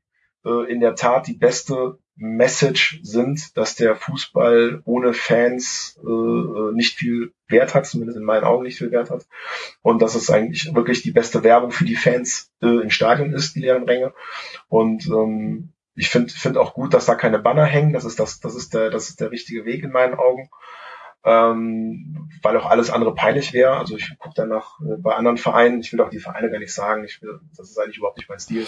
[0.46, 6.74] äh, in der Tat die beste Message sind, dass der Fußball ohne Fans äh, äh,
[6.74, 9.28] nicht viel Wert hat, zumindest in meinen Augen nicht viel Wert hat.
[9.84, 13.56] Und dass es eigentlich wirklich die beste Werbung für die Fans äh, im Stadion ist,
[13.56, 14.14] die leeren Ränge.
[14.68, 17.94] Und ähm, ich finde find auch gut, dass da keine Banner hängen.
[17.94, 20.50] Das ist das, das ist der, das ist der richtige Weg in meinen Augen
[21.24, 23.78] ähm, weil auch alles andere peinlich wäre.
[23.78, 26.74] Also ich gucke danach äh, bei anderen Vereinen, ich will auch die Vereine gar nicht
[26.74, 28.66] sagen, ich will, das ist eigentlich überhaupt nicht mein Stil.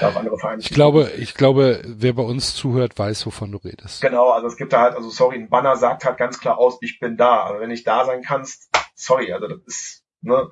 [0.00, 0.60] Da andere Vereine.
[0.60, 4.02] Ich glaube, ich glaube, wer bei uns zuhört, weiß, wovon du redest.
[4.02, 6.78] Genau, also es gibt da halt, also sorry, ein Banner sagt halt ganz klar aus,
[6.80, 7.44] ich bin da.
[7.44, 10.50] Aber wenn ich da sein kannst, sorry, also das ist, ne?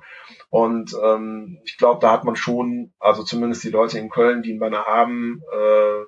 [0.49, 4.51] Und ähm, ich glaube, da hat man schon, also zumindest die Leute in Köln, die
[4.51, 6.05] einen Banner haben, äh,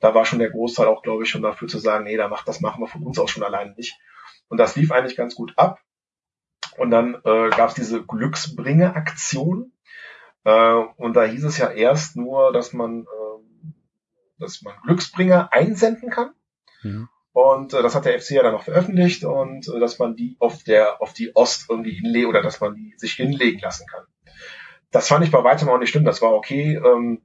[0.00, 2.48] da war schon der Großteil auch, glaube ich, schon dafür zu sagen, nee, da macht
[2.48, 3.98] das machen wir von uns aus schon alleine nicht.
[4.48, 5.80] Und das lief eigentlich ganz gut ab.
[6.76, 9.72] Und dann äh, gab es diese Glücksbringer-Aktion.
[10.44, 13.68] Äh, und da hieß es ja erst nur, dass man, äh,
[14.38, 16.34] dass man Glücksbringer einsenden kann.
[16.82, 17.08] Mhm.
[17.32, 20.36] Und äh, das hat der FC ja dann noch veröffentlicht und äh, dass man die
[20.38, 24.04] auf der auf die Ost irgendwie hinlegen oder dass man die sich hinlegen lassen kann.
[24.92, 26.04] Das fand ich bei weitem auch nicht schlimm.
[26.04, 26.76] Das war okay.
[26.76, 27.22] Ähm,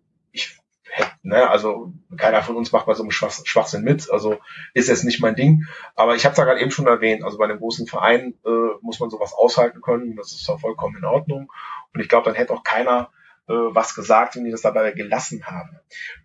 [1.23, 4.37] ne, also keiner von uns macht bei so einem Schwach, Schwachsinn mit, also
[4.73, 5.65] ist es nicht mein Ding.
[5.95, 8.77] Aber ich habe es ja gerade eben schon erwähnt, also bei einem großen Verein äh,
[8.81, 11.51] muss man sowas aushalten können, das ist auch vollkommen in Ordnung.
[11.93, 13.11] Und ich glaube, dann hätte auch keiner
[13.47, 15.79] äh, was gesagt, wenn die das dabei gelassen haben.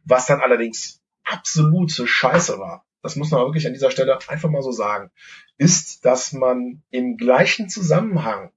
[0.04, 4.62] Was dann allerdings absolute Scheiße war, das muss man wirklich an dieser Stelle einfach mal
[4.62, 5.10] so sagen,
[5.58, 8.50] ist, dass man im gleichen Zusammenhang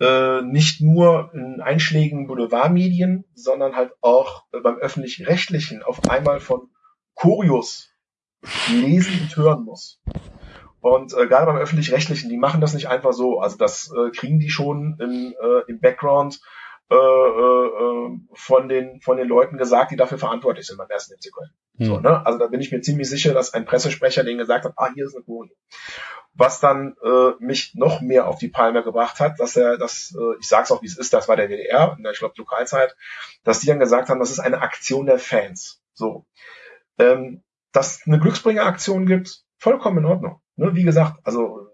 [0.00, 6.70] äh, nicht nur in einschlägigen Boulevardmedien, sondern halt auch äh, beim öffentlich-rechtlichen auf einmal von
[7.14, 7.90] Kurios
[8.70, 10.00] lesen und hören muss.
[10.80, 13.40] Und äh, gerade beim öffentlich-rechtlichen, die machen das nicht einfach so.
[13.40, 16.40] Also das äh, kriegen die schon im, äh, im Background
[16.90, 21.32] äh, äh, von den von den Leuten gesagt, die dafür verantwortlich sind beim ersten FC
[21.32, 21.50] Köln.
[21.78, 21.86] Hm.
[21.86, 22.26] So, ne?
[22.26, 25.06] Also da bin ich mir ziemlich sicher, dass ein Pressesprecher denen gesagt hat, ah, hier
[25.06, 25.50] ist eine Kohle.
[26.34, 30.38] Was dann äh, mich noch mehr auf die Palme gebracht hat, dass er, das, äh,
[30.40, 32.96] ich sag's auch wie es ist, das war der WDR, in der ich glaube Lokalzeit,
[33.44, 35.82] dass die dann gesagt haben, das ist eine Aktion der Fans.
[35.92, 36.26] So.
[36.98, 37.42] Ähm,
[37.72, 40.40] dass eine Glücksbringer-Aktion gibt, vollkommen in Ordnung.
[40.56, 40.74] Ne?
[40.74, 41.69] Wie gesagt, also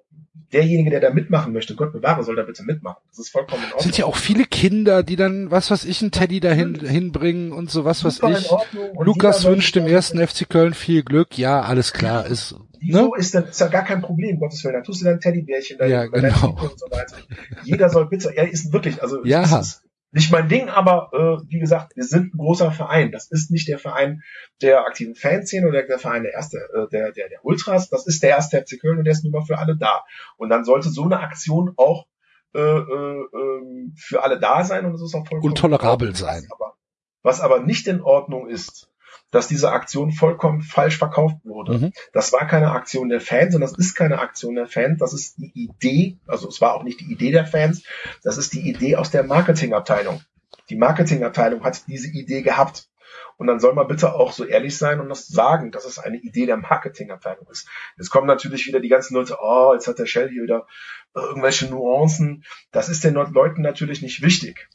[0.52, 2.98] derjenige, der da mitmachen möchte, Gott bewahre, soll da bitte mitmachen.
[3.10, 3.82] Das ist vollkommen in Ordnung.
[3.82, 7.70] Sind ja auch viele Kinder, die dann, was was ich, ein Teddy dahin hinbringen und
[7.70, 8.50] so was was ich.
[8.98, 11.36] Lukas wünscht dem ersten FC Köln viel Glück.
[11.36, 13.10] Ja, alles klar, ist ne?
[13.16, 14.74] ist dann ist ja gar kein Problem, Gottes Willen.
[14.74, 16.56] Dann tust du dein Teddybärchen da ja, genau.
[16.60, 17.16] und so weiter.
[17.64, 19.42] Jeder soll bitte, er ist wirklich, also ja.
[19.42, 19.82] ist
[20.12, 23.12] nicht mein Ding, aber äh, wie gesagt, wir sind ein großer Verein.
[23.12, 24.22] Das ist nicht der Verein
[24.62, 27.90] der aktiven Fanszene oder der Verein der erste, äh, der, der, der Ultras.
[27.90, 30.04] Das ist der erste FC Köln und der ist nun mal für alle da.
[30.36, 32.06] Und dann sollte so eine Aktion auch
[32.54, 36.46] äh, äh, ähm, für alle da sein und es ist auch vollkommen und tolerabel sein.
[36.50, 36.76] Aber,
[37.22, 38.90] was aber nicht in Ordnung ist,
[39.36, 41.78] dass diese Aktion vollkommen falsch verkauft wurde.
[41.78, 41.92] Mhm.
[42.12, 44.98] Das war keine Aktion der Fans und das ist keine Aktion der Fans.
[44.98, 47.84] Das ist die Idee, also es war auch nicht die Idee der Fans,
[48.22, 50.22] das ist die Idee aus der Marketingabteilung.
[50.70, 52.88] Die Marketingabteilung hat diese Idee gehabt.
[53.36, 56.16] Und dann soll man bitte auch so ehrlich sein und das sagen, dass es eine
[56.16, 57.68] Idee der Marketingabteilung ist.
[57.98, 60.66] Jetzt kommen natürlich wieder die ganzen Leute, oh, jetzt hat der Shell hier wieder
[61.14, 62.44] irgendwelche Nuancen.
[62.72, 64.68] Das ist den Leuten natürlich nicht wichtig.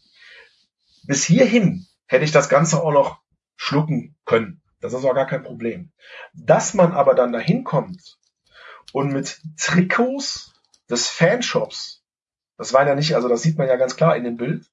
[1.07, 3.21] Bis hierhin hätte ich das Ganze auch noch
[3.61, 4.59] schlucken können.
[4.79, 5.91] Das ist auch gar kein Problem.
[6.33, 8.17] Dass man aber dann dahin kommt
[8.91, 10.51] und mit Trikots
[10.89, 12.03] des Fanshops,
[12.57, 14.65] das war ja nicht, also das sieht man ja ganz klar in dem Bild,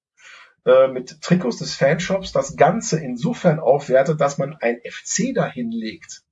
[0.65, 6.23] äh, mit Trikots des Fanshops das Ganze insofern aufwertet, dass man ein FC dahin legt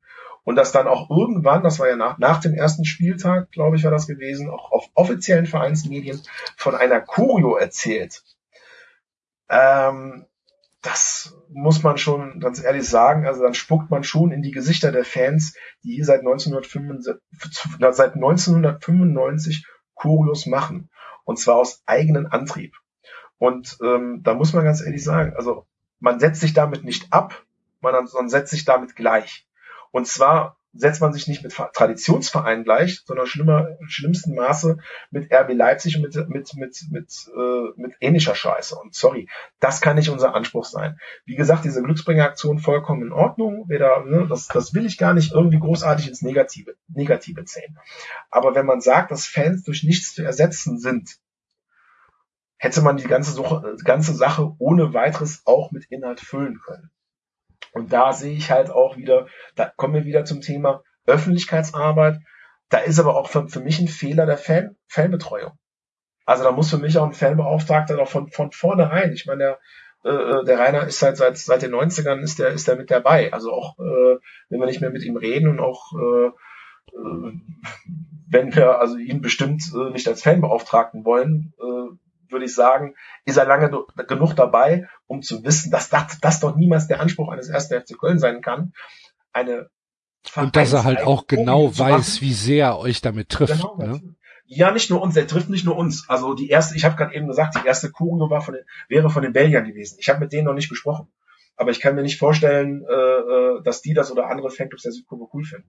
[0.42, 3.84] und das dann auch irgendwann, das war ja nach, nach dem ersten Spieltag, glaube ich,
[3.84, 6.22] war das gewesen, auch auf offiziellen Vereinsmedien
[6.56, 8.22] von einer Kurio erzählt.
[9.50, 10.26] Ähm,
[10.86, 13.26] das muss man schon ganz ehrlich sagen.
[13.26, 17.14] Also dann spuckt man schon in die Gesichter der Fans, die seit 1995,
[17.90, 20.88] seit 1995 Kurios machen.
[21.24, 22.76] Und zwar aus eigenem Antrieb.
[23.38, 25.66] Und ähm, da muss man ganz ehrlich sagen, also
[25.98, 27.44] man setzt sich damit nicht ab,
[27.80, 29.46] man, man setzt sich damit gleich.
[29.90, 34.78] Und zwar setzt man sich nicht mit Traditionsvereinen gleich, sondern schlimmer, im schlimmsten Maße
[35.10, 38.76] mit RB Leipzig und mit, mit, mit, mit, äh, mit ähnlicher Scheiße.
[38.76, 39.28] Und sorry,
[39.60, 40.98] das kann nicht unser Anspruch sein.
[41.24, 43.64] Wie gesagt, diese Glücksbringeraktion vollkommen in Ordnung.
[43.68, 47.78] Weder, ne, das, das will ich gar nicht irgendwie großartig ins Negative, Negative zählen.
[48.30, 51.16] Aber wenn man sagt, dass Fans durch nichts zu ersetzen sind,
[52.58, 56.90] hätte man die ganze, Suche, ganze Sache ohne weiteres auch mit Inhalt füllen können.
[57.72, 62.18] Und da sehe ich halt auch wieder, da kommen wir wieder zum Thema Öffentlichkeitsarbeit.
[62.68, 65.52] Da ist aber auch für, für mich ein Fehler der Fan, Fanbetreuung.
[66.24, 69.12] Also da muss für mich auch ein Fanbeauftragter noch von, von vornherein.
[69.12, 69.58] Ich meine,
[70.04, 72.90] der, äh, der Rainer ist seit, seit, seit den 90ern ist der, ist der mit
[72.90, 73.32] dabei.
[73.32, 74.18] Also auch, äh,
[74.48, 77.32] wenn wir nicht mehr mit ihm reden und auch, äh, äh
[78.28, 81.96] wenn wir also ihn bestimmt äh, nicht als Fanbeauftragten wollen, äh,
[82.30, 82.94] würde ich sagen,
[83.24, 83.70] ist er lange
[84.08, 87.98] genug dabei, um zu wissen, dass das, das doch niemals der Anspruch eines ersten FC
[87.98, 88.72] Köln sein kann.
[89.32, 89.68] Eine
[90.34, 93.62] und dass er halt auch genau weiß, wie sehr euch damit trifft.
[93.62, 94.00] Genau, ne?
[94.48, 96.08] Ja, nicht nur uns, der trifft nicht nur uns.
[96.08, 99.10] Also die erste, ich habe gerade eben gesagt, die erste Kurio war von den, wäre
[99.10, 99.98] von den Belgiern gewesen.
[100.00, 101.08] Ich habe mit denen noch nicht gesprochen.
[101.56, 104.92] Aber ich kann mir nicht vorstellen, äh, äh dass die das oder andere Fanclubs der
[104.92, 105.68] Südkurve cool finden.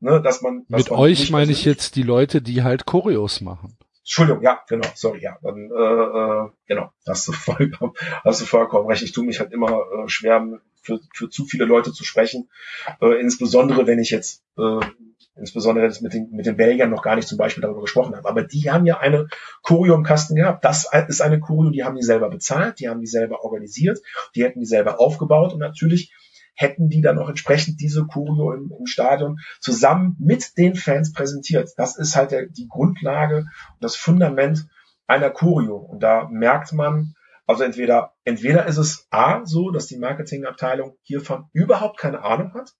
[0.00, 3.40] Ne, dass man, dass mit man euch meine ich jetzt die Leute, die halt Choreos
[3.42, 3.76] machen.
[4.06, 7.92] Entschuldigung, ja, genau, sorry, ja, dann, äh, äh, genau, hast du vollkommen,
[8.24, 9.02] hast du vollkommen recht.
[9.02, 12.48] Ich tue mich halt immer äh, schwer, für, für zu viele Leute zu sprechen,
[13.00, 14.78] äh, insbesondere wenn ich jetzt, äh,
[15.34, 18.28] insbesondere jetzt mit den, mit den Belgiern noch gar nicht zum Beispiel darüber gesprochen habe.
[18.28, 19.26] Aber die haben ja eine
[19.62, 20.64] Choreo im Kasten gehabt.
[20.64, 24.00] Das ist eine Choreo, die haben die selber bezahlt, die haben die selber organisiert,
[24.36, 26.14] die hätten die selber aufgebaut und natürlich
[26.56, 31.70] hätten die dann auch entsprechend diese Choreo im, im Stadion zusammen mit den Fans präsentiert.
[31.76, 34.66] Das ist halt der, die Grundlage und das Fundament
[35.06, 35.76] einer Choreo.
[35.76, 37.14] Und da merkt man,
[37.46, 42.72] also entweder, entweder ist es A so, dass die Marketingabteilung hiervon überhaupt keine Ahnung hat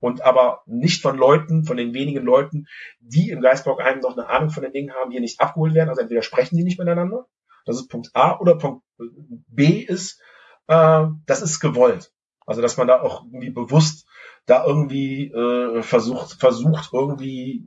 [0.00, 2.66] und aber nicht von Leuten, von den wenigen Leuten,
[3.00, 5.90] die im Geistbock-Heim noch eine Ahnung von den Dingen haben, hier nicht abgeholt werden.
[5.90, 7.26] Also entweder sprechen die nicht miteinander,
[7.64, 10.20] das ist Punkt A, oder Punkt B ist,
[10.66, 12.12] äh, das ist gewollt.
[12.46, 14.06] Also dass man da auch irgendwie bewusst
[14.46, 17.66] da irgendwie äh, versucht, versucht irgendwie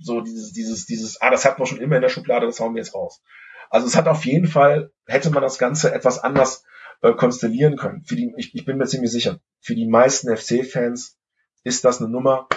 [0.00, 2.74] so dieses, dieses, dieses, ah, das hat man schon immer in der Schublade, das hauen
[2.74, 3.22] wir jetzt raus.
[3.68, 6.64] Also es hat auf jeden Fall, hätte man das Ganze etwas anders
[7.02, 8.02] äh, konstellieren können.
[8.04, 11.18] Für die, ich, ich bin mir ziemlich sicher, für die meisten FC-Fans
[11.62, 12.48] ist das eine Nummer,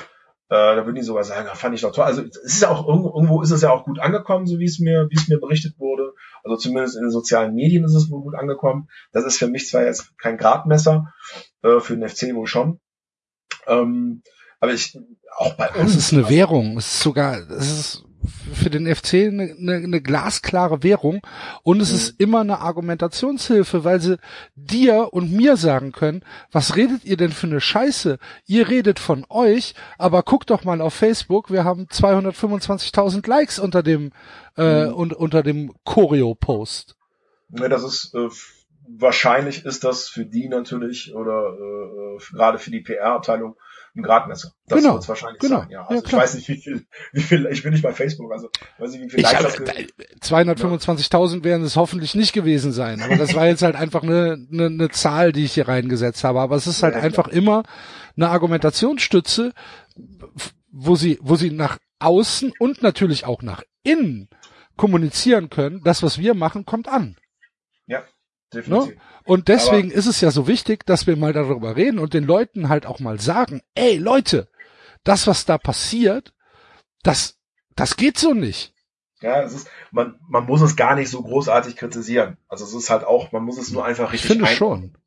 [0.49, 2.05] äh, da würden die sogar sagen, fand ich doch toll.
[2.05, 4.80] Also es ist ja auch irgendwo ist es ja auch gut angekommen, so wie es
[4.80, 6.12] mir, wie es mir berichtet wurde.
[6.43, 8.89] Also zumindest in den sozialen Medien ist es wohl gut angekommen.
[9.11, 11.13] Das ist für mich zwar jetzt kein Gradmesser,
[11.61, 12.79] äh, für den FC wohl schon.
[13.65, 14.23] Ähm,
[14.59, 14.97] aber ich
[15.37, 15.91] auch bei uns.
[15.91, 16.77] Es ist eine Währung.
[16.77, 18.05] Es ist sogar, es ist
[18.53, 21.21] für den FC eine, eine, eine glasklare Währung
[21.63, 21.95] und es mhm.
[21.95, 24.17] ist immer eine Argumentationshilfe, weil sie
[24.55, 28.19] dir und mir sagen können, was redet ihr denn für eine Scheiße?
[28.45, 33.83] Ihr redet von euch, aber guckt doch mal auf Facebook, wir haben 225.000 Likes unter
[33.83, 34.11] dem
[34.57, 34.93] äh, mhm.
[34.93, 36.95] und unter dem Choreo-Post.
[37.49, 38.29] Ja, das ist äh,
[38.87, 43.55] wahrscheinlich ist das für die natürlich oder äh, äh gerade für die PR-Abteilung
[43.95, 44.53] ein Gradmesser.
[44.67, 45.59] Das genau, wird wahrscheinlich genau.
[45.59, 45.69] sein.
[45.69, 48.31] Ja, also ja, ich weiß nicht, wie viel, wie viel, ich bin nicht bei Facebook,
[48.31, 48.49] also
[48.79, 49.67] weiß nicht, wie viel ich Likes hab,
[50.21, 54.65] 225.000 werden es hoffentlich nicht gewesen sein, aber das war jetzt halt einfach eine, eine,
[54.65, 56.39] eine Zahl, die ich hier reingesetzt habe.
[56.39, 57.37] Aber es ist halt ja, einfach klar.
[57.37, 57.63] immer
[58.15, 59.53] eine Argumentationsstütze,
[60.71, 64.27] wo sie, wo sie nach außen und natürlich auch nach innen
[64.75, 65.81] kommunizieren können.
[65.83, 67.15] Das, was wir machen, kommt an.
[67.85, 68.03] Ja,
[68.53, 68.95] definitiv.
[68.95, 69.01] Ne?
[69.25, 72.25] Und deswegen Aber ist es ja so wichtig, dass wir mal darüber reden und den
[72.25, 74.47] Leuten halt auch mal sagen, ey Leute,
[75.03, 76.34] das, was da passiert,
[77.03, 77.38] das,
[77.75, 78.73] das geht so nicht.
[79.21, 82.38] Ja, es ist, man, man muss es gar nicht so großartig kritisieren.
[82.49, 84.31] Also es ist halt auch, man muss es nur einfach richtig.
[84.31, 84.97] Ich finde schon.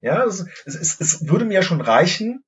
[0.00, 2.44] Ja, es, es, es, es würde mir schon reichen,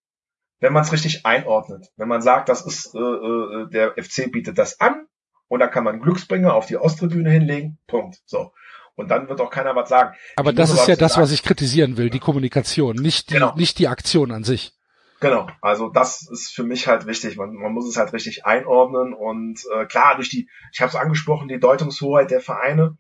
[0.61, 1.91] wenn man es richtig einordnet.
[1.97, 5.07] Wenn man sagt, das ist, äh, äh, der FC bietet das an
[5.49, 7.79] und da kann man Glücksbringer auf die Osttribüne hinlegen.
[7.87, 8.23] Punkt.
[8.27, 8.53] So.
[8.97, 10.17] Und dann wird auch keiner was sagen.
[10.37, 11.23] Aber ich das ist ja das, sagen.
[11.23, 13.55] was ich kritisieren will, die Kommunikation, nicht die, genau.
[13.55, 14.73] nicht die Aktion an sich.
[15.21, 17.37] Genau, also das ist für mich halt wichtig.
[17.37, 20.97] Man, man muss es halt richtig einordnen und äh, klar durch die, ich habe es
[20.97, 22.99] angesprochen, die Deutungshoheit der Vereine,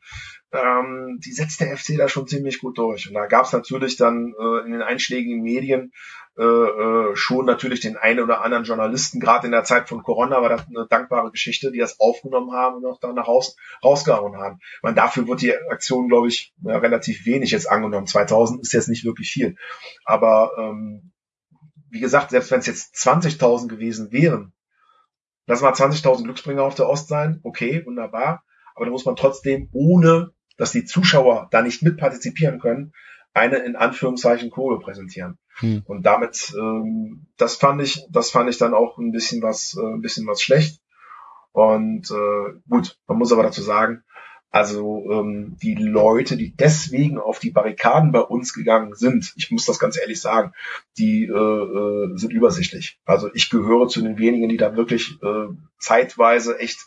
[0.53, 3.09] ähm, die setzt der FC da schon ziemlich gut durch.
[3.09, 5.93] Und da gab es natürlich dann äh, in den einschlägigen Medien
[6.39, 10.43] äh, äh, schon natürlich den einen oder anderen Journalisten, gerade in der Zeit von Corona
[10.43, 14.37] war das eine dankbare Geschichte, die das aufgenommen haben und auch dann nach raus, rausgehauen
[14.37, 14.59] haben.
[14.83, 18.07] Man dafür wird die Aktion, glaube ich, ja, relativ wenig jetzt angenommen.
[18.07, 19.57] 2000 ist jetzt nicht wirklich viel.
[20.05, 21.13] Aber ähm,
[21.89, 24.53] wie gesagt, selbst wenn es jetzt 20.000 gewesen wären,
[25.47, 28.45] lass mal 20.000 Glücksbringer auf der Ost sein, okay, wunderbar.
[28.75, 32.93] Aber da muss man trotzdem, ohne dass die Zuschauer da nicht mitpartizipieren können,
[33.37, 35.39] eine in Anführungszeichen Kohle präsentieren.
[35.59, 35.83] Hm.
[35.87, 39.87] Und damit, ähm, das fand ich, das fand ich dann auch ein bisschen was, äh,
[39.87, 40.81] ein bisschen was schlecht.
[41.53, 44.03] Und äh, gut, man muss aber dazu sagen,
[44.51, 49.67] also ähm, die Leute, die deswegen auf die Barrikaden bei uns gegangen sind, ich muss
[49.67, 50.53] das ganz ehrlich sagen,
[50.97, 52.99] die äh, äh, sind übersichtlich.
[53.05, 55.49] Also ich gehöre zu den wenigen, die da wirklich äh,
[55.79, 56.79] zeitweise echt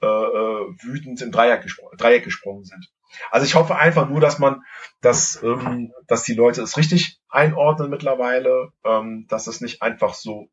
[0.00, 2.88] äh, äh wütend im Dreieck, gespr Dreieck gesprungen sind.
[3.30, 4.62] Also ich hoffe einfach nur, dass man,
[5.00, 10.48] dass, ähm, dass die Leute es richtig einordnen mittlerweile, ähm, dass es nicht einfach so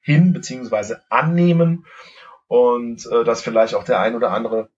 [0.00, 1.86] hin beziehungsweise annehmen
[2.46, 4.70] und äh, dass vielleicht auch der ein oder andere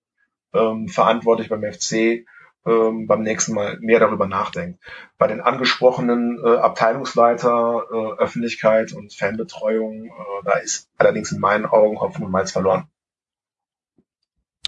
[0.52, 2.27] ähm, verantwortlich beim FC
[2.66, 4.81] ähm, beim nächsten Mal mehr darüber nachdenkt.
[5.18, 11.66] Bei den angesprochenen äh, Abteilungsleiter, äh, Öffentlichkeit und Fanbetreuung, äh, da ist allerdings in meinen
[11.66, 12.89] Augen Hopfen und Malz verloren.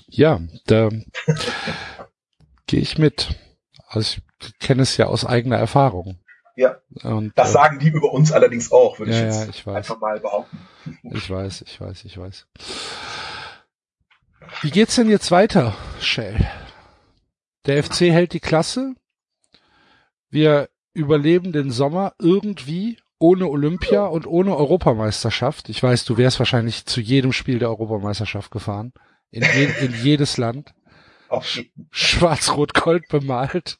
[0.09, 0.90] Ja, da
[2.73, 3.28] gehe ich mit.
[3.89, 6.19] Also ich kenne es ja aus eigener Erfahrung.
[6.57, 6.78] Ja.
[7.03, 9.66] Und, das äh, sagen die über uns allerdings auch, würde ja, ich jetzt ja, ich
[9.66, 9.77] weiß.
[9.77, 10.59] einfach mal behaupten.
[11.03, 12.47] Ich weiß, ich weiß, ich weiß.
[14.62, 16.47] Wie geht's denn jetzt weiter, Shell?
[17.66, 18.94] Der FC hält die Klasse.
[20.31, 25.69] Wir überleben den Sommer irgendwie ohne Olympia und ohne Europameisterschaft.
[25.69, 28.94] Ich weiß, du wärst wahrscheinlich zu jedem Spiel der Europameisterschaft gefahren.
[29.31, 30.73] In, je, in jedes Land.
[31.90, 33.78] Schwarz-Rot-Gold bemalt.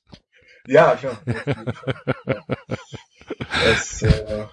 [0.67, 1.19] Ja, klar.
[3.67, 4.47] Es, äh,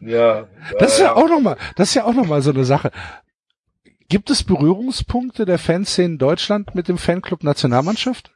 [0.00, 2.50] ja, das ist ja, ja auch noch mal, das ist ja auch noch mal so
[2.50, 2.90] eine Sache.
[4.08, 8.32] Gibt es Berührungspunkte der Fanszene in Deutschland mit dem Fanclub Nationalmannschaft?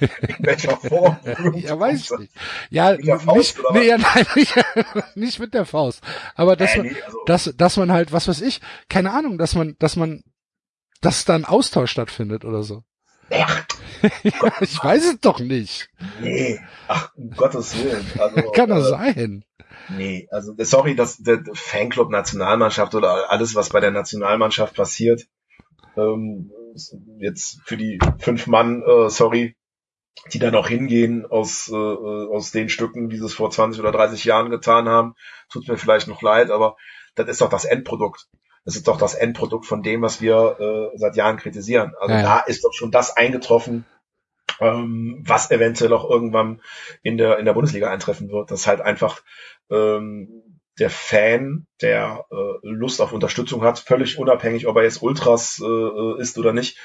[0.00, 1.16] In welcher Form?
[1.54, 2.32] ja, weiß ich nicht.
[2.70, 4.54] Ja, nicht, nee, ja, nein, nicht,
[5.14, 6.02] nicht, mit der Faust.
[6.34, 7.18] Aber dass äh, man, nee, also.
[7.26, 10.22] dass, dass man halt, was weiß ich, keine Ahnung, dass man, dass man,
[11.00, 12.82] dass da ein Austausch stattfindet oder so.
[13.30, 13.66] Ach,
[14.60, 15.88] ich weiß es doch nicht.
[16.20, 18.06] Nee, ach, um Gottes Willen.
[18.18, 19.44] Also, Kann das äh, sein?
[19.88, 25.26] Nee, also sorry, dass der Fanclub Nationalmannschaft oder alles, was bei der Nationalmannschaft passiert,
[25.96, 26.52] ähm,
[27.18, 29.56] jetzt für die fünf Mann, äh, sorry,
[30.32, 33.92] die da noch hingehen aus, äh, aus den Stücken, die sie es vor 20 oder
[33.92, 35.14] 30 Jahren getan haben,
[35.50, 36.76] tut mir vielleicht noch leid, aber
[37.14, 38.26] das ist doch das Endprodukt.
[38.66, 41.94] Das ist doch das Endprodukt von dem, was wir äh, seit Jahren kritisieren.
[41.98, 42.26] Also ja, ja.
[42.26, 43.86] da ist doch schon das eingetroffen,
[44.60, 46.60] ähm, was eventuell auch irgendwann
[47.02, 48.50] in der in der Bundesliga eintreffen wird.
[48.50, 49.22] Das halt einfach
[49.70, 50.42] ähm,
[50.78, 56.20] der Fan, der äh, Lust auf Unterstützung hat, völlig unabhängig, ob er jetzt Ultras äh,
[56.20, 56.78] ist oder nicht,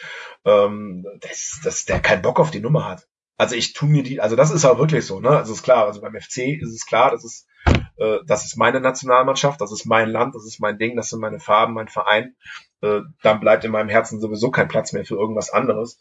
[0.46, 3.08] ähm, dass, dass der keinen Bock auf die Nummer hat.
[3.38, 5.30] Also ich tu mir die, also das ist auch wirklich so, ne?
[5.30, 7.48] Also ist klar, also beim FC ist es klar, dass es
[7.98, 11.20] äh, das ist meine Nationalmannschaft, das ist mein Land, das ist mein Ding, das sind
[11.20, 12.36] meine Farben, mein Verein,
[12.82, 16.00] äh, dann bleibt in meinem Herzen sowieso kein Platz mehr für irgendwas anderes.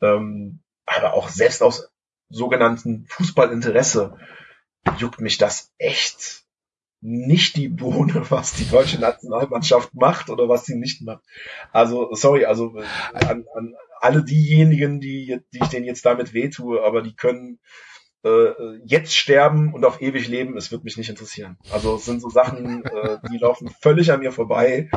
[0.00, 1.90] Ähm, aber auch selbst aus
[2.28, 4.16] sogenannten Fußballinteresse
[4.98, 6.44] juckt mich das echt
[7.00, 11.22] nicht die Bohne, was die deutsche Nationalmannschaft macht oder was sie nicht macht.
[11.72, 12.76] Also, sorry, also
[13.12, 17.60] an, an alle diejenigen, die, die ich denen jetzt damit wehtue, aber die können
[18.28, 21.56] äh, jetzt sterben und auf ewig leben, es wird mich nicht interessieren.
[21.72, 24.90] Also es sind so Sachen, äh, die laufen völlig an mir vorbei.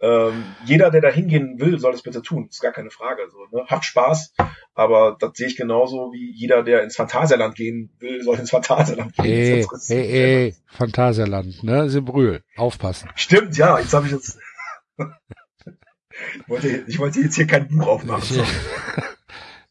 [0.00, 2.48] Ähm, jeder, der da hingehen will, soll es bitte tun.
[2.48, 3.22] ist gar keine Frage.
[3.30, 3.64] So, ne?
[3.66, 4.34] Habt Spaß,
[4.74, 9.14] aber das sehe ich genauso wie jeder, der ins Phantasialand gehen will, soll ins Phantasialand
[9.16, 9.24] gehen.
[9.24, 11.88] Hey, hey, hey, Phantasialand, ne?
[12.02, 13.10] Brühl, aufpassen.
[13.16, 14.38] Stimmt, ja, jetzt habe ich jetzt.
[14.98, 18.44] ich, wollte, ich wollte jetzt hier kein Buch aufmachen.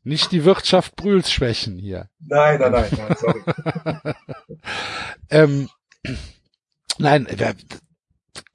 [0.08, 2.10] Nicht die Wirtschaft Brühls schwächen hier.
[2.20, 3.42] Nein, nein, nein, nein sorry.
[5.30, 5.70] ähm,
[6.98, 7.28] nein,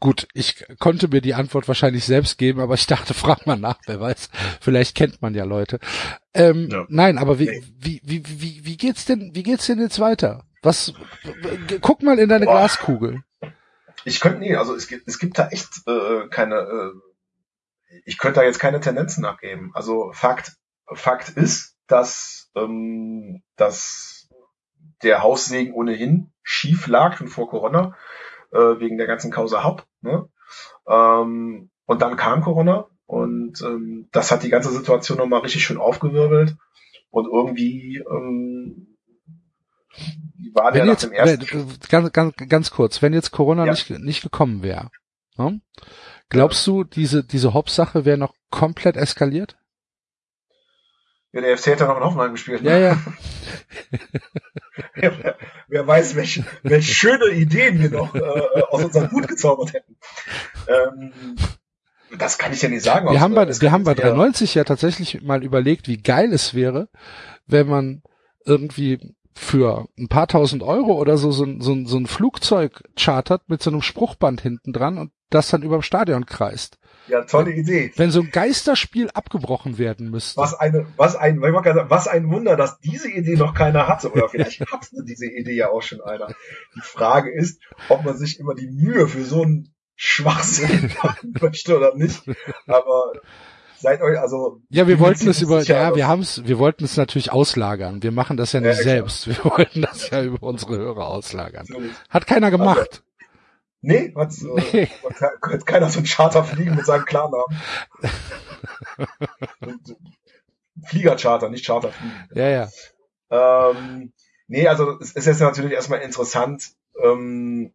[0.01, 3.79] gut, ich konnte mir die Antwort wahrscheinlich selbst geben, aber ich dachte, frag mal nach,
[3.87, 4.31] wer weiß.
[4.62, 5.79] Vielleicht kennt man ja Leute.
[6.33, 6.87] Ähm, ja.
[6.89, 10.47] Nein, aber wie, wie, wie, wie, wie geht's denn, wie geht's denn jetzt weiter?
[10.62, 10.95] Was,
[11.83, 12.61] guck mal in deine Boah.
[12.61, 13.24] Glaskugel.
[14.07, 18.41] Ich könnte, nee, also es gibt, es gibt da echt äh, keine, äh, ich könnte
[18.41, 19.70] da jetzt keine Tendenzen abgeben.
[19.74, 20.57] Also Fakt,
[20.94, 24.28] Fakt ist, dass, ähm, dass
[25.02, 27.97] der Haussegen ohnehin schief lag schon vor Corona,
[28.52, 29.86] äh, wegen der ganzen Causa Haupt.
[30.01, 30.28] Ne?
[30.86, 35.78] Ähm, und dann kam Corona und ähm, das hat die ganze Situation nochmal richtig schön
[35.78, 36.56] aufgewirbelt.
[37.10, 38.97] Und irgendwie ähm,
[40.55, 41.78] war der wenn nach jetzt, dem ersten...
[41.89, 43.73] Ganz, ganz, ganz kurz, wenn jetzt Corona ja.
[43.73, 44.90] nicht, nicht gekommen wäre,
[45.36, 45.60] ne?
[46.31, 49.56] glaubst du, diese, diese Hop-Sache wäre noch komplett eskaliert?
[51.33, 52.63] Ja, der FC hat ja noch in Hoffenheim gespielt.
[52.63, 52.71] Ne?
[52.71, 52.99] Ja, ja.
[54.95, 55.37] wer,
[55.69, 58.21] wer, weiß, welche, welche schöne Ideen wir noch äh,
[58.71, 59.97] aus unserem Hut gezaubert hätten.
[60.69, 61.13] Ähm,
[62.19, 63.11] das kann ich ja nicht sagen.
[63.11, 66.89] Wir haben bei, wir haben bei 390 ja tatsächlich mal überlegt, wie geil es wäre,
[67.47, 68.03] wenn man
[68.45, 73.63] irgendwie für ein paar tausend Euro oder so so, so, so ein Flugzeug chartert mit
[73.63, 76.79] so einem Spruchband hinten dran und das dann über dem Stadion kreist.
[77.09, 77.93] Ja, tolle Idee.
[77.97, 80.41] Wenn so ein Geisterspiel abgebrochen werden müsste.
[80.41, 84.12] Was eine, was ein, was ein Wunder, dass diese Idee noch keiner hatte.
[84.12, 86.29] Oder vielleicht hatte diese Idee ja auch schon einer.
[86.77, 91.77] Die Frage ist, ob man sich immer die Mühe für so einen Schwachsinn machen möchte
[91.77, 92.23] oder nicht.
[92.66, 93.12] Aber
[93.79, 94.61] seid euch, also.
[94.70, 98.03] Ja, wir wollten es über, ja, wir haben es, wir wollten es natürlich auslagern.
[98.03, 99.27] Wir machen das ja nicht ja, selbst.
[99.27, 101.66] Wir wollten das ja über unsere Hörer auslagern.
[102.09, 103.03] Hat keiner gemacht.
[103.83, 104.89] Nee, hat, äh, nee.
[105.67, 107.61] keiner so ein Charter fliegen mit seinem Klarnamen.
[110.85, 112.29] Fliegercharter, nicht Charter fliegen.
[112.33, 113.71] Ja, ja.
[113.71, 114.13] Ähm,
[114.47, 116.71] nee, also es ist jetzt natürlich erstmal interessant,
[117.03, 117.75] ähm,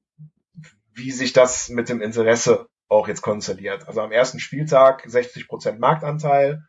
[0.94, 3.86] wie sich das mit dem Interesse auch jetzt konstelliert.
[3.88, 6.64] Also am ersten Spieltag 60% Marktanteil.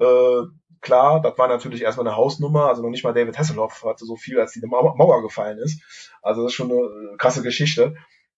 [0.00, 0.42] Äh,
[0.80, 4.16] klar, das war natürlich erstmal eine Hausnummer, also noch nicht mal David Hasselhoff hatte so
[4.16, 5.80] viel, als die Mauer gefallen ist.
[6.22, 7.94] Also das ist schon eine krasse Geschichte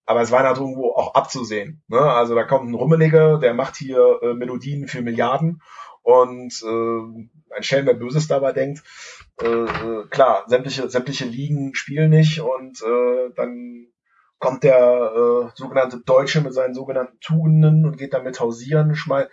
[0.06, 1.82] aber es war halt irgendwo auch abzusehen.
[1.88, 1.98] Ne?
[1.98, 5.60] Also da kommt ein Rummeliger, der macht hier äh, Melodien für Milliarden
[6.02, 8.82] und äh, ein Schelm, der Böses dabei denkt,
[9.42, 13.88] äh, äh, klar, sämtliche, sämtliche Ligen spielen nicht und äh, dann
[14.38, 19.28] kommt der äh, sogenannte Deutsche mit seinen sogenannten Tugenden und geht damit hausieren, schmeißt,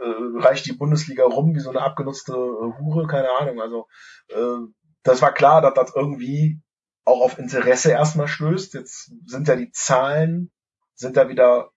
[0.00, 3.60] äh, reicht die Bundesliga rum wie so eine abgenutzte äh, Hure, keine Ahnung.
[3.60, 3.86] Also
[4.28, 4.66] äh,
[5.02, 6.60] das war klar, dass das irgendwie
[7.04, 8.74] auch auf Interesse erstmal stößt.
[8.74, 10.50] Jetzt sind ja die Zahlen,
[10.94, 11.70] sind da wieder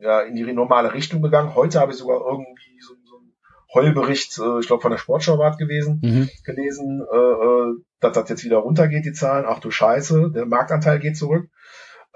[0.00, 1.54] ja, in die normale Richtung gegangen.
[1.54, 3.32] Heute habe ich sogar irgendwie so, so einen
[3.72, 6.28] Heulbericht, äh, ich glaube von der Sportschau war gewesen, mhm.
[6.44, 9.46] gelesen, äh, äh, dass das jetzt wieder runtergeht, die Zahlen.
[9.46, 11.48] Ach du Scheiße, der Marktanteil geht zurück.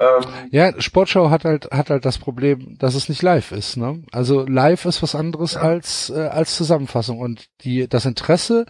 [0.01, 3.77] Ähm, ja, Sportschau hat halt hat halt das Problem, dass es nicht live ist.
[3.77, 4.03] Ne?
[4.13, 5.61] Also live ist was anderes ja.
[5.61, 8.65] als äh, als Zusammenfassung und die das Interesse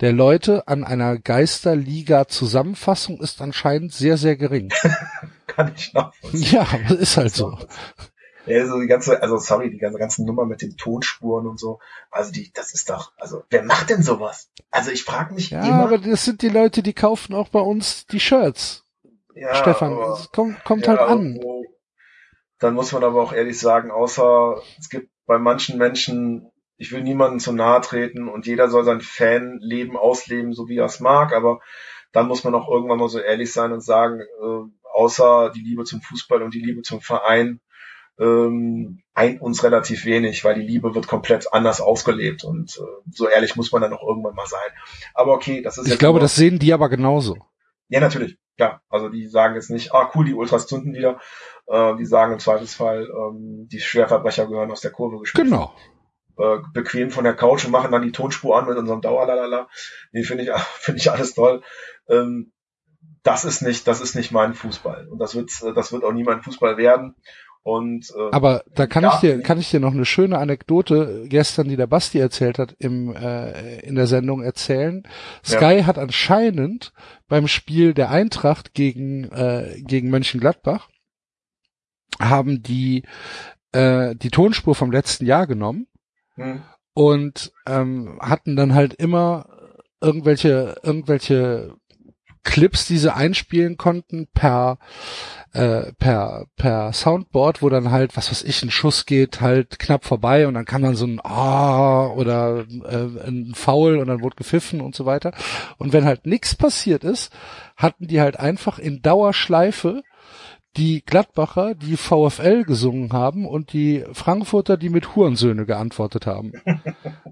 [0.00, 4.72] der Leute an einer Geisterliga Zusammenfassung ist anscheinend sehr sehr gering.
[5.46, 6.50] Kann ich nachvollziehen.
[6.50, 7.58] Ja, ist halt so.
[8.46, 11.78] Ja, also die ganze, also sorry, die ganze, ganzen Nummer mit den Tonspuren und so.
[12.10, 14.48] Also die, das ist doch, also wer macht denn sowas?
[14.70, 15.68] Also ich frage mich ja, immer.
[15.68, 18.84] Ja, aber das sind die Leute, die kaufen auch bei uns die Shirts.
[19.34, 21.36] Ja, Stefan, es kommt, kommt ja, halt an.
[21.36, 21.64] Irgendwo,
[22.60, 27.02] dann muss man aber auch ehrlich sagen, außer es gibt bei manchen Menschen, ich will
[27.02, 31.32] niemanden zu nahe treten und jeder soll sein Fanleben ausleben, so wie er es mag,
[31.32, 31.60] aber
[32.12, 35.84] dann muss man auch irgendwann mal so ehrlich sein und sagen, äh, außer die Liebe
[35.84, 37.60] zum Fußball und die Liebe zum Verein,
[38.18, 43.28] ähm, eint uns relativ wenig, weil die Liebe wird komplett anders ausgelebt und äh, so
[43.28, 44.60] ehrlich muss man dann auch irgendwann mal sein.
[45.14, 47.38] Aber okay, das ist Ich glaube, das sehen die aber genauso.
[47.88, 51.18] Ja, natürlich ja, also die sagen jetzt nicht, ah cool, die Ultras zünden wieder.
[51.66, 55.50] Äh, die sagen im Zweifelsfall, ähm, die Schwerverbrecher gehören aus der Kurve geschmissen.
[55.50, 55.74] Genau.
[56.36, 59.68] Äh, bequem von der Couch und machen dann die Tonspur an mit unserem Dauerlalala.
[60.12, 61.62] Nee, finde ich, finde ich alles toll.
[62.08, 62.52] Ähm,
[63.22, 65.08] das ist nicht, das ist nicht mein Fußball.
[65.08, 67.16] Und das wird, das wird auch nie mein Fußball werden.
[67.62, 71.26] Und, äh, Aber da kann ja, ich dir, kann ich dir noch eine schöne Anekdote
[71.28, 75.02] gestern, die der Basti erzählt hat, im, äh, in der Sendung erzählen.
[75.44, 75.86] Sky ja.
[75.86, 76.92] hat anscheinend
[77.28, 80.88] beim Spiel der Eintracht gegen, äh, gegen Mönchengladbach
[82.18, 83.04] haben die,
[83.72, 85.86] äh, die Tonspur vom letzten Jahr genommen
[86.34, 86.62] hm.
[86.94, 89.46] und ähm, hatten dann halt immer
[90.00, 91.74] irgendwelche, irgendwelche
[92.42, 94.78] Clips, die sie einspielen konnten per
[95.52, 100.04] äh, per per Soundboard, wo dann halt was weiß ich ein Schuss geht halt knapp
[100.04, 104.36] vorbei und dann kann man so ein ah oder äh, ein Foul und dann wurde
[104.36, 105.32] gepfiffen und so weiter.
[105.78, 107.32] Und wenn halt nichts passiert ist,
[107.76, 110.02] hatten die halt einfach in Dauerschleife
[110.76, 116.52] die Gladbacher, die VfL gesungen haben und die Frankfurter, die mit Hurensöhne geantwortet haben.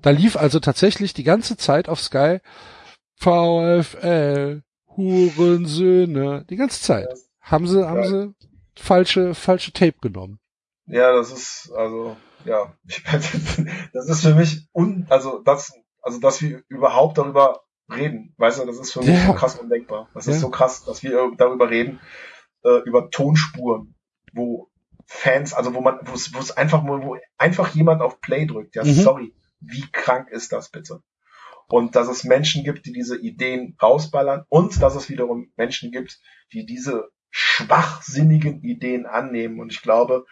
[0.02, 2.38] da lief also tatsächlich die ganze Zeit auf Sky
[3.14, 4.62] VfL,
[4.98, 7.08] Hurensöhne, die ganze Zeit.
[7.40, 8.34] Haben sie, haben sie
[8.76, 10.40] falsche, falsche Tape genommen.
[10.86, 12.74] Ja, das ist, also, ja,
[13.92, 15.72] das ist für mich un, also das,
[16.02, 17.62] also dass wir überhaupt darüber
[17.94, 19.26] reden, weißt du, das ist für mich ja.
[19.26, 20.08] so krass undenkbar.
[20.14, 20.32] Das ja.
[20.32, 22.00] ist so krass, dass wir darüber reden,
[22.64, 23.94] äh, über Tonspuren,
[24.32, 24.68] wo
[25.06, 28.76] Fans, also wo man, wo es, wo es einfach, wo einfach jemand auf Play drückt.
[28.76, 28.94] Ja, mhm.
[28.94, 31.02] sorry, wie krank ist das bitte?
[31.68, 36.20] Und dass es Menschen gibt, die diese Ideen rausballern und dass es wiederum Menschen gibt,
[36.52, 39.60] die diese schwachsinnigen Ideen annehmen.
[39.60, 40.24] Und ich glaube,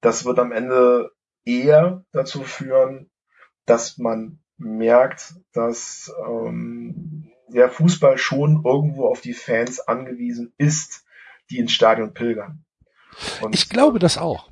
[0.00, 1.12] das wird am Ende
[1.44, 3.10] eher dazu führen,
[3.64, 11.04] dass man merkt, dass ähm, der Fußball schon irgendwo auf die Fans angewiesen ist,
[11.50, 12.64] die ins Stadion pilgern.
[13.40, 14.50] Und, ich glaube das auch.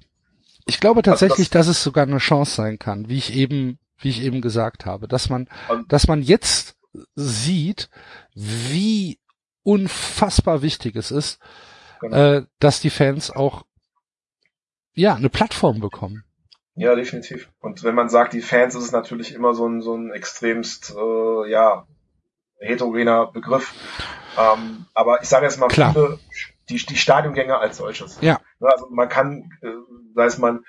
[0.67, 3.79] Ich glaube tatsächlich, also das, dass es sogar eine Chance sein kann, wie ich eben,
[4.01, 5.49] wie ich eben gesagt habe, dass man,
[5.89, 6.77] dass man jetzt
[7.15, 7.91] sieht,
[8.35, 9.19] wie
[9.63, 11.39] unfassbar wichtig es ist,
[12.01, 12.17] genau.
[12.17, 13.65] äh, dass die Fans auch
[14.95, 16.25] ja eine Plattform bekommen.
[16.75, 17.51] Ja, definitiv.
[17.61, 20.95] Und wenn man sagt, die Fans, ist es natürlich immer so ein so ein extremst
[20.97, 21.87] äh, ja
[22.59, 23.75] heterogener Begriff.
[24.39, 25.93] Ähm, aber ich sage jetzt mal Klar.
[25.93, 26.19] viele
[26.71, 28.19] die, die Stadiongänger als solches.
[28.21, 28.41] Ja.
[28.61, 29.69] Also man kann, äh,
[30.15, 30.65] sei es man,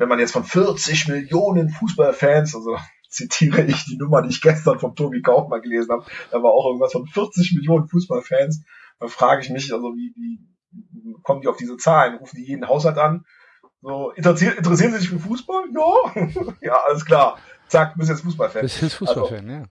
[0.00, 2.78] wenn man jetzt von 40 Millionen Fußballfans, also
[3.10, 6.68] zitiere ich die Nummer, die ich gestern vom Tobi Kaufmann gelesen habe, da war auch
[6.68, 8.64] irgendwas von 40 Millionen Fußballfans,
[8.98, 10.40] da frage ich mich, also wie, wie
[11.22, 12.16] kommen die auf diese Zahlen?
[12.16, 13.26] Rufen die jeden Haushalt an?
[13.82, 15.64] So, interessieren, interessieren Sie sich für Fußball?
[15.74, 17.38] Ja, ja, alles klar.
[17.68, 18.62] Zack, bist jetzt Fußballfan.
[18.62, 19.64] Bist jetzt Fußballfan, also, ja.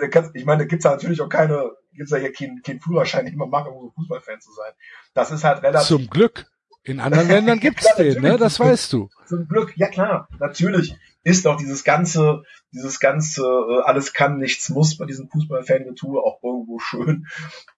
[0.00, 3.26] Ne, ich meine, da gibt's ja natürlich auch keine, gibt's ja hier keinen kein Führerschein,
[3.26, 4.72] den man machen, um so Fußballfan zu sein.
[5.14, 5.86] Das ist halt relativ.
[5.86, 6.46] Zum Glück.
[6.86, 8.36] In anderen Ländern gibt's ja, den, ne?
[8.36, 9.08] Das weißt du.
[9.26, 10.28] Zum Glück, ja klar.
[10.38, 16.20] Natürlich ist auch dieses ganze, dieses ganze, äh, alles kann, nichts muss bei diesem Fußballfan-Getue
[16.20, 17.26] auch irgendwo schön.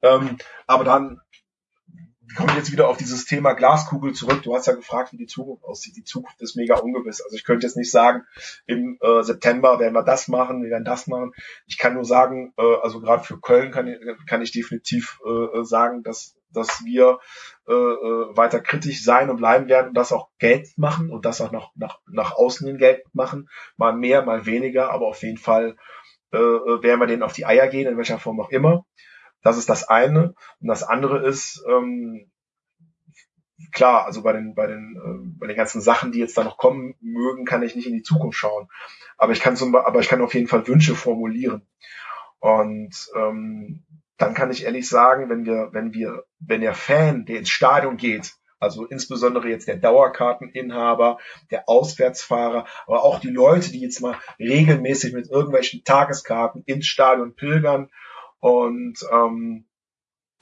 [0.03, 0.37] Ähm,
[0.67, 1.23] aber dann
[2.37, 4.43] komme ich jetzt wieder auf dieses Thema Glaskugel zurück.
[4.43, 5.97] Du hast ja gefragt, wie die Zukunft aussieht.
[5.97, 7.23] Die Zukunft ist mega ungewiss.
[7.23, 8.25] Also ich könnte jetzt nicht sagen,
[8.67, 11.33] im äh, September werden wir das machen, wir werden das machen.
[11.67, 13.91] Ich kann nur sagen, äh, also gerade für Köln kann,
[14.27, 17.19] kann ich definitiv äh, sagen, dass, dass wir
[17.67, 21.41] äh, äh, weiter kritisch sein und bleiben werden und das auch Geld machen und das
[21.41, 23.49] auch nach, nach, nach außen hin Geld machen.
[23.77, 25.77] Mal mehr, mal weniger, aber auf jeden Fall
[26.33, 28.85] äh, äh werden wir denen auf die Eier gehen, in welcher Form auch immer.
[29.43, 30.35] Das ist das eine.
[30.61, 32.31] Und das andere ist, ähm,
[33.73, 36.59] klar, also bei den, bei den, äh, bei den ganzen Sachen, die jetzt da noch
[36.59, 38.69] kommen mögen, kann ich nicht in die Zukunft schauen.
[39.17, 41.67] Aber ich kann zum, aber ich kann auf jeden Fall Wünsche formulieren.
[42.41, 43.85] Und ähm,
[44.19, 47.97] dann kann ich ehrlich sagen, wenn wir, wenn wir, wenn der Fan, der ins Stadion
[47.97, 51.19] geht, also insbesondere jetzt der Dauerkarteninhaber,
[51.51, 57.35] der Auswärtsfahrer, aber auch die Leute, die jetzt mal regelmäßig mit irgendwelchen Tageskarten ins Stadion
[57.35, 57.91] pilgern
[58.41, 59.65] und ähm,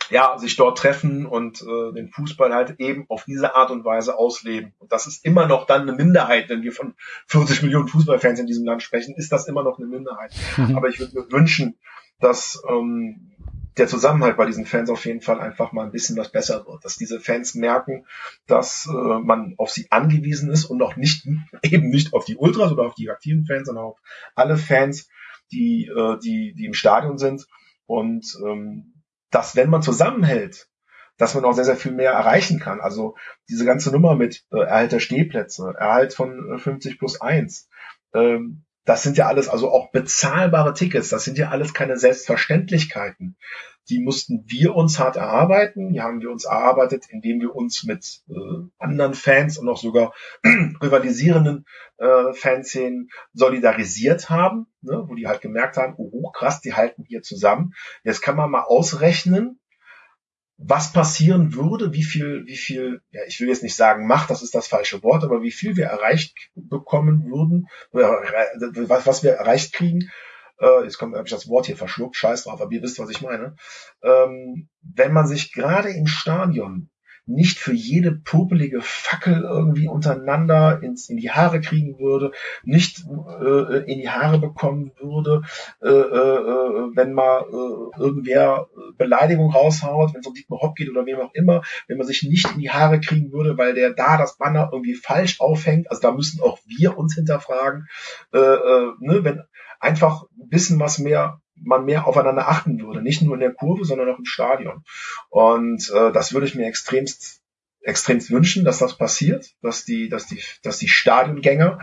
[0.09, 4.17] ja, sich dort treffen und äh, den Fußball halt eben auf diese Art und Weise
[4.17, 4.73] ausleben.
[4.79, 6.95] Und das ist immer noch dann eine Minderheit, wenn wir von
[7.27, 10.33] 40 Millionen Fußballfans in diesem Land sprechen, ist das immer noch eine Minderheit.
[10.57, 10.77] Mhm.
[10.77, 11.77] Aber ich würde mir wünschen,
[12.21, 13.33] dass ähm,
[13.77, 16.85] der Zusammenhalt bei diesen Fans auf jeden Fall einfach mal ein bisschen was besser wird,
[16.85, 18.07] dass diese Fans merken,
[18.47, 21.27] dass äh, man auf sie angewiesen ist und auch nicht
[21.63, 23.99] eben nicht auf die Ultras oder auf die aktiven Fans, sondern auf
[24.35, 25.09] alle Fans,
[25.53, 27.47] die äh, die die im Stadion sind
[27.87, 28.95] und ähm,
[29.31, 30.69] dass wenn man zusammenhält,
[31.19, 32.81] dass man auch sehr, sehr viel mehr erreichen kann.
[32.81, 33.17] Also
[33.49, 37.69] diese ganze Nummer mit äh, Erhalt der Stehplätze, Erhalt von äh, 50 plus 1,
[38.15, 43.37] ähm, das sind ja alles, also auch bezahlbare Tickets, das sind ja alles keine Selbstverständlichkeiten.
[43.89, 45.93] Die mussten wir uns hart erarbeiten.
[45.93, 48.35] Die haben wir uns erarbeitet, indem wir uns mit äh,
[48.79, 50.13] anderen Fans und auch sogar
[50.83, 51.67] rivalisierenden
[51.99, 57.23] äh, Fanszenen solidarisiert haben, ne, wo die halt gemerkt haben, oh krass, die halten hier
[57.23, 57.75] zusammen.
[58.03, 59.61] Jetzt kann man mal ausrechnen,
[60.59, 64.43] was passieren würde, wie viel, wie viel, ja, ich will jetzt nicht sagen Macht, das
[64.43, 69.75] ist das falsche Wort, aber wie viel wir erreicht bekommen würden, was, was wir erreicht
[69.75, 70.11] kriegen,
[70.59, 73.11] äh, jetzt kommt, habe ich das Wort hier verschluckt, scheiß drauf, aber ihr wisst, was
[73.11, 73.57] ich meine.
[74.03, 76.89] Ähm, wenn man sich gerade im Stadion
[77.27, 82.31] nicht für jede popelige Fackel irgendwie untereinander ins, in die Haare kriegen würde,
[82.63, 83.05] nicht
[83.41, 85.43] äh, in die Haare bekommen würde,
[85.83, 91.05] äh, äh, wenn mal äh, irgendwer Beleidigung raushaut, wenn es um Dietmar Hopp geht oder
[91.05, 94.17] wem auch immer, wenn man sich nicht in die Haare kriegen würde, weil der da
[94.17, 97.89] das Banner irgendwie falsch aufhängt, also da müssen auch wir uns hinterfragen,
[98.33, 99.43] äh, äh, ne, wenn
[99.81, 104.11] einfach wissen, was mehr man mehr aufeinander achten würde, nicht nur in der Kurve, sondern
[104.11, 104.85] auch im Stadion.
[105.29, 107.43] Und äh, das würde ich mir extremst
[107.87, 111.79] extremst wünschen, dass das passiert, dass die, dass die, dass die Stadiongänger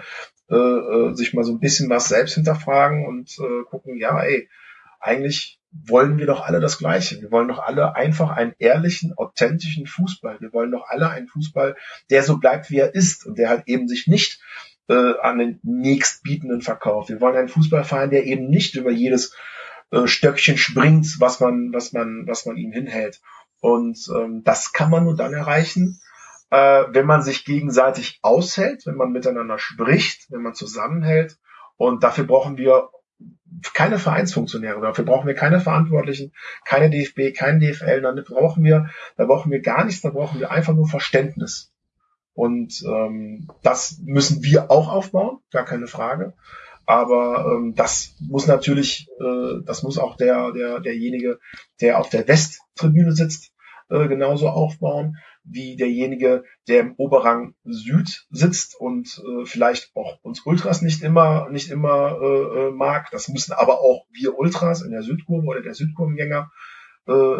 [0.50, 4.50] äh, äh, sich mal so ein bisschen was selbst hinterfragen und äh, gucken, ja, ey,
[5.00, 7.22] eigentlich wollen wir doch alle das Gleiche.
[7.22, 10.40] Wir wollen doch alle einfach einen ehrlichen, authentischen Fußball.
[10.40, 11.76] Wir wollen doch alle einen Fußball,
[12.10, 14.40] der so bleibt, wie er ist und der halt eben sich nicht
[14.90, 17.10] äh, an den nächstbietenden verkauft.
[17.10, 19.36] Wir wollen einen Fußballverein, der eben nicht über jedes
[19.94, 23.22] äh, Stöckchen springt, was man, was man, was man ihm hinhält.
[23.62, 26.02] Und ähm, das kann man nur dann erreichen,
[26.50, 31.38] äh, wenn man sich gegenseitig aushält, wenn man miteinander spricht, wenn man zusammenhält.
[31.78, 32.90] Und dafür brauchen wir
[33.74, 36.34] keine Vereinsfunktionäre, dafür brauchen wir keine Verantwortlichen,
[36.66, 40.52] keine DFB, kein DFL, dann brauchen wir, da brauchen wir gar nichts, da brauchen wir
[40.52, 41.72] einfach nur Verständnis.
[42.34, 46.34] Und ähm, das müssen wir auch aufbauen, gar keine Frage.
[46.86, 51.40] Aber ähm, das muss natürlich, äh, das muss auch der, der, derjenige,
[51.82, 53.52] der auf der Westtribüne sitzt,
[53.90, 60.46] äh, genauso aufbauen wie derjenige, der im Oberrang Süd sitzt und äh, vielleicht auch uns
[60.46, 63.10] Ultras nicht immer nicht immer äh, äh mag.
[63.12, 66.52] Das müssen aber auch wir Ultras in der Südkurve oder der Südkurvengänger
[67.08, 67.36] äh,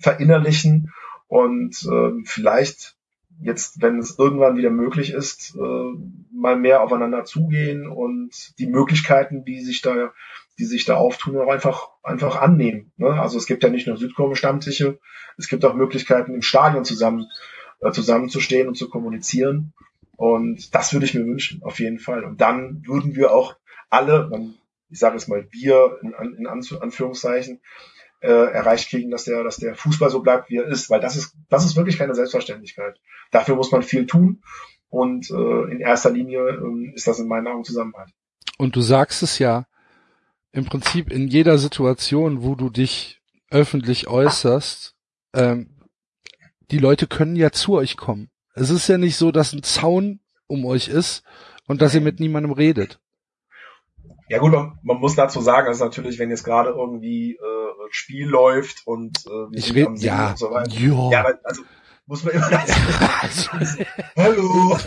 [0.00, 0.92] verinnerlichen
[1.28, 2.96] und äh, vielleicht
[3.42, 5.92] jetzt, wenn es irgendwann wieder möglich ist, äh,
[6.32, 10.12] mal mehr aufeinander zugehen und die Möglichkeiten, die sich da,
[10.58, 12.92] die sich da auftun, auch einfach, einfach annehmen.
[12.96, 13.08] Ne?
[13.08, 14.98] Also es gibt ja nicht nur Südkurven-Stammtische,
[15.36, 17.26] es gibt auch Möglichkeiten, im Stadion zusammen,
[17.80, 19.72] äh, zusammenzustehen und zu kommunizieren.
[20.16, 22.24] Und das würde ich mir wünschen, auf jeden Fall.
[22.24, 23.56] Und dann würden wir auch
[23.90, 24.30] alle,
[24.88, 27.60] ich sage es mal wir in, in Anführungszeichen,
[28.22, 31.16] äh, erreicht kriegen, dass der, dass der Fußball so bleibt, wie er ist, weil das
[31.16, 32.98] ist, das ist wirklich keine Selbstverständlichkeit.
[33.30, 34.42] Dafür muss man viel tun
[34.88, 38.10] und äh, in erster Linie äh, ist das in meinen Augen Zusammenhalt.
[38.58, 39.66] Und du sagst es ja
[40.52, 43.20] im Prinzip in jeder Situation, wo du dich
[43.50, 44.94] öffentlich äußerst,
[45.34, 45.70] ähm,
[46.70, 48.30] die Leute können ja zu euch kommen.
[48.54, 51.24] Es ist ja nicht so, dass ein Zaun um euch ist
[51.66, 53.00] und dass ihr mit niemandem redet.
[54.32, 58.26] Ja gut, man, man muss dazu sagen, dass natürlich, wenn jetzt gerade irgendwie äh, Spiel
[58.26, 60.72] läuft und äh, ich rede ja, und so weiter.
[60.72, 61.62] Ja, ja aber, also
[62.06, 63.50] muss man immer das
[64.16, 64.78] Hallo.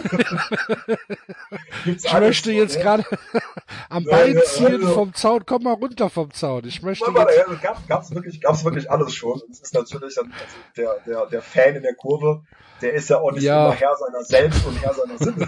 [1.86, 3.06] ich möchte jetzt so, gerade
[3.90, 5.46] am Bein ziehen ja, vom Zaun.
[5.46, 6.66] Komm mal runter vom Zaun.
[6.66, 7.12] Ich möchte.
[7.12, 7.48] Mal, jetzt...
[7.48, 9.40] ja, gab, gab's wirklich, gab's wirklich alles schon.
[9.52, 12.42] Es ist natürlich dann, also der, der, der Fan in der Kurve,
[12.82, 13.68] der ist ja auch nicht ja.
[13.68, 15.48] immer Herr seiner selbst und Herr seiner Sinne.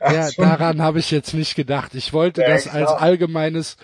[0.00, 1.94] Ja, daran habe ich jetzt nicht gedacht.
[1.94, 2.74] Ich wollte ja, das klar.
[2.74, 3.76] als allgemeines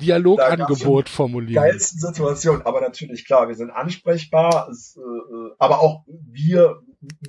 [0.00, 1.62] Dialogangebot formulieren.
[1.62, 6.80] Geilsten Situation, aber natürlich klar, wir sind ansprechbar, es, äh, aber auch wir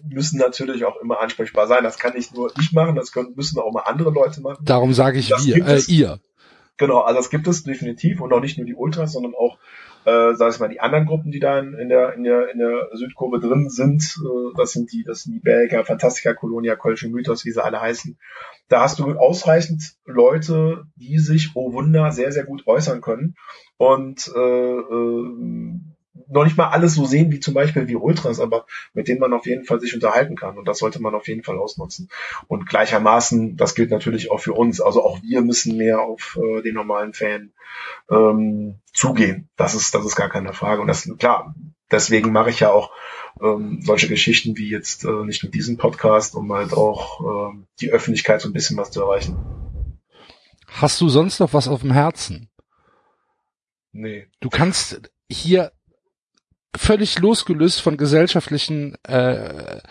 [0.09, 1.83] müssen natürlich auch immer ansprechbar sein.
[1.83, 4.63] Das kann nicht nur ich machen, das können, müssen auch mal andere Leute machen.
[4.65, 6.19] Darum sage ich das wir, äh, ihr.
[6.77, 9.57] Genau, also das gibt es definitiv und auch nicht nur die Ultras, sondern auch
[10.05, 12.59] äh, sag ich mal, die anderen Gruppen, die da in, in, der, in, der, in
[12.59, 17.09] der Südkurve drin sind, äh, das sind die, das sind die Belgier, Fantastica, Colonia, Kölsche
[17.09, 18.17] Mythos, wie sie alle heißen.
[18.67, 23.35] Da hast du ausreichend Leute, die sich, oh Wunder, sehr, sehr gut äußern können.
[23.77, 25.79] Und äh, äh,
[26.27, 29.33] noch nicht mal alles so sehen wie zum Beispiel wie Ultras, aber mit denen man
[29.33, 30.57] auf jeden Fall sich unterhalten kann.
[30.57, 32.09] Und das sollte man auf jeden Fall ausnutzen.
[32.47, 34.79] Und gleichermaßen, das gilt natürlich auch für uns.
[34.79, 37.51] Also auch wir müssen mehr auf äh, den normalen Fan
[38.09, 39.49] ähm, zugehen.
[39.55, 40.81] Das ist, das ist gar keine Frage.
[40.81, 41.55] Und das klar.
[41.91, 42.91] Deswegen mache ich ja auch
[43.41, 47.91] ähm, solche Geschichten wie jetzt äh, nicht mit diesem Podcast, um halt auch ähm, die
[47.91, 49.37] Öffentlichkeit so ein bisschen was zu erreichen.
[50.67, 52.49] Hast du sonst noch was auf dem Herzen?
[53.91, 54.27] Nee.
[54.39, 55.71] Du kannst hier
[56.75, 59.81] völlig losgelöst von gesellschaftlichen äh,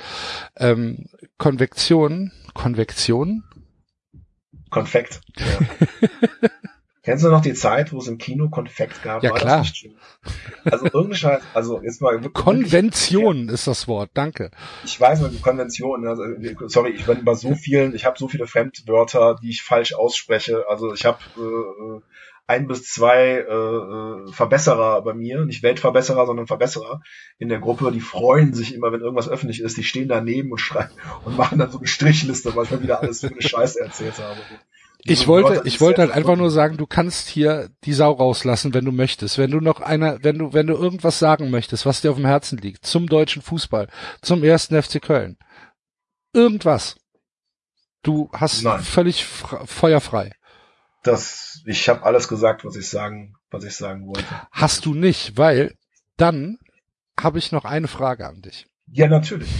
[0.56, 1.06] ähm,
[1.38, 3.44] Konvektionen, Konvektionen,
[4.70, 5.20] Konfekt.
[5.36, 6.08] Ja.
[7.04, 9.24] Kennst du noch die Zeit, wo es im Kino Konfekt gab?
[9.24, 9.58] Ja, War klar.
[9.60, 9.88] Nicht
[10.64, 14.52] also irgendeine Scheiß, also jetzt mal wirklich- Konvention ist das Wort, danke.
[14.84, 16.22] Ich weiß noch die Konvention, also,
[16.68, 20.64] sorry, ich bin bei so vielen, ich habe so viele Fremdwörter, die ich falsch ausspreche.
[20.68, 22.00] Also ich habe äh,
[22.46, 27.00] ein bis zwei äh, äh, Verbesserer bei mir, nicht Weltverbesserer, sondern Verbesserer
[27.38, 30.58] in der Gruppe, die freuen sich immer, wenn irgendwas öffentlich ist, die stehen daneben und
[30.58, 30.92] schreiben
[31.24, 34.18] und machen dann so eine Strichliste, weil ich mal wieder alles für eine Scheiße erzählt
[34.18, 34.40] habe.
[35.04, 38.84] Ich wollte, ich wollte halt einfach nur sagen, du kannst hier die Sau rauslassen, wenn
[38.84, 39.36] du möchtest.
[39.36, 42.26] Wenn du noch einer, wenn du, wenn du irgendwas sagen möchtest, was dir auf dem
[42.26, 43.88] Herzen liegt, zum deutschen Fußball,
[44.20, 45.38] zum ersten FC Köln.
[46.32, 46.96] Irgendwas.
[48.02, 48.80] Du hast Nein.
[48.80, 50.32] völlig feuerfrei.
[51.02, 54.24] Das, ich habe alles gesagt, was ich sagen, was ich sagen wollte.
[54.50, 55.74] Hast du nicht, weil
[56.16, 56.58] dann
[57.18, 58.66] habe ich noch eine Frage an dich.
[58.86, 59.50] Ja, natürlich.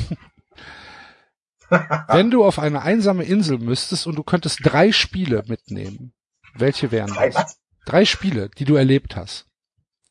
[2.09, 6.12] Wenn du auf eine einsame Insel müsstest und du könntest drei Spiele mitnehmen,
[6.55, 7.59] welche wären Drei, das?
[7.87, 9.47] Drei Spiele, die du erlebt hast.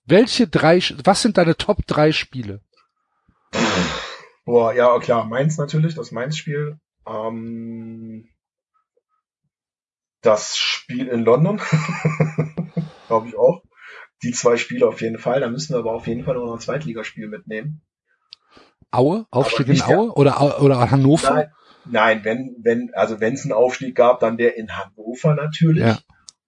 [0.06, 2.62] Welche drei, was sind deine Top drei Spiele?
[4.46, 6.80] Boah, ja, klar, Mainz natürlich, das Mainz-Spiel.
[7.06, 8.28] Ähm,
[10.22, 11.60] das Spiel in London,
[13.08, 13.64] glaube ich auch.
[14.24, 15.40] Die zwei Spiele auf jeden Fall.
[15.40, 17.82] Da müssen wir aber auf jeden Fall noch ein Zweitligaspiel mitnehmen.
[18.92, 19.26] Aue?
[19.32, 20.12] Aufstieg in der- Aue?
[20.14, 21.34] Oder, oder Hannover?
[21.34, 21.52] Nein,
[21.86, 25.84] nein, wenn, wenn, also wenn es einen Aufstieg gab, dann der in Hannover natürlich.
[25.84, 25.98] Ja.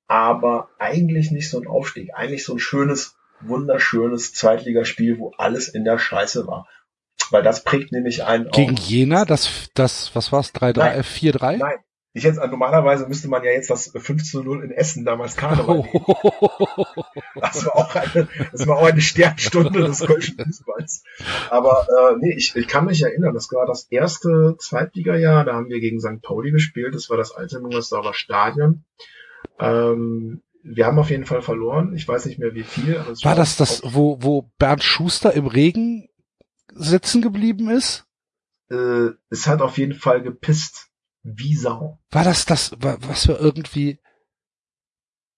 [0.07, 2.11] Aber eigentlich nicht so ein Aufstieg.
[2.13, 6.67] Eigentlich so ein schönes, wunderschönes Zweitligaspiel, wo alles in der Scheiße war.
[7.31, 8.81] Weil das prägt nämlich einen Gegen auch.
[8.83, 10.99] Jena, das, das, was war's, 3-3, Nein.
[10.99, 11.57] äh, 4-3?
[11.57, 11.77] Nein.
[12.15, 15.77] Ich jetzt, normalerweise müsste man ja jetzt das 5 zu 0 in Essen damals Karneval
[15.77, 16.06] nehmen.
[17.35, 21.03] Das war auch eine, das war auch eine Sternstunde des kölschen Fußballs.
[21.49, 25.69] Aber äh, nee, ich, ich kann mich erinnern, das war das erste Zweitligajahr, da haben
[25.69, 26.22] wir gegen St.
[26.22, 28.84] Pauli gespielt, das war das alte Müngersdorfer Stadion.
[29.60, 32.94] Ähm, wir haben auf jeden Fall verloren, ich weiß nicht mehr wie viel.
[33.11, 36.07] Es War das das, wo, wo Bernd Schuster im Regen
[36.73, 38.06] sitzen geblieben ist?
[38.69, 40.90] Äh, es hat auf jeden Fall gepisst,
[41.23, 41.99] wie Sau.
[42.11, 43.99] War das das, wa- was wir irgendwie,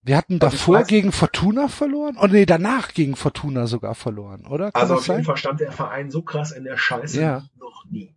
[0.01, 2.17] wir hatten Also davor gegen Fortuna verloren?
[2.19, 4.71] Oh nee, danach gegen Fortuna sogar verloren, oder?
[4.71, 5.23] Kann Also auf jeden?
[5.23, 7.43] Fall stand der Verein so krass in der Scheiße Ja.
[7.57, 8.15] noch nie.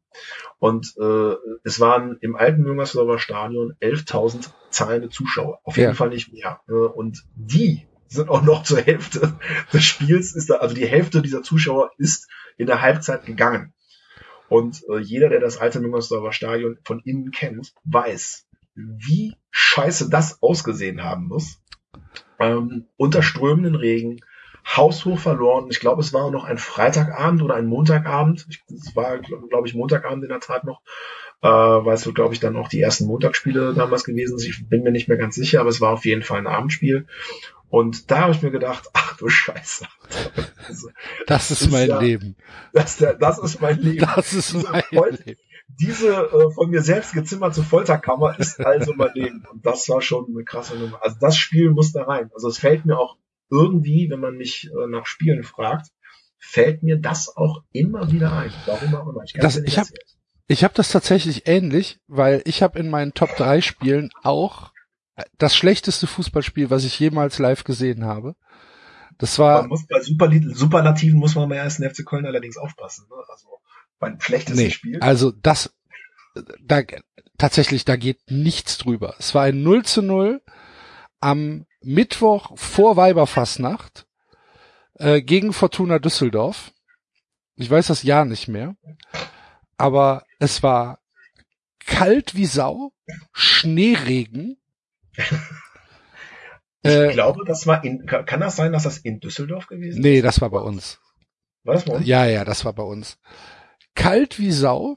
[0.59, 1.35] Und äh,
[1.65, 5.61] es waren im alten Müngersdorfer Stadion 11.000 zahlende Zuschauer.
[5.63, 5.95] Auf jeden Ja.
[5.95, 6.61] Fall nicht mehr.
[6.69, 9.39] Äh, Und die sind auch noch zur Hälfte
[9.73, 13.73] des Spiels, ist da, also die Hälfte dieser Zuschauer ist in der Halbzeit gegangen.
[14.49, 20.43] Und äh, jeder, der das alte Müngersdorfer Stadion von innen kennt, weiß, wie scheiße das
[20.43, 21.61] ausgesehen haben muss.
[22.39, 24.21] Ähm, unter strömenden Regen,
[24.77, 25.69] haushoch verloren.
[25.71, 28.47] Ich glaube, es war noch ein Freitagabend oder ein Montagabend.
[28.69, 30.83] Es war, glaube ich, Montagabend in der Tat noch,
[31.43, 34.51] äh, weil es so, glaube ich, dann auch die ersten Montagsspiele damals gewesen sind.
[34.51, 37.07] Ich bin mir nicht mehr ganz sicher, aber es war auf jeden Fall ein Abendspiel.
[37.71, 39.87] Und da habe ich mir gedacht, ach du Scheiße.
[40.67, 40.89] Also,
[41.27, 42.37] Das ist ist mein ja- Leben.
[42.73, 44.07] Das, das ist mein Leben.
[44.15, 45.41] Das ist Diese mein Fol- Leben.
[45.81, 49.45] Diese äh, von mir selbst gezimmerte Folterkammer ist also mein Leben.
[49.53, 50.99] Und das war schon eine krasse Nummer.
[51.03, 52.31] Also das Spiel muss da rein.
[52.35, 53.17] Also es fällt mir auch
[53.51, 55.89] irgendwie, wenn man mich äh, nach Spielen fragt,
[56.39, 58.51] fällt mir das auch immer wieder ein.
[58.65, 59.23] Warum auch immer.
[59.25, 63.37] Ich, Das- nicht ich hab- habe das tatsächlich ähnlich, weil ich habe in meinen Top
[63.37, 64.73] 3 Spielen auch
[65.39, 68.35] das schlechteste Fußballspiel, was ich jemals live gesehen habe.
[69.19, 73.07] Das war, man muss bei Superli- Superlativen muss man beim ersten FC Köln allerdings aufpassen.
[73.11, 73.17] Ne?
[73.29, 73.49] Also
[73.99, 75.01] beim schlechtesten nee, Spiel.
[75.01, 75.75] also das,
[76.63, 76.83] da,
[77.37, 79.15] tatsächlich, da geht nichts drüber.
[79.19, 80.41] Es war ein 0 zu 0
[81.21, 84.07] am Mittwoch vor Weiberfassnacht
[84.95, 86.73] äh, gegen Fortuna Düsseldorf.
[87.57, 88.77] Ich weiß das Jahr nicht mehr.
[89.77, 91.01] Aber es war
[91.81, 92.93] kalt wie Sau,
[93.33, 94.59] Schneeregen.
[96.83, 100.19] Ich Äh, glaube, das war in, kann das sein, dass das in Düsseldorf gewesen nee,
[100.19, 100.25] ist?
[100.25, 101.01] das war bei uns.
[101.65, 102.07] War das bei uns?
[102.07, 103.19] Ja, ja, das war bei uns.
[103.97, 104.97] Kalt wie Sau.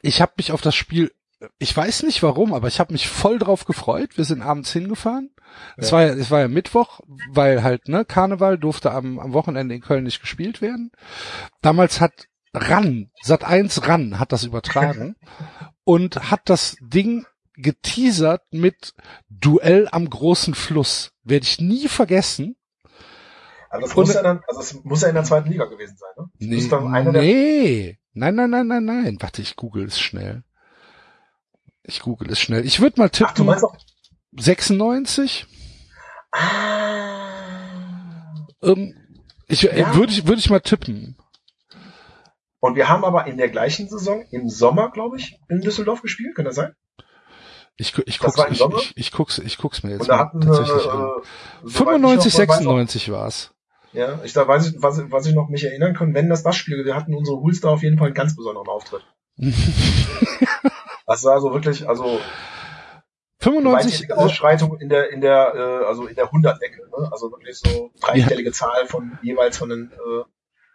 [0.00, 1.12] Ich habe mich auf das Spiel,
[1.58, 4.16] ich weiß nicht warum, aber ich habe mich voll drauf gefreut.
[4.16, 5.30] Wir sind abends hingefahren.
[5.76, 5.96] Es Ja.
[5.96, 7.00] war ja, es war ja Mittwoch,
[7.30, 10.92] weil halt ne Karneval durfte am, am Wochenende in Köln nicht gespielt werden.
[11.62, 15.16] Damals hat Ran, Sat 1 Ran hat das übertragen
[15.84, 17.26] und hat das Ding
[17.58, 18.94] geteasert mit
[19.28, 21.12] Duell am großen Fluss.
[21.24, 22.56] Werde ich nie vergessen.
[23.70, 26.10] Also das muss ja dann, also es muss ja in der zweiten Liga gewesen sein,
[26.16, 26.30] ne?
[26.38, 27.98] Nee, nee.
[28.14, 29.16] Nein, nein, nein, nein, nein.
[29.20, 30.42] Warte, ich google es schnell.
[31.82, 32.64] Ich google es schnell.
[32.64, 33.76] Ich würde mal Ach, du tippen, meinst auch,
[34.32, 35.46] 96?
[36.32, 37.28] ah.
[38.62, 38.94] Ähm,
[39.46, 39.94] ich, äh, Ja.
[39.94, 41.16] würde ich, würde ich mal tippen.
[42.60, 46.34] Und wir haben aber in der gleichen Saison im Sommer, glaube ich, in Düsseldorf gespielt,
[46.34, 46.74] kann das sein?
[47.80, 50.88] Ich, ich, guck's, ich, ich, ich, guck's, ich guck's mir jetzt mal hatten tatsächlich äh,
[50.88, 51.10] an.
[51.62, 53.54] soweit ich 95, noch weiß, auch- 96 war's.
[53.92, 56.56] Ja, ich da weiß ich, was, was ich noch mich erinnern kann, wenn das das
[56.56, 59.02] Spiel, wir hatten unsere Hulls da auf jeden Fall einen ganz besonderen Auftritt.
[61.10, 62.20] Das war so wirklich, also
[63.40, 67.08] 95, gewaltige Ausschreitung in der in der äh, also in der Hundertecke, ne?
[67.10, 70.24] Also wirklich so dreistellige Zahl von jeweils von den äh,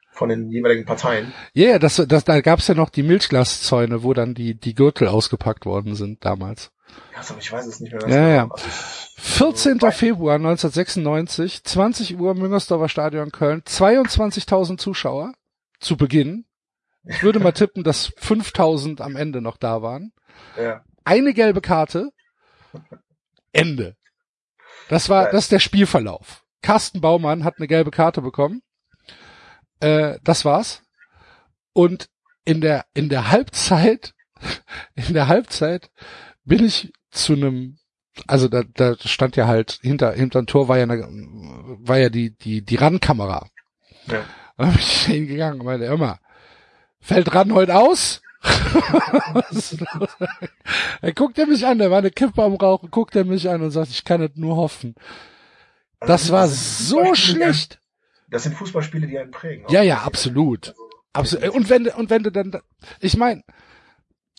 [0.09, 1.33] von den jeweiligen Parteien.
[1.53, 5.07] Ja, yeah, das, das, da gab's ja noch die Milchglaszäune, wo dann die, die Gürtel
[5.07, 6.71] ausgepackt worden sind damals.
[7.11, 8.07] Ja, also ich weiß es nicht mehr.
[8.09, 8.47] Ja, ja.
[8.49, 9.79] Also ich, 14.
[9.91, 15.33] Februar 1996, 20 Uhr Müngersdorfer Stadion Köln, 22.000 Zuschauer
[15.79, 16.45] zu Beginn.
[17.05, 20.11] Ich würde mal tippen, dass 5.000 am Ende noch da waren.
[20.57, 20.83] ja.
[21.05, 22.11] Eine gelbe Karte,
[23.51, 23.97] Ende.
[24.87, 26.43] Das war, das ist der Spielverlauf.
[26.61, 28.61] Carsten Baumann hat eine gelbe Karte bekommen.
[29.81, 30.81] Äh, das war's.
[31.73, 32.09] Und
[32.45, 34.13] in der, in der Halbzeit,
[34.95, 35.91] in der Halbzeit
[36.45, 37.77] bin ich zu einem,
[38.27, 41.07] also da, da stand ja halt hinter, hinterm Tor war ja eine,
[41.81, 43.47] war ja die, die, die RAN-Kamera.
[44.07, 44.19] Ja.
[44.57, 46.19] Und dann bin ich hingegangen und meinte, immer,
[46.99, 48.21] fällt RAN heute aus?
[51.01, 53.61] Er guckt er mich an, der war eine Kippe am Rauchen, guckt er mich an
[53.61, 54.95] und sagt, ich kann es nur hoffen.
[55.99, 57.79] Also Das war so schlecht.
[58.29, 59.65] Das sind Fußballspiele, die einen prägen.
[59.69, 60.69] Ja, ja, absolut.
[61.13, 61.55] Also, Absolut.
[61.55, 62.59] Und wenn und wenn du dann,
[62.99, 63.43] ich meine,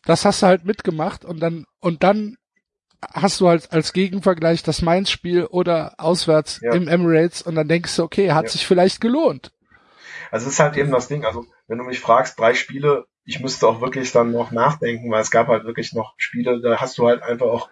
[0.07, 2.37] das hast du halt mitgemacht und dann, und dann
[3.13, 6.73] hast du halt als Gegenvergleich das Mainz-Spiel oder auswärts Ja.
[6.73, 8.51] im Emirates und dann denkst du, okay, hat Ja.
[8.51, 9.53] sich vielleicht gelohnt.
[10.31, 13.41] Also es ist halt eben das Ding, also wenn du mich fragst, drei Spiele, ich
[13.41, 16.99] müsste auch wirklich dann noch nachdenken, weil es gab halt wirklich noch Spiele, da hast
[16.99, 17.71] du halt einfach auch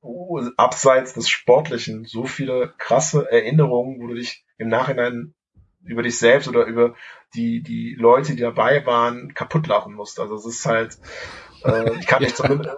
[0.00, 5.34] oh, abseits des Sportlichen so viele krasse Erinnerungen, wo du dich im Nachhinein
[5.84, 6.94] über dich selbst oder über
[7.34, 10.20] die, die Leute, die dabei waren, kaputt lachen musst.
[10.20, 10.98] Also es ist halt,
[11.64, 12.76] äh, ich kann mich zumindest,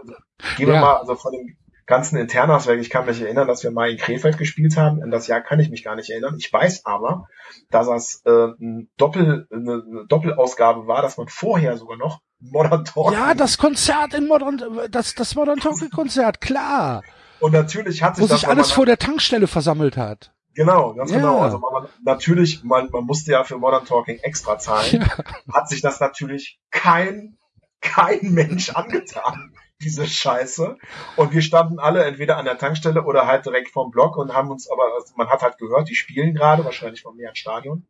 [0.56, 0.80] gehen wir Ja.
[0.80, 1.56] mal, also von den
[1.86, 5.02] ganzen Internas weg, ich kann mich erinnern, dass wir mal in Krefeld gespielt haben.
[5.02, 6.36] An das Jahr kann ich mich gar nicht erinnern.
[6.38, 7.26] Ich weiß aber,
[7.70, 12.84] dass das äh, ein Doppel, eine, eine Doppelausgabe war, dass man vorher sogar noch Modern
[12.84, 17.02] Talking Ja, das Konzert in Modern, das, das Modern Talking Konzert, klar.
[17.40, 20.32] und natürlich hat sich Wo sich alles vor der Tankstelle versammelt hat.
[20.54, 21.18] Genau, ganz Ja.
[21.18, 21.40] genau.
[21.40, 25.04] Also man, natürlich, man, man musste ja für Modern Talking extra zahlen.
[25.52, 27.38] Hat sich das natürlich kein,
[27.80, 30.76] kein Mensch angetan, diese Scheiße.
[31.16, 34.50] Und wir standen alle entweder an der Tankstelle oder halt direkt vorm Block und haben
[34.50, 37.86] uns aber, also man hat halt gehört, die spielen gerade, wahrscheinlich vom näheren Stadion.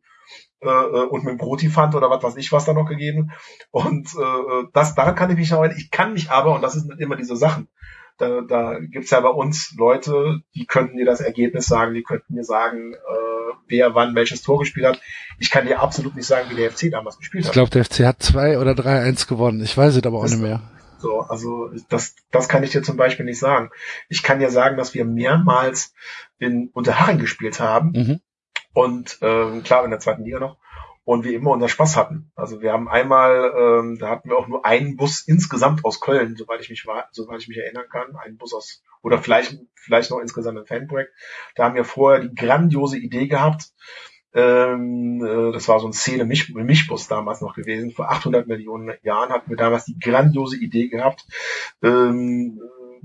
[0.61, 3.33] Äh, äh, und mit dem Brotifant oder was weiß ich was da noch gegeben.
[3.71, 5.77] Und äh, das, daran kann ich mich noch erinnern.
[5.77, 7.67] Ich kann mich aber, und das sind immer diese Sachen,
[8.23, 12.33] da, da gibt's ja bei uns Leute, die könnten dir das Ergebnis sagen, die könnten
[12.33, 12.97] mir sagen, äh,
[13.67, 15.01] wer wann welches Tor gespielt hat.
[15.39, 17.53] Ich kann dir absolut nicht sagen, wie der FC damals gespielt Ich hat.
[17.53, 19.61] glaube, der FC hat zwei oder drei eins gewonnen.
[19.61, 20.61] Ich weiß es aber auch Das- nicht mehr.
[20.99, 23.71] So, also das, das kann ich dir zum Beispiel nicht sagen.
[24.07, 25.93] Ich kann dir sagen, dass wir mehrmals
[26.39, 28.19] in Unterhaching gespielt haben Mhm.
[28.73, 30.57] und ähm, klar in der zweiten Liga noch
[31.05, 32.31] und wir immer unser Spaß hatten.
[32.35, 36.35] Also wir haben einmal, ähm, da hatten wir auch nur einen Bus insgesamt aus Köln,
[36.35, 40.11] soweit ich mich war, soweit ich mich erinnern kann, einen Bus aus oder vielleicht vielleicht
[40.11, 41.13] noch insgesamt ein Fanprojekt.
[41.55, 43.73] Da haben wir vorher die grandiose Idee gehabt.
[44.33, 47.91] Ähm, äh, das war so ein Szene-Mischbus damals noch gewesen.
[47.91, 51.25] Vor 800 Millionen Jahren hatten wir damals die grandiose Idee gehabt
[51.83, 52.59] ähm,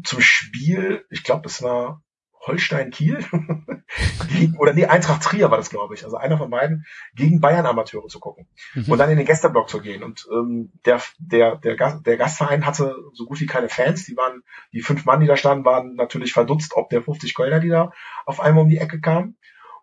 [0.04, 1.04] zum Spiel.
[1.10, 2.02] Ich glaube, es war
[2.40, 3.24] Holstein Kiel
[4.32, 6.04] gegen, oder nee, Eintracht Trier war das, glaube ich.
[6.04, 6.84] Also einer von beiden
[7.14, 8.92] gegen Bayern Amateure zu gucken Mhm.
[8.92, 10.02] und dann in den Gästeblock zu gehen.
[10.02, 14.04] Und ähm, der, der, der, Gast, der Gastverein hatte so gut wie keine Fans.
[14.04, 14.42] Die waren,
[14.72, 17.92] die fünf Mann, die da standen, waren natürlich verdutzt, ob der 50 Kölner, die da
[18.26, 19.36] auf einmal um die Ecke kamen.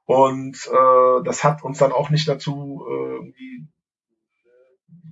[0.05, 3.67] Und äh, das hat uns dann auch nicht dazu äh, irgendwie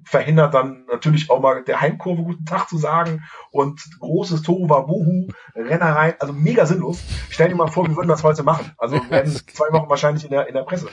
[0.05, 5.27] verhindert, dann natürlich auch mal der Heimkurve guten Tag zu sagen und großes Tohu Wabuhu,
[5.55, 7.01] Rennerei, also mega sinnlos.
[7.29, 8.71] Stell dir mal vor, wir würden das heute machen.
[8.77, 10.87] Also wir werden zwei Wochen wahrscheinlich in der, in der Presse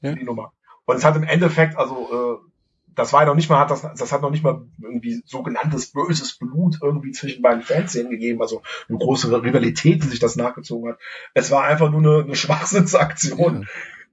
[0.00, 0.12] Ja.
[0.12, 0.52] die Nummer.
[0.84, 2.50] Und es hat im Endeffekt, also äh,
[2.94, 5.92] das war ja noch nicht mal, hat das, das hat noch nicht mal irgendwie sogenanntes
[5.92, 10.92] böses Blut irgendwie zwischen beiden Fanszenen gegeben, also eine große Rivalität, die sich das nachgezogen
[10.92, 10.98] hat.
[11.34, 13.68] Es war einfach nur eine, eine Schwachsinnsaktion, Ja.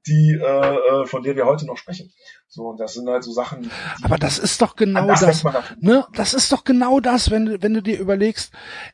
[0.08, 2.12] Die äh, äh, von der wir heute noch sprechen.
[2.48, 3.70] So, und das sind halt so Sachen, die,
[4.04, 5.44] Aber das ist doch genau das.
[5.80, 8.54] Ne, das ist doch genau das, wenn du, wenn du dir überlegst,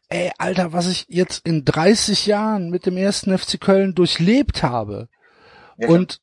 [0.10, 5.10] ey, Alter, was ich jetzt in 30 Jahren mit dem ersten FC Köln durchlebt habe.
[5.78, 6.22] Ja, Und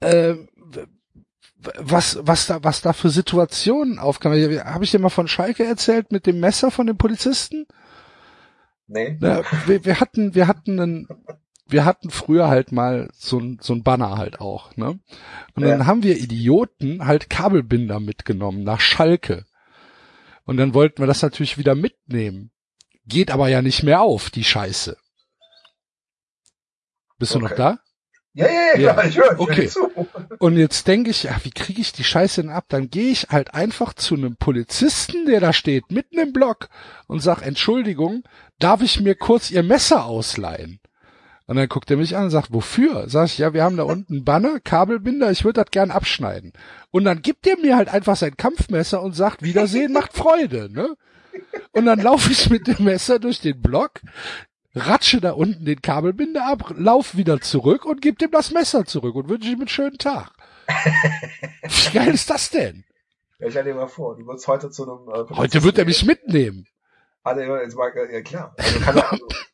[0.00, 0.34] äh,
[1.78, 4.64] was, was da, was da für Situationen aufkamen.
[4.64, 7.66] Habe ich dir mal von Schalke erzählt mit dem Messer von den Polizisten?
[8.86, 9.16] nee.
[9.20, 11.08] Ja, wir, wir hatten, wir hatten einen,
[11.72, 14.98] wir hatten früher halt mal so ein, so ein Banner halt auch, ne?
[15.54, 15.86] Und dann Ja.
[15.86, 19.46] haben wir Idioten halt Kabelbinder mitgenommen nach Schalke.
[20.44, 22.50] Und dann wollten wir das natürlich wieder mitnehmen.
[23.06, 24.96] geht aber ja nicht mehr auf, die Scheiße.
[27.18, 27.44] Bist Okay.
[27.44, 27.78] du noch da?
[28.32, 29.54] Ja, ja, ja, Ja, klar, ich höre, ich okay.
[29.56, 30.36] höre dir zu.
[30.38, 32.66] Und jetzt denke ich, ja, wie kriege ich die Scheiße denn ab?
[32.68, 36.68] Dann gehe ich halt einfach zu einem Polizisten, der da steht, mitten im Block
[37.06, 38.22] und sag, Entschuldigung,
[38.58, 40.79] darf ich mir kurz Ihr Messer ausleihen?
[41.50, 43.08] Und dann guckt er mich an und sagt, wofür?
[43.08, 46.52] Sag ich, ja, wir haben da unten einen Banner, Kabelbinder, ich würde das gern abschneiden.
[46.92, 50.96] Und dann gibt er mir halt einfach sein Kampfmesser und sagt, Wiedersehen macht Freude, ne?
[51.72, 54.00] Und dann laufe ich mit dem Messer durch den Block,
[54.76, 59.16] ratsche da unten den Kabelbinder ab, lauf wieder zurück und gib dem das Messer zurück
[59.16, 60.30] und wünsche ihm einen schönen Tag.
[61.64, 62.84] Wie geil ist das denn?
[63.40, 65.08] Ja, stell dir mal vor, du würdest heute zu einem...
[65.08, 66.68] Äh, Heute wird er mich mitnehmen.
[67.24, 67.40] Mal,
[68.12, 68.54] ja klar.
[68.56, 69.26] Also, kann er, also,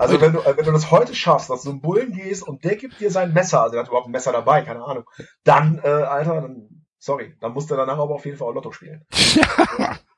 [0.00, 2.64] also wenn du, äh, wenn du das heute schaffst, dass du zum Bullen gehst und
[2.64, 5.04] der gibt dir sein Messer, also der hat überhaupt ein Messer dabei, keine Ahnung,
[5.44, 8.72] dann, äh, Alter, dann, sorry, dann musst du danach aber auf jeden Fall auch Lotto
[8.72, 9.04] spielen.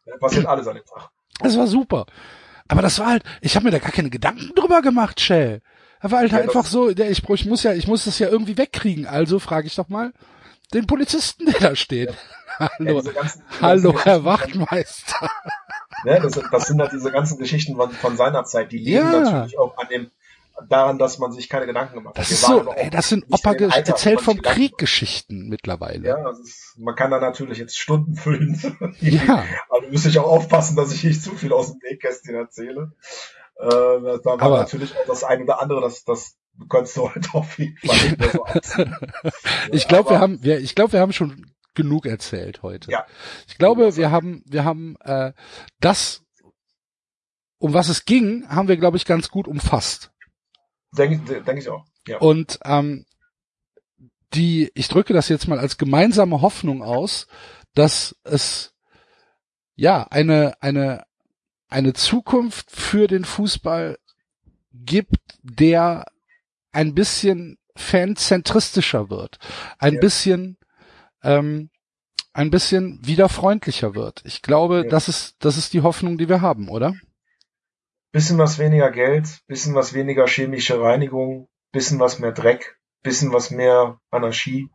[0.05, 1.11] Ja, passiert alles an dem Tag.
[1.39, 2.07] das war super.
[2.67, 5.63] Aber das war halt, ich habe mir da gar keine Gedanken drüber gemacht, Shell.
[6.01, 8.59] War halt Ja, einfach so, der, ich, ich muss ja, ich muss das ja irgendwie
[8.59, 9.07] wegkriegen.
[9.07, 10.13] Also frage ich doch mal
[10.75, 12.11] den Polizisten, der da steht.
[12.59, 15.31] Ja, Hallo, diese ganzen, hallo, ganzen Herr Wachtmeister.
[16.05, 19.11] Ne, das, sind- das sind halt diese ganzen Geschichten von, von seiner Zeit, die leben
[19.13, 19.21] Ja.
[19.21, 20.11] natürlich auch an dem,
[20.69, 22.25] daran, dass man sich keine Gedanken gemacht hat.
[22.25, 24.77] Das ist so, auch ey, das sind Opa erzählt vom Krieg.
[24.79, 26.07] Geschichten mittlerweile.
[26.07, 28.61] Ja, ist, man kann da natürlich jetzt Stunden füllen.
[29.01, 29.45] Ja.
[29.71, 32.93] Aber müsste ich auch aufpassen, dass ich nicht zu viel aus dem Nähkästchen erzähle.
[33.57, 36.37] Äh, da war Aber- natürlich auch das eine oder andere, das, das
[36.69, 38.45] könntest du halt auf jeden Fall so.
[39.73, 42.91] Ich glaube, wir haben, wir, ich glaube, wir haben schon genug erzählt heute.
[42.91, 43.07] Ja.
[43.49, 45.33] Ich glaube, wir haben, wir haben äh,
[45.81, 46.23] das,
[47.59, 50.11] um was es ging, haben wir, glaube ich, ganz gut umfasst.
[50.97, 51.87] Denke denk ich auch.
[52.07, 52.19] Ja.
[52.19, 53.07] Und ähm,
[54.35, 57.27] die, ich drücke das jetzt mal als gemeinsame Hoffnung aus,
[57.75, 58.75] dass es
[59.75, 61.05] ja eine eine
[61.69, 63.99] eine Zukunft für den Fußball
[64.75, 66.05] gibt, der
[66.73, 69.39] ein bisschen fanzentristischer wird,
[69.79, 70.01] ein Ja.
[70.01, 70.59] bisschen
[71.23, 71.71] ähm,
[72.33, 74.23] ein bisschen wieder freundlicher wird.
[74.25, 74.91] Ich glaube, Ja.
[74.91, 76.95] das ist das ist die Hoffnung, die wir haben, oder?
[78.13, 83.51] Bisschen was weniger Geld, bisschen was weniger chemische Reinigung, bisschen was mehr Dreck, bisschen was
[83.51, 84.69] mehr Anarchie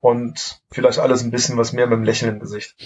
[0.00, 2.76] und vielleicht alles ein bisschen was mehr mit dem Lächeln im Gesicht.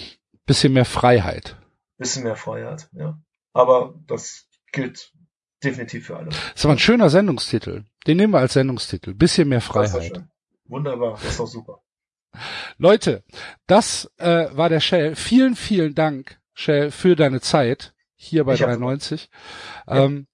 [0.45, 1.57] Bisschen mehr Freiheit.
[1.97, 3.19] Bisschen mehr Freiheit, ja.
[3.53, 5.11] Aber das gilt
[5.63, 6.29] definitiv für alle.
[6.29, 7.83] Das ist aber ein schöner Sendungstitel.
[8.07, 9.13] Den nehmen wir als Sendungstitel.
[9.13, 10.23] Bisschen mehr Freiheit.
[10.65, 11.81] Wunderbar, das ist doch super.
[12.77, 13.23] Leute,
[13.67, 15.15] das äh, war der Shell.
[15.15, 19.29] Vielen, vielen Dank, Shell, für deine Zeit hier bei Ich hab- 93.
[19.87, 20.27] Ähm,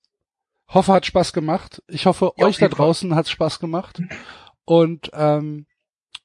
[0.69, 1.81] hoffe, hat Spaß gemacht.
[1.87, 4.01] Ich hoffe, Ja, euch da draußen hat Spaß gemacht.
[4.65, 5.65] Und ähm,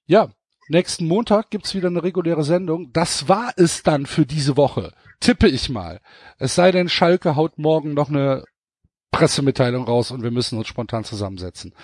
[0.07, 0.31] ja,
[0.69, 2.93] nächsten Montag gibt's wieder eine reguläre Sendung.
[2.93, 4.93] Das war es dann für diese Woche.
[5.21, 6.01] Tippe ich mal.
[6.39, 8.45] Es sei denn, Schalke haut morgen noch eine
[9.13, 11.75] Pressemitteilung raus und wir müssen uns spontan zusammensetzen.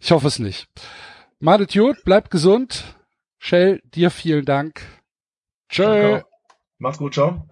[0.00, 0.68] Ich hoffe es nicht.
[1.38, 2.93] Madet gut, bleibt gesund.
[3.46, 4.80] Shell, dir vielen Dank.
[5.68, 5.82] Tschö.
[5.82, 6.26] Danke.
[6.78, 7.46] Macht's gut, ciao.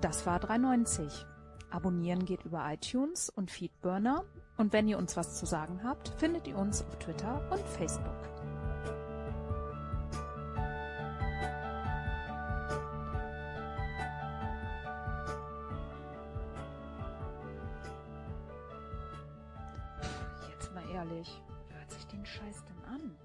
[0.00, 1.26] Das war 390.
[1.68, 4.24] Abonnieren geht über iTunes und Feedburner.
[4.56, 8.53] Und wenn ihr uns was zu sagen habt, findet ihr uns auf Twitter und Facebook.
[21.10, 23.16] Wer hört sich den Scheiß denn an?